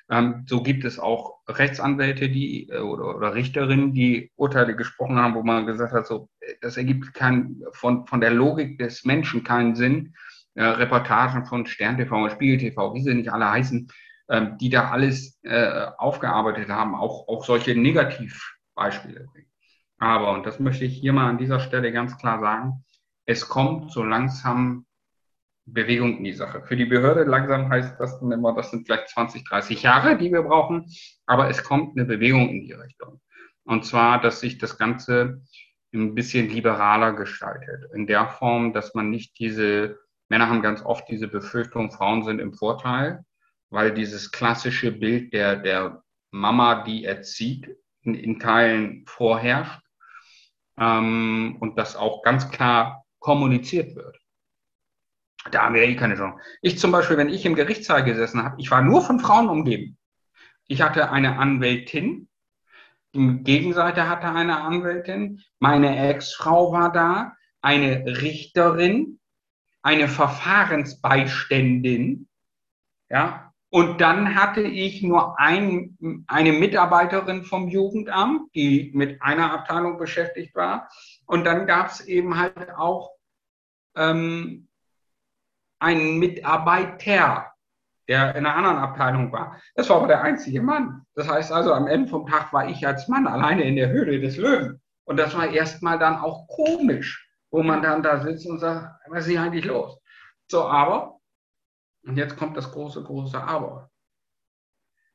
Ähm, 0.08 0.46
so 0.48 0.62
gibt 0.62 0.82
es 0.86 0.98
auch 0.98 1.40
Rechtsanwälte 1.46 2.30
die, 2.30 2.70
äh, 2.70 2.78
oder, 2.78 3.14
oder, 3.14 3.34
Richterinnen, 3.34 3.92
die 3.92 4.32
Urteile 4.36 4.74
gesprochen 4.74 5.18
haben, 5.18 5.34
wo 5.34 5.42
man 5.42 5.66
gesagt 5.66 5.92
hat, 5.92 6.06
so, 6.06 6.30
das 6.62 6.78
ergibt 6.78 7.12
kein, 7.12 7.60
von, 7.72 8.06
von 8.06 8.22
der 8.22 8.30
Logik 8.30 8.78
des 8.78 9.04
Menschen 9.04 9.44
keinen 9.44 9.74
Sinn. 9.74 10.14
Äh, 10.54 10.64
Reportagen 10.64 11.44
von 11.44 11.66
Stern 11.66 11.98
TV 11.98 12.16
und 12.16 12.32
Spiegel 12.32 12.56
TV, 12.56 12.94
wie 12.94 13.02
sie 13.02 13.12
nicht 13.12 13.30
alle 13.30 13.50
heißen, 13.50 13.88
ähm, 14.30 14.56
die 14.56 14.70
da 14.70 14.88
alles 14.90 15.38
äh, 15.42 15.86
aufgearbeitet 15.98 16.70
haben, 16.70 16.94
auch, 16.94 17.28
auch 17.28 17.44
solche 17.44 17.78
Negativbeispiele. 17.78 19.26
Aber, 19.98 20.32
und 20.32 20.46
das 20.46 20.60
möchte 20.60 20.86
ich 20.86 20.96
hier 20.96 21.12
mal 21.12 21.28
an 21.28 21.36
dieser 21.36 21.60
Stelle 21.60 21.92
ganz 21.92 22.16
klar 22.16 22.40
sagen, 22.40 22.84
es 23.26 23.50
kommt 23.50 23.92
so 23.92 24.02
langsam 24.02 24.86
Bewegung 25.66 26.18
in 26.18 26.24
die 26.24 26.32
Sache. 26.32 26.62
Für 26.62 26.76
die 26.76 26.84
Behörde 26.84 27.24
langsam 27.24 27.68
heißt 27.68 27.98
das 27.98 28.20
dann 28.20 28.30
immer, 28.32 28.54
das 28.54 28.70
sind 28.70 28.86
vielleicht 28.86 29.08
20, 29.08 29.44
30 29.44 29.82
Jahre, 29.82 30.16
die 30.16 30.32
wir 30.32 30.42
brauchen, 30.42 30.86
aber 31.26 31.48
es 31.50 31.62
kommt 31.64 31.96
eine 31.96 32.06
Bewegung 32.06 32.48
in 32.48 32.62
die 32.62 32.72
Richtung. 32.72 33.20
Und 33.64 33.84
zwar, 33.84 34.20
dass 34.20 34.40
sich 34.40 34.58
das 34.58 34.78
Ganze 34.78 35.42
ein 35.92 36.14
bisschen 36.14 36.48
liberaler 36.48 37.12
gestaltet. 37.12 37.90
In 37.92 38.06
der 38.06 38.28
Form, 38.28 38.72
dass 38.72 38.94
man 38.94 39.10
nicht 39.10 39.38
diese, 39.38 39.98
Männer 40.28 40.48
haben 40.48 40.62
ganz 40.62 40.84
oft 40.84 41.08
diese 41.08 41.26
Befürchtung, 41.26 41.90
Frauen 41.90 42.24
sind 42.24 42.38
im 42.38 42.54
Vorteil, 42.54 43.24
weil 43.70 43.92
dieses 43.92 44.30
klassische 44.30 44.92
Bild 44.92 45.32
der, 45.32 45.56
der 45.56 46.02
Mama, 46.30 46.84
die 46.84 47.04
erzieht, 47.04 47.76
in, 48.02 48.14
in 48.14 48.38
Teilen 48.38 49.04
vorherrscht 49.06 49.80
ähm, 50.78 51.56
und 51.58 51.76
das 51.76 51.96
auch 51.96 52.22
ganz 52.22 52.50
klar 52.50 53.04
kommuniziert 53.18 53.96
wird. 53.96 54.16
Da 55.50 55.62
haben 55.62 55.74
wir 55.74 55.82
eh 55.82 55.96
keine 55.96 56.16
Chance. 56.16 56.38
Ich 56.62 56.78
zum 56.78 56.92
Beispiel, 56.92 57.16
wenn 57.16 57.28
ich 57.28 57.44
im 57.46 57.54
Gerichtssaal 57.54 58.04
gesessen 58.04 58.42
habe, 58.42 58.56
ich 58.58 58.70
war 58.70 58.82
nur 58.82 59.02
von 59.02 59.20
Frauen 59.20 59.48
umgeben. 59.48 59.96
Ich 60.68 60.82
hatte 60.82 61.10
eine 61.10 61.38
Anwältin, 61.38 62.28
die 63.14 63.42
Gegenseite 63.42 64.08
hatte 64.08 64.28
eine 64.28 64.60
Anwältin, 64.60 65.42
meine 65.58 66.10
Ex-Frau 66.10 66.72
war 66.72 66.92
da, 66.92 67.32
eine 67.62 68.04
Richterin, 68.04 69.18
eine 69.82 70.08
Verfahrensbeiständin, 70.08 72.28
ja, 73.08 73.46
und 73.70 74.00
dann 74.00 74.34
hatte 74.34 74.62
ich 74.62 75.02
nur 75.02 75.38
ein, 75.38 76.24
eine 76.28 76.52
Mitarbeiterin 76.52 77.44
vom 77.44 77.68
Jugendamt, 77.68 78.54
die 78.54 78.90
mit 78.94 79.20
einer 79.20 79.52
Abteilung 79.52 79.98
beschäftigt 79.98 80.54
war. 80.54 80.88
Und 81.26 81.44
dann 81.44 81.66
gab 81.66 81.88
es 81.88 82.00
eben 82.00 82.38
halt 82.38 82.70
auch 82.76 83.10
ähm, 83.96 84.68
einen 85.86 86.18
Mitarbeiter, 86.18 87.52
der 88.08 88.34
in 88.34 88.44
einer 88.44 88.56
anderen 88.56 88.78
Abteilung 88.78 89.32
war. 89.32 89.60
Das 89.76 89.88
war 89.88 89.98
aber 89.98 90.08
der 90.08 90.22
einzige 90.22 90.60
Mann. 90.60 91.06
Das 91.14 91.28
heißt 91.28 91.52
also, 91.52 91.72
am 91.72 91.86
Ende 91.86 92.08
vom 92.08 92.26
Tag 92.26 92.52
war 92.52 92.68
ich 92.68 92.84
als 92.86 93.06
Mann 93.08 93.26
alleine 93.26 93.62
in 93.62 93.76
der 93.76 93.90
Höhle 93.90 94.20
des 94.20 94.36
Löwen. 94.36 94.80
Und 95.04 95.16
das 95.16 95.36
war 95.36 95.48
erstmal 95.48 95.98
dann 95.98 96.16
auch 96.16 96.48
komisch, 96.48 97.30
wo 97.52 97.62
man 97.62 97.82
dann 97.82 98.02
da 98.02 98.20
sitzt 98.20 98.46
und 98.46 98.58
sagt, 98.58 99.00
was 99.08 99.24
ist 99.24 99.30
hier 99.30 99.42
eigentlich 99.42 99.64
los? 99.64 99.98
So, 100.50 100.64
aber, 100.64 101.20
und 102.04 102.16
jetzt 102.16 102.36
kommt 102.36 102.56
das 102.56 102.72
große, 102.72 103.02
große 103.04 103.40
Aber. 103.40 103.90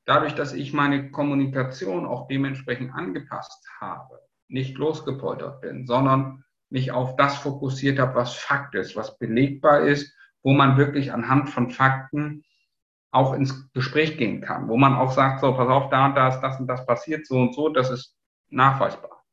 Dadurch, 0.05 0.33
dass 0.33 0.53
ich 0.53 0.73
meine 0.73 1.11
Kommunikation 1.11 2.05
auch 2.05 2.27
dementsprechend 2.27 2.93
angepasst 2.93 3.67
habe, 3.79 4.19
nicht 4.47 4.77
losgepoltert 4.77 5.61
bin, 5.61 5.85
sondern 5.85 6.43
mich 6.69 6.91
auf 6.91 7.15
das 7.17 7.35
fokussiert 7.35 7.99
habe, 7.99 8.15
was 8.15 8.35
Fakt 8.35 8.75
ist, 8.75 8.95
was 8.95 9.17
belegbar 9.17 9.81
ist, 9.81 10.15
wo 10.43 10.53
man 10.53 10.77
wirklich 10.77 11.13
anhand 11.13 11.49
von 11.49 11.69
Fakten 11.69 12.43
auch 13.11 13.33
ins 13.33 13.71
Gespräch 13.73 14.17
gehen 14.17 14.41
kann, 14.41 14.69
wo 14.69 14.77
man 14.77 14.95
auch 14.95 15.11
sagt, 15.11 15.41
so, 15.41 15.53
pass 15.53 15.67
auf, 15.67 15.89
da 15.89 16.07
und 16.07 16.15
da 16.15 16.29
ist 16.29 16.39
das 16.39 16.59
und 16.59 16.67
das 16.67 16.85
passiert, 16.85 17.25
so 17.27 17.35
und 17.39 17.53
so, 17.53 17.69
das 17.69 17.89
ist 17.89 18.15
nachweisbar. 18.49 19.23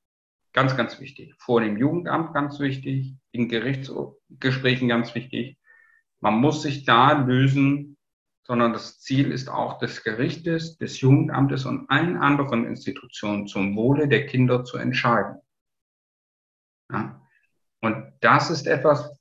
Ganz, 0.52 0.76
ganz 0.76 0.98
wichtig. 1.00 1.34
Vor 1.38 1.60
dem 1.60 1.76
Jugendamt 1.76 2.34
ganz 2.34 2.58
wichtig, 2.58 3.14
in 3.30 3.48
Gerichtsgesprächen 3.48 4.88
ganz 4.88 5.14
wichtig. 5.14 5.56
Man 6.20 6.34
muss 6.40 6.62
sich 6.62 6.84
da 6.84 7.12
lösen, 7.12 7.96
sondern 8.42 8.72
das 8.72 8.98
Ziel 9.00 9.30
ist 9.30 9.48
auch 9.48 9.78
des 9.78 10.02
Gerichtes, 10.02 10.78
des 10.78 11.00
Jugendamtes 11.00 11.64
und 11.64 11.88
allen 11.90 12.16
anderen 12.16 12.66
Institutionen 12.66 13.46
zum 13.46 13.76
Wohle 13.76 14.08
der 14.08 14.26
Kinder 14.26 14.64
zu 14.64 14.78
entscheiden. 14.78 15.36
Ja? 16.90 17.22
Und 17.80 18.12
das 18.20 18.50
ist 18.50 18.66
etwas, 18.66 19.17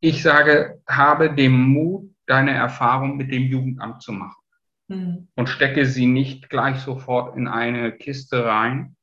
ich 0.00 0.22
sage, 0.22 0.82
habe 0.86 1.34
den 1.34 1.52
Mut, 1.52 2.10
deine 2.26 2.52
Erfahrung 2.52 3.16
mit 3.16 3.30
dem 3.32 3.44
Jugendamt 3.44 4.02
zu 4.02 4.12
machen. 4.12 4.40
Mhm. 4.88 5.28
Und 5.34 5.48
stecke 5.48 5.86
sie 5.86 6.06
nicht 6.06 6.50
gleich 6.50 6.78
sofort 6.78 7.36
in 7.36 7.48
eine 7.48 7.92
Kiste 7.92 8.44
rein 8.44 8.96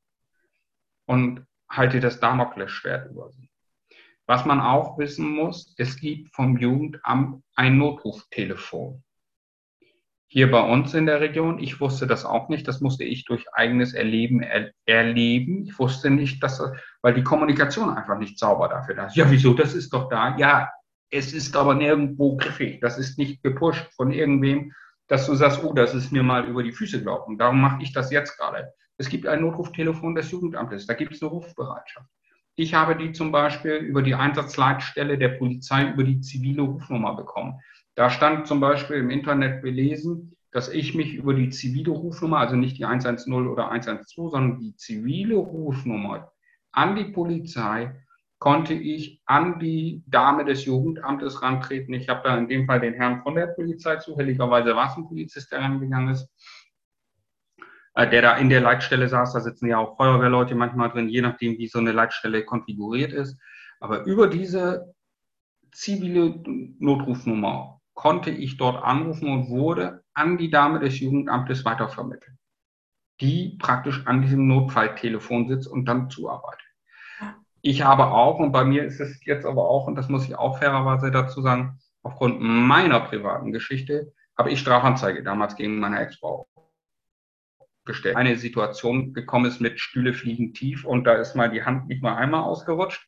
und 1.06 1.46
halte 1.70 2.00
das 2.00 2.20
Damoklesschwert 2.20 3.10
über 3.10 3.32
sie. 3.32 3.50
Was 4.26 4.46
man 4.46 4.62
auch 4.62 4.98
wissen 4.98 5.30
muss, 5.30 5.74
es 5.78 6.00
gibt 6.00 6.34
vom 6.34 6.58
Jugendamt 6.58 7.44
ein 7.56 7.78
Notruftelefon. 7.78 9.04
Hier 10.28 10.50
bei 10.50 10.62
uns 10.62 10.94
in 10.94 11.06
der 11.06 11.22
Region, 11.22 11.60
ich 11.60 11.80
wusste 11.80 12.08
das 12.08 12.26
auch 12.26 12.50
nicht, 12.50 12.68
das 12.68 12.82
musste 12.82 13.04
ich 13.04 13.26
durch 13.26 13.46
eigenes 13.54 13.94
Erleben 13.94 14.42
er, 14.42 14.72
erleben. 14.86 15.64
Ich 15.66 15.78
wusste 15.78 16.10
nicht, 16.10 16.42
dass, 16.42 16.60
weil 17.02 17.14
die 17.14 17.24
Kommunikation 17.24 17.90
einfach 17.90 18.18
nicht 18.18 18.40
sauber 18.40 18.70
dafür 18.70 18.96
da 18.96 19.06
ist. 19.08 19.16
Ja, 19.16 19.30
wieso, 19.30 19.54
das 19.54 19.76
ist 19.76 19.94
doch 19.94 20.10
da. 20.10 20.36
Ja, 20.38 20.72
es 21.14 21.32
ist 21.32 21.56
aber 21.56 21.76
nirgendwo 21.76 22.36
griffig. 22.36 22.82
Das 22.82 22.98
ist 22.98 23.20
nicht 23.20 23.44
gepusht 23.44 23.88
von 23.96 24.12
irgendwem, 24.12 24.74
dass 25.08 25.28
du 25.28 25.36
sagst, 25.36 25.64
oh, 25.64 25.72
das 25.74 25.94
ist 25.94 26.12
mir 26.12 26.24
mal 26.24 26.46
über 26.46 26.64
die 26.64 26.72
Füße 26.72 27.00
gelaufen. 27.00 27.38
Darum 27.38 27.62
mache 27.62 27.84
ich 27.84 27.94
das 27.94 28.12
jetzt 28.12 28.36
gerade. 28.38 28.74
Es 28.98 29.10
gibt 29.10 29.28
ein 29.28 29.42
Notruftelefon 29.42 30.16
des 30.16 30.32
Jugendamtes, 30.32 30.88
da 30.88 30.96
gibt 30.96 31.14
es 31.14 31.22
eine 31.22 31.30
Rufbereitschaft. 31.30 32.08
Ich 32.56 32.74
habe 32.74 32.96
die 32.96 33.12
zum 33.12 33.32
Beispiel 33.32 33.74
über 33.74 34.02
die 34.02 34.16
Einsatzleitstelle 34.16 35.18
der 35.18 35.30
Polizei 35.30 35.92
über 35.92 36.04
die 36.04 36.22
zivile 36.22 36.64
Rufnummer 36.64 37.16
bekommen. 37.16 37.60
Da 37.96 38.10
stand 38.10 38.48
zum 38.48 38.60
Beispiel 38.60 38.98
im 38.98 39.10
Internet 39.10 39.62
belesen, 39.62 40.36
dass 40.52 40.70
ich 40.70 40.96
mich 40.96 41.14
über 41.14 41.34
die 41.36 41.50
zivile 41.50 41.92
Rufnummer, 41.92 42.40
also 42.40 42.56
nicht 42.56 42.78
die 42.78 42.86
110 42.86 43.34
oder 43.34 43.70
112, 43.72 44.32
sondern 44.32 44.60
die 44.60 44.76
zivile 44.76 45.36
Rufnummer 45.36 46.32
an 46.72 46.96
die 46.96 47.06
Polizei 47.06 48.03
konnte 48.44 48.74
ich 48.74 49.22
an 49.26 49.58
die 49.58 50.04
Dame 50.06 50.44
des 50.44 50.66
Jugendamtes 50.66 51.42
rantreten. 51.42 51.94
Ich 51.94 52.10
habe 52.10 52.24
da 52.26 52.38
in 52.38 52.50
dem 52.50 52.66
Fall 52.66 52.82
den 52.82 52.94
Herrn 52.94 53.22
von 53.22 53.36
der 53.36 53.48
Polizei, 53.48 53.96
zufälligerweise 53.96 54.76
war 54.76 54.90
es 54.90 54.98
ein 54.98 55.08
Polizist, 55.08 55.50
der 55.54 55.62
rangegangen 55.62 56.10
ist, 56.10 56.28
äh, 57.94 58.06
der 58.10 58.22
da 58.22 58.36
in 58.36 58.50
der 58.50 58.60
Leitstelle 58.60 59.08
saß. 59.08 59.32
Da 59.32 59.40
sitzen 59.40 59.68
ja 59.68 59.78
auch 59.78 59.96
Feuerwehrleute 59.96 60.56
manchmal 60.56 60.90
drin, 60.90 61.08
je 61.08 61.22
nachdem, 61.22 61.58
wie 61.58 61.70
so 61.70 61.80
eine 61.80 61.94
Leitstelle 61.94 62.44
konfiguriert 62.44 63.14
ist. 63.14 63.40
Aber 63.80 64.04
über 64.04 64.28
diese 64.28 64.94
zivile 65.72 66.44
Notrufnummer 66.80 67.80
konnte 67.94 68.30
ich 68.30 68.58
dort 68.58 68.84
anrufen 68.84 69.32
und 69.32 69.48
wurde 69.48 70.04
an 70.14 70.38
die 70.38 70.50
Dame 70.50 70.82
des 70.82 71.00
Jugendamtes 71.00 71.64
weitervermittelt, 71.64 72.36
die 73.22 73.58
praktisch 73.58 74.06
an 74.06 74.22
diesem 74.22 74.48
Notfalltelefon 74.48 75.48
sitzt 75.48 75.70
und 75.70 75.86
dann 75.86 76.10
zuarbeitet. 76.10 76.63
Ich 77.66 77.82
habe 77.82 78.08
auch, 78.08 78.40
und 78.40 78.52
bei 78.52 78.66
mir 78.66 78.84
ist 78.84 79.00
es 79.00 79.24
jetzt 79.24 79.46
aber 79.46 79.70
auch, 79.70 79.88
und 79.88 79.96
das 79.96 80.10
muss 80.10 80.26
ich 80.26 80.36
auch 80.36 80.60
fairerweise 80.60 81.12
dazu 81.12 81.42
sagen, 81.42 81.80
aufgrund 82.04 82.42
meiner 82.42 83.00
privaten 83.00 83.54
Geschichte 83.54 84.12
habe 84.38 84.52
ich 84.52 84.60
Strafanzeige 84.60 85.24
damals 85.24 85.56
gegen 85.56 85.80
meine 85.80 85.98
Ex-Frau 86.00 86.46
gestellt. 87.86 88.18
Eine 88.18 88.36
Situation 88.36 89.14
gekommen 89.14 89.46
ist 89.46 89.62
mit 89.62 89.80
Stühle 89.80 90.14
fliegen 90.14 90.54
tief 90.54 90.84
und 90.84 91.06
da 91.06 91.14
ist 91.14 91.36
mal 91.36 91.50
die 91.50 91.64
Hand 91.64 91.88
nicht 91.88 92.04
mal 92.04 92.16
einmal 92.16 92.42
ausgerutscht. 92.42 93.08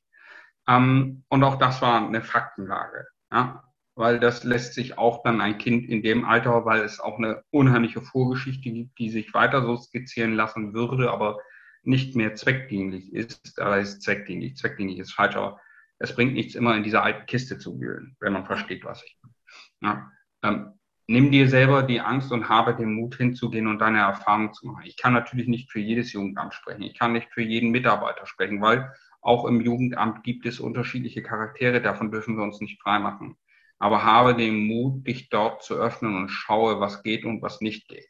Ähm, 0.70 1.26
und 1.28 1.44
auch 1.44 1.58
das 1.58 1.82
war 1.82 2.08
eine 2.08 2.22
Faktenlage. 2.22 3.08
Ja? 3.34 3.62
Weil 3.96 4.22
das 4.22 4.46
lässt 4.46 4.74
sich 4.74 4.98
auch 4.98 5.22
dann 5.24 5.42
ein 5.42 5.58
Kind 5.58 5.86
in 5.86 6.02
dem 6.02 6.24
Alter, 6.24 6.64
weil 6.64 6.80
es 6.80 7.02
auch 7.02 7.18
eine 7.18 7.44
unheimliche 7.52 8.02
Vorgeschichte 8.02 8.72
gibt, 8.72 8.98
die 9.00 9.10
sich 9.10 9.34
weiter 9.34 9.64
so 9.64 9.76
skizzieren 9.76 10.34
lassen 10.34 10.74
würde, 10.74 11.12
aber 11.12 11.40
nicht 11.88 12.16
mehr 12.16 12.36
zweckdienlich 12.36 13.14
ist, 13.14 13.60
aber 13.60 13.80
ist 13.80 14.02
zweckdienlich. 14.02 14.58
Zweckdienlich 14.58 15.00
ist 15.00 15.14
falsch, 15.14 15.36
aber 15.36 15.60
es 16.00 16.16
bringt 16.16 16.34
nichts, 16.34 16.56
immer 16.56 16.76
in 16.76 16.84
dieser 16.84 17.04
alten 17.04 17.26
Kiste 17.26 17.58
zu 17.58 17.80
wühlen, 17.80 18.16
wenn 18.20 18.34
man 18.34 18.46
versteht, 18.46 18.84
was 18.84 19.04
ich 19.04 19.18
meine. 19.22 19.34
Ja, 19.82 20.12
ähm, 20.44 20.80
nimm 21.08 21.32
dir 21.32 21.48
selber 21.48 21.84
die 21.84 22.02
Angst 22.02 22.32
und 22.32 22.50
habe 22.50 22.76
den 22.76 22.94
Mut 22.94 23.16
hinzugehen 23.16 23.68
und 23.68 23.80
deine 23.80 24.00
Erfahrungen 24.00 24.54
zu 24.54 24.68
machen. 24.68 24.84
Ich 24.86 24.98
kann 24.98 25.14
natürlich 25.14 25.48
nicht 25.48 25.72
für 25.72 25.80
jedes 25.80 26.12
Jugendamt 26.14 26.54
sprechen. 26.54 26.82
Ich 26.82 26.98
kann 26.98 27.14
nicht 27.14 27.32
für 27.32 27.42
jeden 27.42 27.72
Mitarbeiter 27.72 28.26
sprechen, 28.26 28.62
weil 28.62 28.92
auch 29.22 29.46
im 29.46 29.62
Jugendamt 29.62 30.24
gibt 30.24 30.46
es 30.46 30.60
unterschiedliche 30.60 31.24
Charaktere. 31.24 31.82
Davon 31.82 32.12
dürfen 32.12 32.38
wir 32.38 32.44
uns 32.44 32.60
nicht 32.62 32.82
freimachen. 32.82 33.38
Aber 33.80 34.04
habe 34.04 34.36
den 34.36 34.68
Mut, 34.68 35.06
dich 35.06 35.30
dort 35.30 35.64
zu 35.64 35.76
öffnen 35.76 36.16
und 36.16 36.30
schaue, 36.30 36.80
was 36.80 37.04
geht 37.04 37.26
und 37.26 37.42
was 37.42 37.62
nicht 37.62 37.88
geht. 37.88 38.10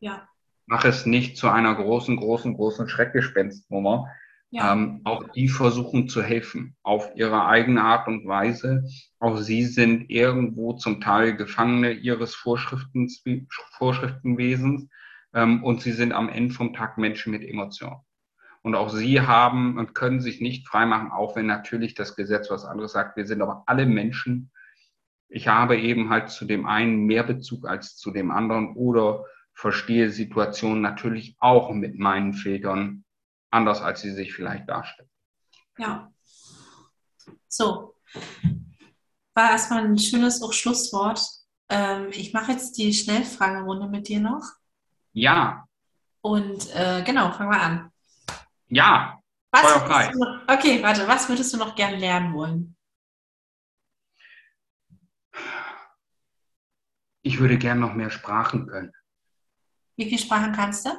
Ja 0.00 0.28
mach 0.66 0.84
es 0.84 1.06
nicht 1.06 1.36
zu 1.36 1.48
einer 1.48 1.74
großen, 1.74 2.16
großen, 2.16 2.54
großen 2.54 2.88
Schreckgespenstnummer. 2.88 4.08
Ja. 4.50 4.72
Ähm, 4.72 5.00
auch 5.02 5.32
die 5.32 5.48
versuchen 5.48 6.08
zu 6.08 6.22
helfen 6.22 6.76
auf 6.84 7.10
ihre 7.16 7.46
eigene 7.46 7.82
Art 7.82 8.06
und 8.06 8.26
Weise. 8.26 8.84
Auch 9.18 9.36
sie 9.36 9.64
sind 9.64 10.10
irgendwo 10.10 10.74
zum 10.74 11.00
Teil 11.00 11.36
Gefangene 11.36 11.90
ihres 11.90 12.36
Vorschriften, 12.36 13.10
Vorschriftenwesens 13.72 14.88
ähm, 15.34 15.64
und 15.64 15.82
sie 15.82 15.90
sind 15.90 16.12
am 16.12 16.28
Ende 16.28 16.54
vom 16.54 16.72
Tag 16.72 16.98
Menschen 16.98 17.32
mit 17.32 17.42
Emotionen. 17.42 17.96
Und 18.62 18.76
auch 18.76 18.90
sie 18.90 19.20
haben 19.20 19.76
und 19.76 19.94
können 19.94 20.20
sich 20.20 20.40
nicht 20.40 20.68
freimachen, 20.68 21.10
auch 21.10 21.34
wenn 21.36 21.46
natürlich 21.46 21.94
das 21.94 22.14
Gesetz 22.14 22.48
was 22.48 22.64
anderes 22.64 22.92
sagt. 22.92 23.16
Wir 23.16 23.26
sind 23.26 23.42
aber 23.42 23.64
alle 23.66 23.86
Menschen. 23.86 24.52
Ich 25.28 25.48
habe 25.48 25.76
eben 25.76 26.10
halt 26.10 26.30
zu 26.30 26.44
dem 26.44 26.64
einen 26.64 27.06
mehr 27.06 27.24
Bezug 27.24 27.66
als 27.66 27.96
zu 27.96 28.12
dem 28.12 28.30
anderen 28.30 28.76
oder 28.76 29.24
verstehe 29.54 30.10
Situationen 30.10 30.82
natürlich 30.82 31.36
auch 31.38 31.70
mit 31.70 31.98
meinen 31.98 32.34
Filtern 32.34 33.04
anders, 33.50 33.80
als 33.80 34.02
sie 34.02 34.12
sich 34.12 34.34
vielleicht 34.34 34.68
darstellen. 34.68 35.10
Ja. 35.78 36.12
So. 37.48 37.96
War 39.34 39.50
erstmal 39.50 39.84
ein 39.84 39.98
schönes 39.98 40.42
auch 40.42 40.52
Schlusswort. 40.52 41.20
Ähm, 41.68 42.08
ich 42.10 42.32
mache 42.32 42.52
jetzt 42.52 42.76
die 42.78 42.92
Schnellfragerunde 42.92 43.88
mit 43.88 44.08
dir 44.08 44.20
noch. 44.20 44.44
Ja. 45.12 45.66
Und 46.20 46.74
äh, 46.74 47.02
genau, 47.04 47.32
fangen 47.32 47.50
wir 47.50 47.60
an. 47.60 47.92
Ja. 48.68 49.20
Was 49.50 49.62
noch, 50.14 50.48
okay, 50.48 50.82
warte, 50.82 51.06
was 51.06 51.28
würdest 51.28 51.54
du 51.54 51.58
noch 51.58 51.76
gern 51.76 51.98
lernen 51.98 52.34
wollen? 52.34 52.76
Ich 57.22 57.38
würde 57.38 57.56
gern 57.56 57.78
noch 57.78 57.94
mehr 57.94 58.10
Sprachen 58.10 58.66
können. 58.66 58.92
Wie 59.96 60.04
viele 60.04 60.18
Sprachen 60.18 60.52
kannst 60.52 60.86
du? 60.86 60.90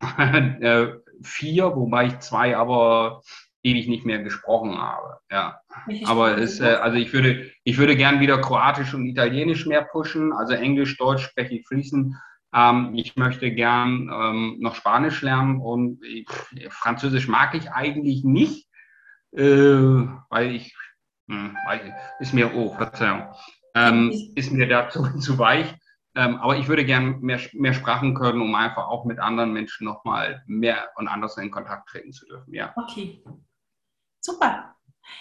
äh, 0.62 0.88
vier, 1.22 1.74
wobei 1.76 2.06
ich 2.06 2.18
zwei 2.20 2.56
aber 2.56 3.22
ewig 3.62 3.88
nicht 3.88 4.06
mehr 4.06 4.22
gesprochen 4.22 4.78
habe. 4.78 5.18
Ja. 5.30 5.60
Aber 6.04 6.38
es, 6.38 6.60
äh, 6.60 6.76
also 6.80 6.96
ich 6.96 7.12
würde, 7.12 7.50
ich 7.64 7.78
würde 7.78 7.96
gern 7.96 8.20
wieder 8.20 8.40
Kroatisch 8.40 8.94
und 8.94 9.06
Italienisch 9.06 9.66
mehr 9.66 9.82
pushen. 9.82 10.32
Also 10.32 10.54
Englisch, 10.54 10.96
Deutsch 10.96 11.24
spreche 11.24 11.56
ich 11.56 11.66
fließend. 11.66 12.14
Ähm, 12.54 12.92
ich 12.94 13.16
möchte 13.16 13.50
gern 13.50 14.10
ähm, 14.12 14.56
noch 14.60 14.76
Spanisch 14.76 15.20
lernen 15.22 15.60
und 15.60 16.02
ich, 16.04 16.26
Französisch 16.70 17.28
mag 17.28 17.54
ich 17.54 17.70
eigentlich 17.72 18.24
nicht, 18.24 18.68
äh, 19.32 19.42
weil 20.30 20.54
ich, 20.54 20.74
hm, 21.28 21.56
weil, 21.66 21.94
ist 22.20 22.34
mir, 22.34 22.54
oh, 22.54 22.72
Verzeihung, 22.74 23.24
ähm, 23.74 24.12
ist 24.36 24.52
mir 24.52 24.68
dazu 24.68 25.04
zu 25.18 25.38
weich. 25.38 25.74
Ähm, 26.16 26.36
aber 26.36 26.56
ich 26.56 26.66
würde 26.66 26.86
gern 26.86 27.20
mehr, 27.20 27.38
mehr 27.52 27.74
Sprachen 27.74 28.14
können, 28.14 28.40
um 28.40 28.54
einfach 28.54 28.88
auch 28.88 29.04
mit 29.04 29.18
anderen 29.18 29.52
Menschen 29.52 29.84
nochmal 29.84 30.42
mehr 30.46 30.88
und 30.96 31.08
anders 31.08 31.36
in 31.36 31.50
Kontakt 31.50 31.90
treten 31.90 32.12
zu 32.12 32.24
dürfen. 32.24 32.54
Ja. 32.54 32.72
Okay. 32.74 33.22
Super. 34.20 34.74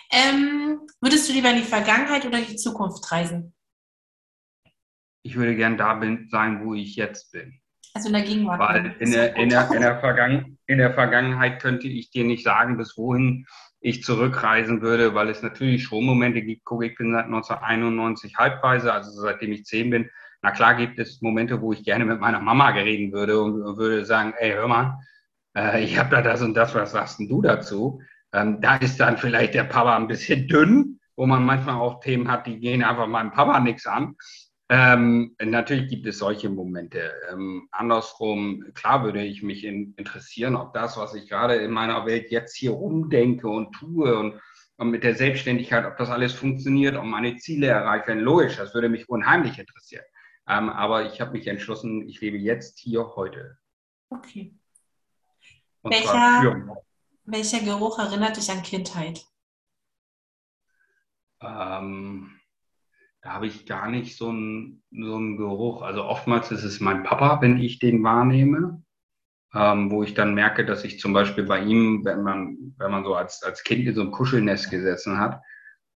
Ähm, 0.10 0.88
würdest 1.02 1.28
du 1.28 1.34
lieber 1.34 1.50
in 1.50 1.58
die 1.58 1.64
Vergangenheit 1.64 2.26
oder 2.26 2.40
die 2.40 2.56
Zukunft 2.56 3.12
reisen? 3.12 3.54
Ich 5.22 5.36
würde 5.36 5.56
gern 5.56 5.78
da 5.78 5.96
bin, 5.96 6.30
sein, 6.30 6.64
wo 6.64 6.74
ich 6.74 6.96
jetzt 6.96 7.34
bin. 7.34 7.60
Also 7.94 8.08
in 8.08 8.14
der 8.14 8.24
Gegenwart. 8.24 8.60
Weil 8.60 8.96
in 9.00 9.12
der, 9.12 9.36
in, 9.36 9.50
der, 9.50 9.70
in, 9.72 9.82
der 9.82 10.00
Vergangen, 10.00 10.58
in 10.66 10.78
der 10.78 10.94
Vergangenheit 10.94 11.62
könnte 11.62 11.88
ich 11.88 12.10
dir 12.10 12.24
nicht 12.24 12.44
sagen, 12.44 12.78
bis 12.78 12.98
wohin 12.98 13.46
ich 13.82 14.04
zurückreisen 14.04 14.82
würde, 14.82 15.14
weil 15.14 15.30
es 15.30 15.44
natürlich 15.44 15.84
schon 15.84 16.06
Momente 16.06 16.42
gibt. 16.42 16.64
Guck, 16.64 16.84
ich 16.84 16.96
bin 16.96 17.12
seit 17.12 17.26
1991 17.26 18.38
Halbweise, 18.38 18.94
also 18.94 19.12
seitdem 19.12 19.52
ich 19.52 19.66
zehn 19.66 19.90
bin, 19.90 20.10
na 20.46 20.52
klar 20.52 20.76
gibt 20.76 21.00
es 21.00 21.24
Momente, 21.24 21.60
wo 21.60 21.74
ich 21.74 21.84
gerne 21.84 22.06
mit 22.06 22.20
meiner 22.20 22.40
Mama 22.40 22.68
reden 22.68 23.12
würde 23.12 23.42
und 23.42 23.78
würde 23.78 24.06
sagen, 24.06 24.36
ey, 24.38 24.52
hör 24.52 24.68
mal, 24.68 25.00
äh, 25.58 25.84
ich 25.84 25.98
habe 25.98 26.12
da 26.12 26.22
das 26.22 26.44
und 26.44 26.54
das, 26.54 26.76
was 26.76 26.92
sagst 26.92 27.18
denn 27.18 27.28
du 27.28 27.42
dazu? 27.42 28.00
Ähm, 28.32 28.62
da 28.62 28.76
ist 28.76 29.00
dann 29.00 29.18
vielleicht 29.18 29.56
der 29.56 29.64
Papa 29.64 29.96
ein 29.96 30.08
bisschen 30.08 30.48
dünn, 30.48 31.00
wo 31.16 31.26
man 31.26 31.44
manchmal 31.44 31.78
auch 31.78 32.00
Themen 32.00 32.30
hat, 32.30 32.46
die 32.46 32.60
gehen 32.60 32.84
einfach 32.84 33.08
meinem 33.08 33.32
Papa 33.32 33.60
nichts 33.60 33.88
an. 33.88 34.18
Ähm, 34.70 35.36
natürlich 35.44 35.90
gibt 35.90 36.06
es 36.06 36.20
solche 36.20 36.48
Momente. 36.48 37.12
Ähm, 37.32 37.68
andersrum, 37.72 38.66
klar 38.76 39.04
würde 39.04 39.24
ich 39.24 39.42
mich 39.42 39.64
in, 39.64 39.96
interessieren, 39.98 40.56
ob 40.56 40.76
das, 40.76 40.96
was 40.96 41.16
ich 41.16 41.28
gerade 41.28 41.56
in 41.56 41.72
meiner 41.72 42.06
Welt 42.06 42.30
jetzt 42.30 42.56
hier 42.56 42.78
umdenke 42.78 43.48
und 43.48 43.72
tue 43.74 44.16
und, 44.16 44.40
und, 44.78 44.92
mit 44.92 45.04
der 45.04 45.16
Selbstständigkeit, 45.16 45.86
ob 45.86 45.98
das 45.98 46.12
alles 46.12 46.34
funktioniert, 46.34 46.98
ob 46.98 47.06
meine 47.06 47.36
Ziele 47.38 47.66
erreicht 47.66 48.08
werden. 48.08 48.22
Logisch, 48.22 48.58
das 48.58 48.76
würde 48.76 48.90
mich 48.90 49.10
unheimlich 49.10 49.58
interessieren. 49.58 50.06
Ähm, 50.48 50.70
aber 50.70 51.06
ich 51.06 51.22
habe 51.22 51.32
mich 51.32 51.48
entschlossen, 51.48 52.08
ich 52.08 52.22
lebe 52.22 52.38
jetzt 52.38 52.80
hier 52.80 53.16
heute. 53.16 53.58
Okay. 54.10 54.56
Und 55.82 55.92
welcher, 55.92 56.78
welcher 57.26 57.60
Geruch 57.62 58.00
erinnert 58.00 58.38
dich 58.38 58.50
an 58.52 58.62
Kindheit? 58.62 59.26
Ähm, 61.42 62.32
da 63.22 63.34
habe 63.34 63.48
ich 63.48 63.66
gar 63.66 63.90
nicht 63.90 64.18
so 64.18 64.30
einen, 64.30 64.84
so 64.92 65.16
einen 65.16 65.38
Geruch. 65.38 65.82
Also 65.82 66.04
oftmals 66.04 66.52
ist 66.52 66.64
es 66.64 66.80
mein 66.80 67.04
Papa, 67.04 67.42
wenn 67.42 67.60
ich 67.60 67.80
den 67.80 68.04
wahrnehme, 68.04 68.84
ähm, 69.54 69.90
wo 69.90 70.04
ich 70.04 70.14
dann 70.14 70.36
merke, 70.36 70.66
dass 70.66 70.84
ich 70.84 71.00
zum 71.00 71.14
Beispiel 71.14 71.44
bei 71.44 71.62
ihm, 71.62 72.06
wenn 72.06 72.22
man, 72.22 72.76
wenn 72.78 72.92
man 72.92 73.04
so 73.04 73.16
als, 73.16 73.42
als 73.42 73.64
Kind 73.64 73.88
in 73.88 73.96
so 73.96 74.02
einem 74.02 74.12
Kuschelnest 74.12 74.70
gesessen 74.70 75.18
hat, 75.18 75.42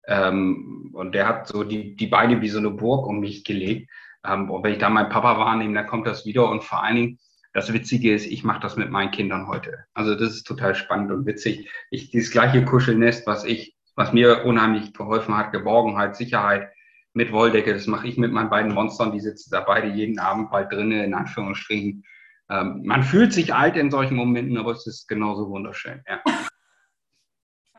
ähm, 0.07 0.89
und 0.93 1.13
der 1.13 1.27
hat 1.27 1.47
so 1.47 1.63
die, 1.63 1.95
die 1.95 2.07
Beine 2.07 2.41
wie 2.41 2.49
so 2.49 2.57
eine 2.57 2.71
Burg 2.71 3.05
um 3.05 3.19
mich 3.19 3.43
gelegt, 3.43 3.91
ähm, 4.25 4.49
und 4.49 4.63
wenn 4.63 4.73
ich 4.73 4.79
da 4.79 4.89
meinen 4.89 5.09
Papa 5.09 5.37
wahrnehme, 5.37 5.73
dann 5.73 5.87
kommt 5.87 6.07
das 6.07 6.25
wieder. 6.25 6.49
Und 6.49 6.63
vor 6.63 6.83
allen 6.83 6.95
Dingen, 6.95 7.19
das 7.53 7.73
Witzige 7.73 8.13
ist, 8.13 8.25
ich 8.25 8.43
mache 8.43 8.59
das 8.59 8.75
mit 8.75 8.91
meinen 8.91 9.11
Kindern 9.11 9.47
heute. 9.47 9.85
Also 9.93 10.15
das 10.15 10.35
ist 10.35 10.43
total 10.45 10.75
spannend 10.75 11.11
und 11.11 11.25
witzig. 11.25 11.69
Ich, 11.89 12.11
dieses 12.11 12.31
gleiche 12.31 12.63
Kuschelnest, 12.63 13.25
was 13.25 13.43
ich, 13.43 13.75
was 13.95 14.13
mir 14.13 14.45
unheimlich 14.45 14.93
geholfen 14.93 15.35
hat, 15.35 15.51
Geborgenheit, 15.51 16.15
Sicherheit 16.15 16.69
mit 17.13 17.31
Wolldecke, 17.31 17.73
das 17.73 17.87
mache 17.87 18.07
ich 18.07 18.17
mit 18.17 18.31
meinen 18.31 18.49
beiden 18.49 18.73
Monstern, 18.73 19.11
die 19.11 19.19
sitzen 19.19 19.49
da 19.51 19.61
beide 19.61 19.87
jeden 19.87 20.19
Abend 20.19 20.51
bald 20.51 20.71
drinnen, 20.71 21.03
in 21.03 21.13
Anführungsstrichen. 21.13 22.03
Ähm, 22.51 22.81
man 22.85 23.03
fühlt 23.03 23.33
sich 23.33 23.53
alt 23.53 23.75
in 23.77 23.91
solchen 23.91 24.15
Momenten, 24.15 24.57
aber 24.57 24.71
es 24.71 24.85
ist 24.85 25.07
genauso 25.07 25.49
wunderschön. 25.49 26.01
Ja. 26.07 26.21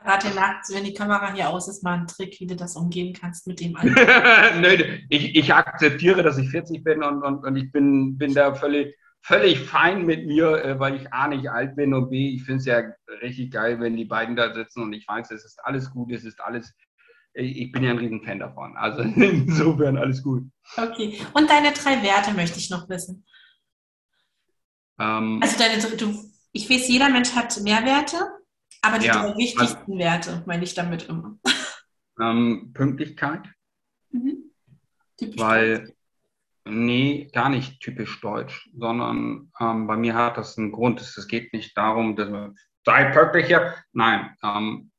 Verrate 0.01 0.33
nachts, 0.33 0.73
wenn 0.73 0.83
die 0.83 0.93
Kamera 0.93 1.33
hier 1.33 1.49
aus 1.49 1.67
ist, 1.67 1.83
mal 1.83 1.99
ein 1.99 2.07
Trick, 2.07 2.39
wie 2.39 2.47
du 2.47 2.55
das 2.55 2.75
umgehen 2.75 3.13
kannst 3.13 3.45
mit 3.45 3.59
dem 3.59 3.73
Nö, 4.61 4.97
ich, 5.09 5.35
ich 5.35 5.53
akzeptiere, 5.53 6.23
dass 6.23 6.37
ich 6.37 6.49
40 6.49 6.83
bin 6.83 7.03
und, 7.03 7.21
und, 7.21 7.43
und 7.43 7.55
ich 7.55 7.71
bin, 7.71 8.17
bin 8.17 8.33
da 8.33 8.55
völlig, 8.55 8.95
völlig 9.21 9.59
fein 9.59 10.05
mit 10.05 10.25
mir, 10.25 10.63
äh, 10.63 10.79
weil 10.79 10.95
ich 10.95 11.13
A 11.13 11.27
nicht 11.27 11.49
alt 11.49 11.75
bin 11.75 11.93
und 11.93 12.09
B, 12.09 12.29
ich 12.29 12.43
finde 12.43 12.59
es 12.59 12.65
ja 12.65 12.81
richtig 13.21 13.51
geil, 13.51 13.79
wenn 13.79 13.95
die 13.95 14.05
beiden 14.05 14.35
da 14.35 14.53
sitzen 14.53 14.81
und 14.81 14.93
ich 14.93 15.07
weiß, 15.07 15.29
es 15.31 15.45
ist 15.45 15.59
alles 15.63 15.91
gut, 15.91 16.11
es 16.11 16.25
ist 16.25 16.41
alles, 16.41 16.73
ich 17.33 17.71
bin 17.71 17.83
ja 17.83 17.91
ein 17.91 17.99
Riesenfan 17.99 18.39
davon. 18.39 18.75
Also 18.77 19.01
insofern 19.15 19.97
alles 19.97 20.23
gut. 20.23 20.43
Okay, 20.77 21.19
und 21.33 21.47
deine 21.47 21.73
drei 21.73 22.01
Werte 22.01 22.33
möchte 22.33 22.57
ich 22.57 22.71
noch 22.71 22.89
wissen. 22.89 23.23
Ähm, 24.99 25.39
also 25.43 25.57
deine, 25.59 25.79
du, 25.95 26.31
ich 26.53 26.67
weiß, 26.67 26.87
jeder 26.87 27.09
Mensch 27.09 27.35
hat 27.35 27.61
mehr 27.61 27.85
Werte. 27.85 28.40
Aber 28.81 28.99
die 28.99 29.07
ja, 29.07 29.13
drei 29.13 29.37
wichtigsten 29.37 29.91
also, 29.91 29.97
Werte 29.97 30.43
meine 30.45 30.63
ich 30.63 30.73
damit 30.73 31.07
immer. 31.07 31.37
Ähm, 32.19 32.71
Pünktlichkeit. 32.73 33.47
Mhm. 34.11 34.51
Weil, 35.37 35.93
nee, 36.65 37.29
gar 37.31 37.49
nicht 37.49 37.79
typisch 37.79 38.19
deutsch, 38.21 38.69
sondern 38.75 39.51
ähm, 39.59 39.87
bei 39.87 39.97
mir 39.97 40.15
hat 40.15 40.37
das 40.37 40.57
einen 40.57 40.71
Grund. 40.71 40.99
Es 40.99 41.27
geht 41.27 41.53
nicht 41.53 41.77
darum, 41.77 42.15
dass 42.15 42.29
man 42.29 42.55
sei 42.85 43.05
pünktlicher. 43.05 43.75
Nein, 43.93 44.35
ähm, 44.43 44.91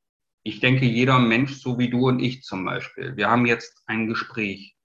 ich 0.44 0.60
denke, 0.60 0.84
jeder 0.84 1.18
Mensch, 1.18 1.60
so 1.60 1.78
wie 1.78 1.90
du 1.90 2.08
und 2.08 2.20
ich 2.20 2.42
zum 2.42 2.64
Beispiel, 2.64 3.16
wir 3.16 3.30
haben 3.30 3.46
jetzt 3.46 3.82
ein 3.86 4.08
Gespräch. 4.08 4.76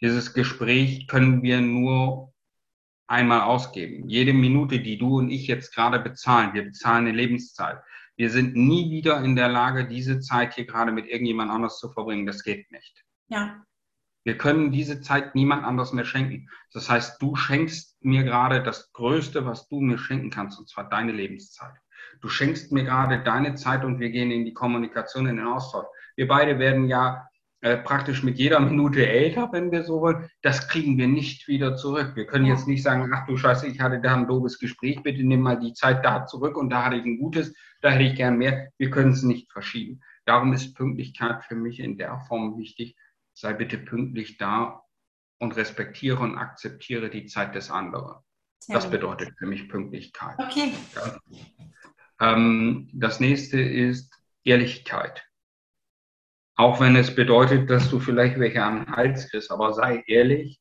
Dieses 0.00 0.34
Gespräch 0.34 1.08
können 1.08 1.42
wir 1.42 1.60
nur 1.60 2.32
einmal 3.08 3.40
ausgeben. 3.40 4.08
Jede 4.08 4.32
Minute, 4.32 4.80
die 4.80 4.98
du 4.98 5.18
und 5.18 5.30
ich 5.30 5.46
jetzt 5.46 5.74
gerade 5.74 5.98
bezahlen, 5.98 6.54
wir 6.54 6.62
bezahlen 6.62 7.06
eine 7.06 7.16
Lebenszeit. 7.16 7.78
Wir 8.18 8.30
sind 8.30 8.56
nie 8.56 8.90
wieder 8.90 9.22
in 9.22 9.36
der 9.36 9.48
Lage, 9.48 9.86
diese 9.86 10.18
Zeit 10.18 10.54
hier 10.54 10.66
gerade 10.66 10.90
mit 10.90 11.06
irgendjemand 11.06 11.52
anders 11.52 11.78
zu 11.78 11.88
verbringen. 11.88 12.26
Das 12.26 12.42
geht 12.42 12.70
nicht. 12.72 13.04
Ja. 13.28 13.64
Wir 14.24 14.36
können 14.36 14.72
diese 14.72 15.00
Zeit 15.00 15.36
niemand 15.36 15.64
anders 15.64 15.92
mehr 15.92 16.04
schenken. 16.04 16.50
Das 16.72 16.90
heißt, 16.90 17.22
du 17.22 17.36
schenkst 17.36 17.96
mir 18.04 18.24
gerade 18.24 18.60
das 18.60 18.92
Größte, 18.92 19.46
was 19.46 19.68
du 19.68 19.80
mir 19.80 19.98
schenken 19.98 20.30
kannst, 20.30 20.58
und 20.58 20.68
zwar 20.68 20.88
deine 20.88 21.12
Lebenszeit. 21.12 21.74
Du 22.20 22.28
schenkst 22.28 22.72
mir 22.72 22.82
gerade 22.82 23.22
deine 23.22 23.54
Zeit 23.54 23.84
und 23.84 24.00
wir 24.00 24.10
gehen 24.10 24.32
in 24.32 24.44
die 24.44 24.52
Kommunikation, 24.52 25.26
in 25.26 25.36
den 25.36 25.46
Austausch. 25.46 25.86
Wir 26.16 26.26
beide 26.26 26.58
werden 26.58 26.88
ja 26.88 27.27
äh, 27.60 27.76
praktisch 27.76 28.22
mit 28.22 28.38
jeder 28.38 28.60
Minute 28.60 29.06
älter, 29.06 29.48
wenn 29.52 29.70
wir 29.70 29.82
so 29.82 30.00
wollen. 30.00 30.28
Das 30.42 30.68
kriegen 30.68 30.96
wir 30.98 31.08
nicht 31.08 31.48
wieder 31.48 31.76
zurück. 31.76 32.12
Wir 32.14 32.26
können 32.26 32.46
jetzt 32.46 32.68
nicht 32.68 32.82
sagen, 32.82 33.10
ach 33.12 33.26
du 33.26 33.36
Scheiße, 33.36 33.66
ich 33.66 33.80
hatte 33.80 34.00
da 34.00 34.14
ein 34.14 34.28
doofes 34.28 34.58
Gespräch, 34.58 35.02
bitte 35.02 35.22
nimm 35.22 35.40
mal 35.40 35.58
die 35.58 35.72
Zeit 35.72 36.04
da 36.04 36.26
zurück 36.26 36.56
und 36.56 36.70
da 36.70 36.84
hatte 36.84 36.96
ich 36.96 37.04
ein 37.04 37.18
gutes 37.18 37.54
da 37.80 37.90
hätte 37.90 38.04
ich 38.04 38.16
gern 38.16 38.38
mehr. 38.38 38.72
Wir 38.78 38.90
können 38.90 39.12
es 39.12 39.22
nicht 39.22 39.50
verschieben. 39.52 40.00
Darum 40.24 40.52
ist 40.52 40.74
Pünktlichkeit 40.74 41.44
für 41.44 41.54
mich 41.54 41.80
in 41.80 41.96
der 41.96 42.18
Form 42.28 42.58
wichtig. 42.58 42.96
Sei 43.34 43.52
bitte 43.52 43.78
pünktlich 43.78 44.36
da 44.36 44.82
und 45.38 45.56
respektiere 45.56 46.18
und 46.18 46.36
akzeptiere 46.36 47.08
die 47.08 47.26
Zeit 47.26 47.54
des 47.54 47.70
anderen. 47.70 48.16
Sehr 48.58 48.74
das 48.74 48.90
bedeutet 48.90 49.32
für 49.38 49.46
mich 49.46 49.68
Pünktlichkeit. 49.68 50.36
Okay. 50.38 50.72
Ja. 50.96 51.18
Ähm, 52.20 52.90
das 52.92 53.20
nächste 53.20 53.60
ist 53.60 54.12
Ehrlichkeit. 54.42 55.24
Auch 56.58 56.80
wenn 56.80 56.96
es 56.96 57.14
bedeutet, 57.14 57.70
dass 57.70 57.88
du 57.88 58.00
vielleicht 58.00 58.40
welche 58.40 58.64
am 58.64 58.84
Hals 58.88 59.30
kriegst, 59.30 59.52
aber 59.52 59.72
sei 59.74 60.02
ehrlich 60.08 60.60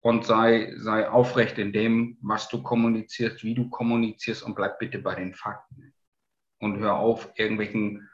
und 0.00 0.24
sei, 0.24 0.72
sei 0.76 1.10
aufrecht 1.10 1.58
in 1.58 1.72
dem, 1.72 2.16
was 2.22 2.48
du 2.48 2.62
kommunizierst, 2.62 3.42
wie 3.42 3.56
du 3.56 3.68
kommunizierst 3.68 4.44
und 4.44 4.54
bleib 4.54 4.78
bitte 4.78 5.00
bei 5.00 5.16
den 5.16 5.34
Fakten 5.34 5.94
und 6.60 6.78
hör 6.78 6.94
auf, 6.94 7.28
irgendwelchen 7.34 8.08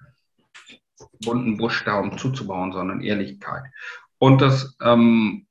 bunten 1.22 1.58
Buchstaben 1.58 2.16
zuzubauen, 2.16 2.72
sondern 2.72 3.02
Ehrlichkeit. 3.02 3.64
Und 4.16 4.40
das, 4.40 4.78
ähm, 4.82 5.46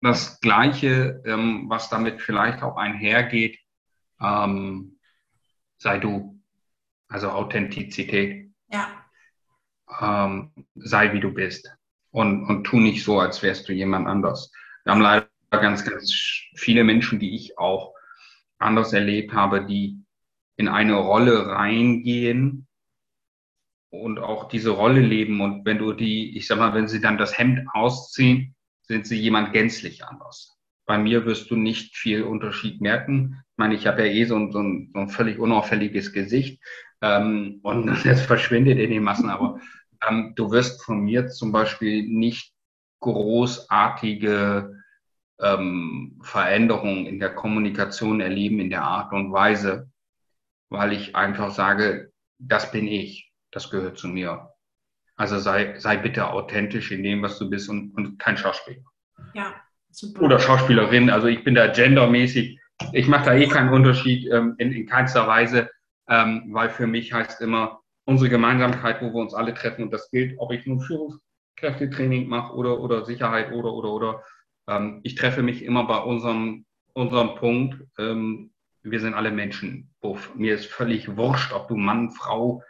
das 0.00 0.40
Gleiche, 0.40 1.22
ähm, 1.26 1.66
was 1.68 1.90
damit 1.90 2.22
vielleicht 2.22 2.62
auch 2.62 2.78
einhergeht, 2.78 3.58
ähm, 4.22 4.98
sei 5.76 5.98
du, 5.98 6.42
also 7.08 7.28
Authentizität. 7.28 8.50
Ja. 8.72 8.88
Ähm, 10.00 10.52
sei 10.74 11.12
wie 11.12 11.20
du 11.20 11.32
bist 11.32 11.70
und, 12.10 12.44
und 12.44 12.64
tu 12.64 12.78
nicht 12.78 13.04
so, 13.04 13.20
als 13.20 13.42
wärst 13.42 13.68
du 13.68 13.72
jemand 13.72 14.06
anders. 14.06 14.52
Wir 14.84 14.92
haben 14.92 15.00
leider 15.00 15.28
ganz, 15.50 15.84
ganz 15.84 16.12
viele 16.54 16.84
Menschen, 16.84 17.18
die 17.18 17.34
ich 17.34 17.58
auch 17.58 17.94
anders 18.58 18.92
erlebt 18.92 19.32
habe, 19.32 19.64
die 19.64 19.98
in 20.56 20.68
eine 20.68 20.94
Rolle 20.94 21.46
reingehen 21.46 22.66
und 23.90 24.18
auch 24.18 24.48
diese 24.48 24.70
Rolle 24.70 25.00
leben. 25.00 25.40
Und 25.40 25.64
wenn 25.64 25.78
du 25.78 25.92
die, 25.92 26.36
ich 26.36 26.46
sag 26.46 26.58
mal, 26.58 26.74
wenn 26.74 26.88
sie 26.88 27.00
dann 27.00 27.18
das 27.18 27.38
Hemd 27.38 27.66
ausziehen, 27.72 28.54
sind 28.82 29.06
sie 29.06 29.18
jemand 29.18 29.52
gänzlich 29.52 30.04
anders. 30.04 30.56
Bei 30.86 30.98
mir 30.98 31.26
wirst 31.26 31.50
du 31.50 31.56
nicht 31.56 31.96
viel 31.96 32.22
Unterschied 32.22 32.80
merken. 32.80 33.42
meine, 33.56 33.74
ich 33.74 33.86
habe 33.86 34.06
ja 34.06 34.12
eh 34.12 34.24
so 34.24 34.36
ein, 34.36 34.52
so, 34.52 34.60
ein, 34.60 34.90
so 34.92 35.00
ein 35.00 35.08
völlig 35.08 35.38
unauffälliges 35.38 36.12
Gesicht 36.12 36.62
ähm, 37.02 37.60
und 37.62 37.86
das 38.04 38.22
verschwindet 38.22 38.78
in 38.78 38.90
den 38.90 39.02
Massen, 39.02 39.28
aber 39.30 39.60
ähm, 40.06 40.34
du 40.36 40.50
wirst 40.50 40.82
von 40.82 41.00
mir 41.00 41.28
zum 41.28 41.52
Beispiel 41.52 42.06
nicht 42.06 42.52
großartige 43.00 44.76
ähm, 45.40 46.18
Veränderungen 46.22 47.06
in 47.06 47.20
der 47.20 47.34
Kommunikation 47.34 48.20
erleben, 48.20 48.60
in 48.60 48.70
der 48.70 48.82
Art 48.82 49.12
und 49.12 49.32
Weise, 49.32 49.90
weil 50.68 50.92
ich 50.92 51.14
einfach 51.14 51.50
sage, 51.50 52.12
das 52.38 52.70
bin 52.70 52.86
ich, 52.86 53.32
das 53.50 53.70
gehört 53.70 53.98
zu 53.98 54.08
mir. 54.08 54.52
Also 55.16 55.38
sei, 55.38 55.78
sei 55.78 55.96
bitte 55.96 56.28
authentisch 56.28 56.90
in 56.92 57.02
dem, 57.02 57.22
was 57.22 57.38
du 57.38 57.50
bist 57.50 57.68
und, 57.68 57.92
und 57.92 58.18
kein 58.18 58.36
Schauspieler. 58.36 58.82
Ja, 59.34 59.54
super. 59.90 60.22
Oder 60.22 60.38
Schauspielerin. 60.38 61.10
Also 61.10 61.26
ich 61.26 61.42
bin 61.42 61.54
da 61.54 61.66
gendermäßig, 61.66 62.60
ich 62.92 63.08
mache 63.08 63.24
da 63.24 63.34
eh 63.34 63.48
keinen 63.48 63.72
Unterschied 63.72 64.30
ähm, 64.30 64.54
in, 64.58 64.72
in 64.72 64.86
keinster 64.86 65.26
Weise, 65.26 65.70
ähm, 66.08 66.44
weil 66.50 66.70
für 66.70 66.86
mich 66.86 67.12
heißt 67.12 67.40
immer 67.40 67.80
unsere 68.08 68.30
Gemeinsamkeit, 68.30 69.02
wo 69.02 69.12
wir 69.12 69.20
uns 69.20 69.34
alle 69.34 69.52
treffen 69.52 69.82
und 69.82 69.92
das 69.92 70.10
gilt, 70.10 70.38
ob 70.38 70.50
ich 70.50 70.64
nun 70.64 70.80
Führungskräftetraining 70.80 72.26
mache 72.26 72.54
oder, 72.54 72.80
oder 72.80 73.04
Sicherheit 73.04 73.52
oder, 73.52 73.70
oder, 73.74 73.92
oder. 73.92 74.24
Ähm, 74.66 75.00
ich 75.02 75.14
treffe 75.14 75.42
mich 75.42 75.62
immer 75.62 75.86
bei 75.86 75.98
unserem, 75.98 76.64
unserem 76.94 77.34
Punkt, 77.34 77.84
ähm, 77.98 78.50
wir 78.82 79.00
sind 79.00 79.12
alle 79.12 79.30
Menschen. 79.30 79.90
Buff. 80.00 80.34
Mir 80.34 80.54
ist 80.54 80.64
völlig 80.64 81.18
wurscht, 81.18 81.52
ob 81.52 81.68
du 81.68 81.76
Mann, 81.76 82.10
Frau, 82.10 82.62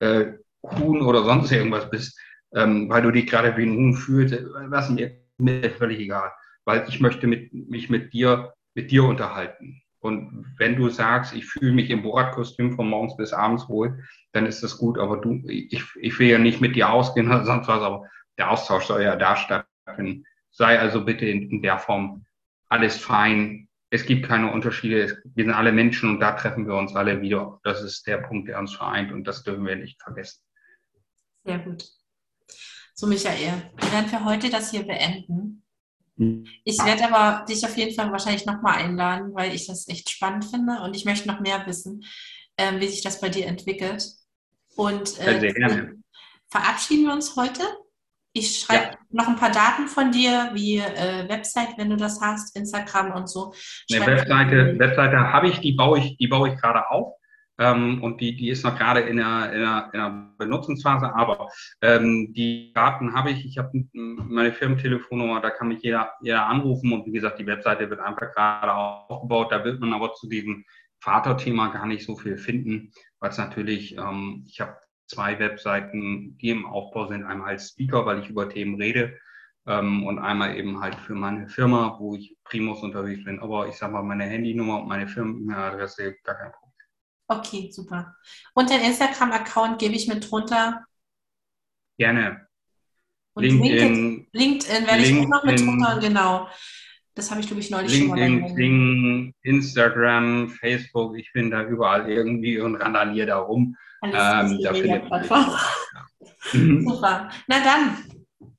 äh, 0.00 0.32
Huhn 0.62 1.00
oder 1.00 1.24
sonst 1.24 1.50
irgendwas 1.50 1.88
bist, 1.88 2.20
ähm, 2.54 2.90
weil 2.90 3.00
du 3.00 3.12
dich 3.12 3.26
gerade 3.26 3.56
wie 3.56 3.62
ein 3.62 3.74
Huhn 3.74 3.94
fühlst. 3.94 4.44
Was 4.68 4.90
mir, 4.90 5.22
mir 5.38 5.70
völlig 5.70 6.00
egal, 6.00 6.32
weil 6.66 6.84
ich 6.86 7.00
möchte 7.00 7.26
mit, 7.26 7.50
mich 7.54 7.88
mit 7.88 8.12
dir, 8.12 8.52
mit 8.74 8.90
dir 8.90 9.04
unterhalten. 9.04 9.79
Und 10.00 10.54
wenn 10.56 10.76
du 10.76 10.88
sagst, 10.88 11.34
ich 11.34 11.46
fühle 11.46 11.72
mich 11.72 11.90
im 11.90 12.02
Borat-Kostüm 12.02 12.72
von 12.74 12.88
morgens 12.88 13.16
bis 13.16 13.32
abends 13.32 13.68
wohl, 13.68 14.02
dann 14.32 14.46
ist 14.46 14.62
das 14.62 14.78
gut. 14.78 14.98
Aber 14.98 15.18
du, 15.18 15.42
ich, 15.46 15.84
ich 16.00 16.18
will 16.18 16.28
ja 16.28 16.38
nicht 16.38 16.60
mit 16.60 16.74
dir 16.74 16.90
ausgehen 16.90 17.26
oder 17.28 17.44
sonst 17.44 17.68
was, 17.68 17.82
aber 17.82 18.06
der 18.38 18.50
Austausch 18.50 18.84
soll 18.84 19.02
ja 19.02 19.16
da 19.16 19.36
stattfinden. 19.36 20.24
Sei 20.50 20.78
also 20.78 21.04
bitte 21.04 21.26
in, 21.26 21.50
in 21.50 21.62
der 21.62 21.78
Form 21.78 22.24
alles 22.68 22.96
fein, 22.96 23.68
es 23.90 24.06
gibt 24.06 24.26
keine 24.26 24.52
Unterschiede. 24.52 25.20
Wir 25.34 25.44
sind 25.44 25.52
alle 25.52 25.72
Menschen 25.72 26.08
und 26.10 26.20
da 26.20 26.32
treffen 26.32 26.66
wir 26.66 26.76
uns 26.76 26.94
alle 26.94 27.20
wieder. 27.20 27.60
Das 27.64 27.82
ist 27.82 28.06
der 28.06 28.18
Punkt, 28.18 28.48
der 28.48 28.58
uns 28.58 28.74
vereint 28.74 29.12
und 29.12 29.24
das 29.24 29.42
dürfen 29.42 29.66
wir 29.66 29.76
nicht 29.76 30.00
vergessen. 30.00 30.42
Sehr 31.44 31.58
gut. 31.58 31.84
So, 32.94 33.06
Michael, 33.06 33.70
wir 33.76 33.92
werden 33.92 34.08
für 34.08 34.24
heute 34.24 34.48
das 34.48 34.70
hier 34.70 34.86
beenden. 34.86 35.64
Ich 36.16 36.78
werde 36.84 37.12
aber 37.12 37.44
dich 37.46 37.64
auf 37.64 37.76
jeden 37.76 37.94
Fall 37.94 38.12
wahrscheinlich 38.12 38.46
nochmal 38.46 38.78
einladen, 38.78 39.34
weil 39.34 39.54
ich 39.54 39.66
das 39.66 39.88
echt 39.88 40.10
spannend 40.10 40.44
finde 40.44 40.80
und 40.82 40.94
ich 40.94 41.04
möchte 41.04 41.28
noch 41.28 41.40
mehr 41.40 41.66
wissen, 41.66 42.04
äh, 42.56 42.78
wie 42.78 42.88
sich 42.88 43.02
das 43.02 43.20
bei 43.20 43.28
dir 43.28 43.46
entwickelt. 43.46 44.04
Und 44.76 45.18
äh, 45.20 45.94
verabschieden 46.48 47.06
wir 47.06 47.12
uns 47.12 47.36
heute 47.36 47.62
ich 48.32 48.60
schreibe 48.60 48.84
ja. 48.84 48.98
noch 49.10 49.28
ein 49.28 49.36
paar 49.36 49.50
Daten 49.50 49.88
von 49.88 50.12
dir, 50.12 50.50
wie 50.54 50.78
äh, 50.78 51.28
Website, 51.28 51.76
wenn 51.76 51.90
du 51.90 51.96
das 51.96 52.20
hast, 52.20 52.56
Instagram 52.56 53.12
und 53.12 53.28
so. 53.28 53.52
Eine 53.92 54.06
Webseite, 54.06 54.78
Webseite 54.78 55.18
habe 55.18 55.48
ich, 55.48 55.58
die 55.58 55.72
baue 55.72 55.98
ich, 55.98 56.16
die 56.16 56.28
baue 56.28 56.50
ich 56.50 56.60
gerade 56.60 56.88
auf. 56.90 57.14
Ähm, 57.60 58.02
und 58.02 58.22
die, 58.22 58.34
die 58.36 58.48
ist 58.48 58.64
noch 58.64 58.76
gerade 58.76 59.00
in 59.00 59.18
der, 59.18 59.52
in 59.52 59.60
der, 59.60 59.90
in 59.92 60.00
der 60.00 60.32
Benutzungsphase, 60.38 61.14
aber 61.14 61.50
ähm, 61.82 62.32
die 62.32 62.72
Daten 62.72 63.12
habe 63.12 63.30
ich. 63.30 63.44
Ich 63.44 63.58
habe 63.58 63.70
meine 63.92 64.52
Firmentelefonnummer, 64.52 65.42
da 65.42 65.50
kann 65.50 65.68
mich 65.68 65.82
jeder, 65.82 66.10
jeder 66.22 66.46
anrufen 66.46 66.90
und 66.92 67.04
wie 67.04 67.12
gesagt, 67.12 67.38
die 67.38 67.46
Webseite 67.46 67.90
wird 67.90 68.00
einfach 68.00 68.32
gerade 68.32 68.72
aufgebaut. 68.72 69.52
Da 69.52 69.62
wird 69.62 69.78
man 69.78 69.92
aber 69.92 70.14
zu 70.14 70.26
diesem 70.26 70.64
Vaterthema 71.00 71.68
gar 71.68 71.86
nicht 71.86 72.04
so 72.06 72.16
viel 72.16 72.38
finden, 72.38 72.92
weil 73.20 73.30
es 73.30 73.38
natürlich, 73.38 73.96
ähm, 73.98 74.44
ich 74.48 74.60
habe 74.62 74.78
zwei 75.06 75.38
Webseiten, 75.38 76.38
die 76.38 76.50
im 76.50 76.64
Aufbau 76.64 77.08
sind. 77.08 77.24
Einmal 77.24 77.50
als 77.50 77.70
Speaker, 77.70 78.06
weil 78.06 78.20
ich 78.20 78.30
über 78.30 78.48
Themen 78.48 78.80
rede 78.80 79.18
ähm, 79.66 80.06
und 80.06 80.18
einmal 80.18 80.56
eben 80.56 80.80
halt 80.80 80.94
für 80.94 81.14
meine 81.14 81.48
Firma, 81.48 81.96
wo 81.98 82.16
ich 82.16 82.36
Primus 82.44 82.82
unterwegs 82.82 83.24
bin. 83.24 83.40
Aber 83.40 83.68
ich 83.68 83.74
sage 83.74 83.92
mal, 83.92 84.02
meine 84.02 84.24
Handynummer 84.24 84.80
und 84.80 84.88
meine 84.88 85.08
Firmenadresse, 85.08 86.16
gar 86.24 86.36
kein 86.36 86.52
Problem. 86.52 86.59
Okay, 87.30 87.70
super. 87.70 88.16
Und 88.54 88.70
den 88.70 88.80
Instagram-Account 88.80 89.78
gebe 89.78 89.94
ich 89.94 90.08
mit 90.08 90.28
drunter? 90.28 90.84
Gerne. 91.96 92.48
Und 93.34 93.44
LinkedIn, 93.44 94.26
LinkedIn 94.32 94.86
werde 94.86 95.02
ich 95.02 95.16
auch 95.16 95.28
noch 95.28 95.44
mit 95.44 95.60
drunter, 95.60 96.00
genau. 96.00 96.48
Das 97.14 97.30
habe 97.30 97.40
ich, 97.40 97.46
glaube 97.46 97.60
ich, 97.60 97.70
neulich 97.70 97.92
LinkedIn, 97.92 98.32
schon 98.32 98.40
mal 98.40 98.56
LinkedIn, 98.56 99.34
Instagram, 99.42 100.50
Facebook, 100.50 101.16
ich 101.16 101.32
bin 101.32 101.52
da 101.52 101.62
überall 101.62 102.10
irgendwie 102.10 102.58
und 102.58 102.74
randaliere 102.74 103.28
da 103.28 103.38
rum. 103.38 103.76
Alles 104.00 104.52
ähm, 104.52 104.62
da 104.64 104.74
findet 104.74 105.08
man 105.08 105.24
Super. 106.84 107.30
Na 107.46 107.62
dann, 107.62 107.96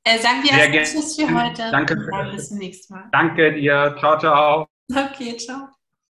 äh, 0.06 0.18
sagen 0.18 0.44
wir 0.44 0.84
Tschüss 0.84 1.18
für 1.18 1.28
heute. 1.28 1.70
Danke. 1.72 1.98
Bis 2.32 2.48
zum 2.48 2.60
nächsten 2.60 2.94
Mal. 2.94 3.10
Danke 3.12 3.54
dir. 3.54 3.98
Ciao, 4.00 4.18
ciao. 4.18 4.68
Okay, 4.90 5.36
ciao. 5.36 5.68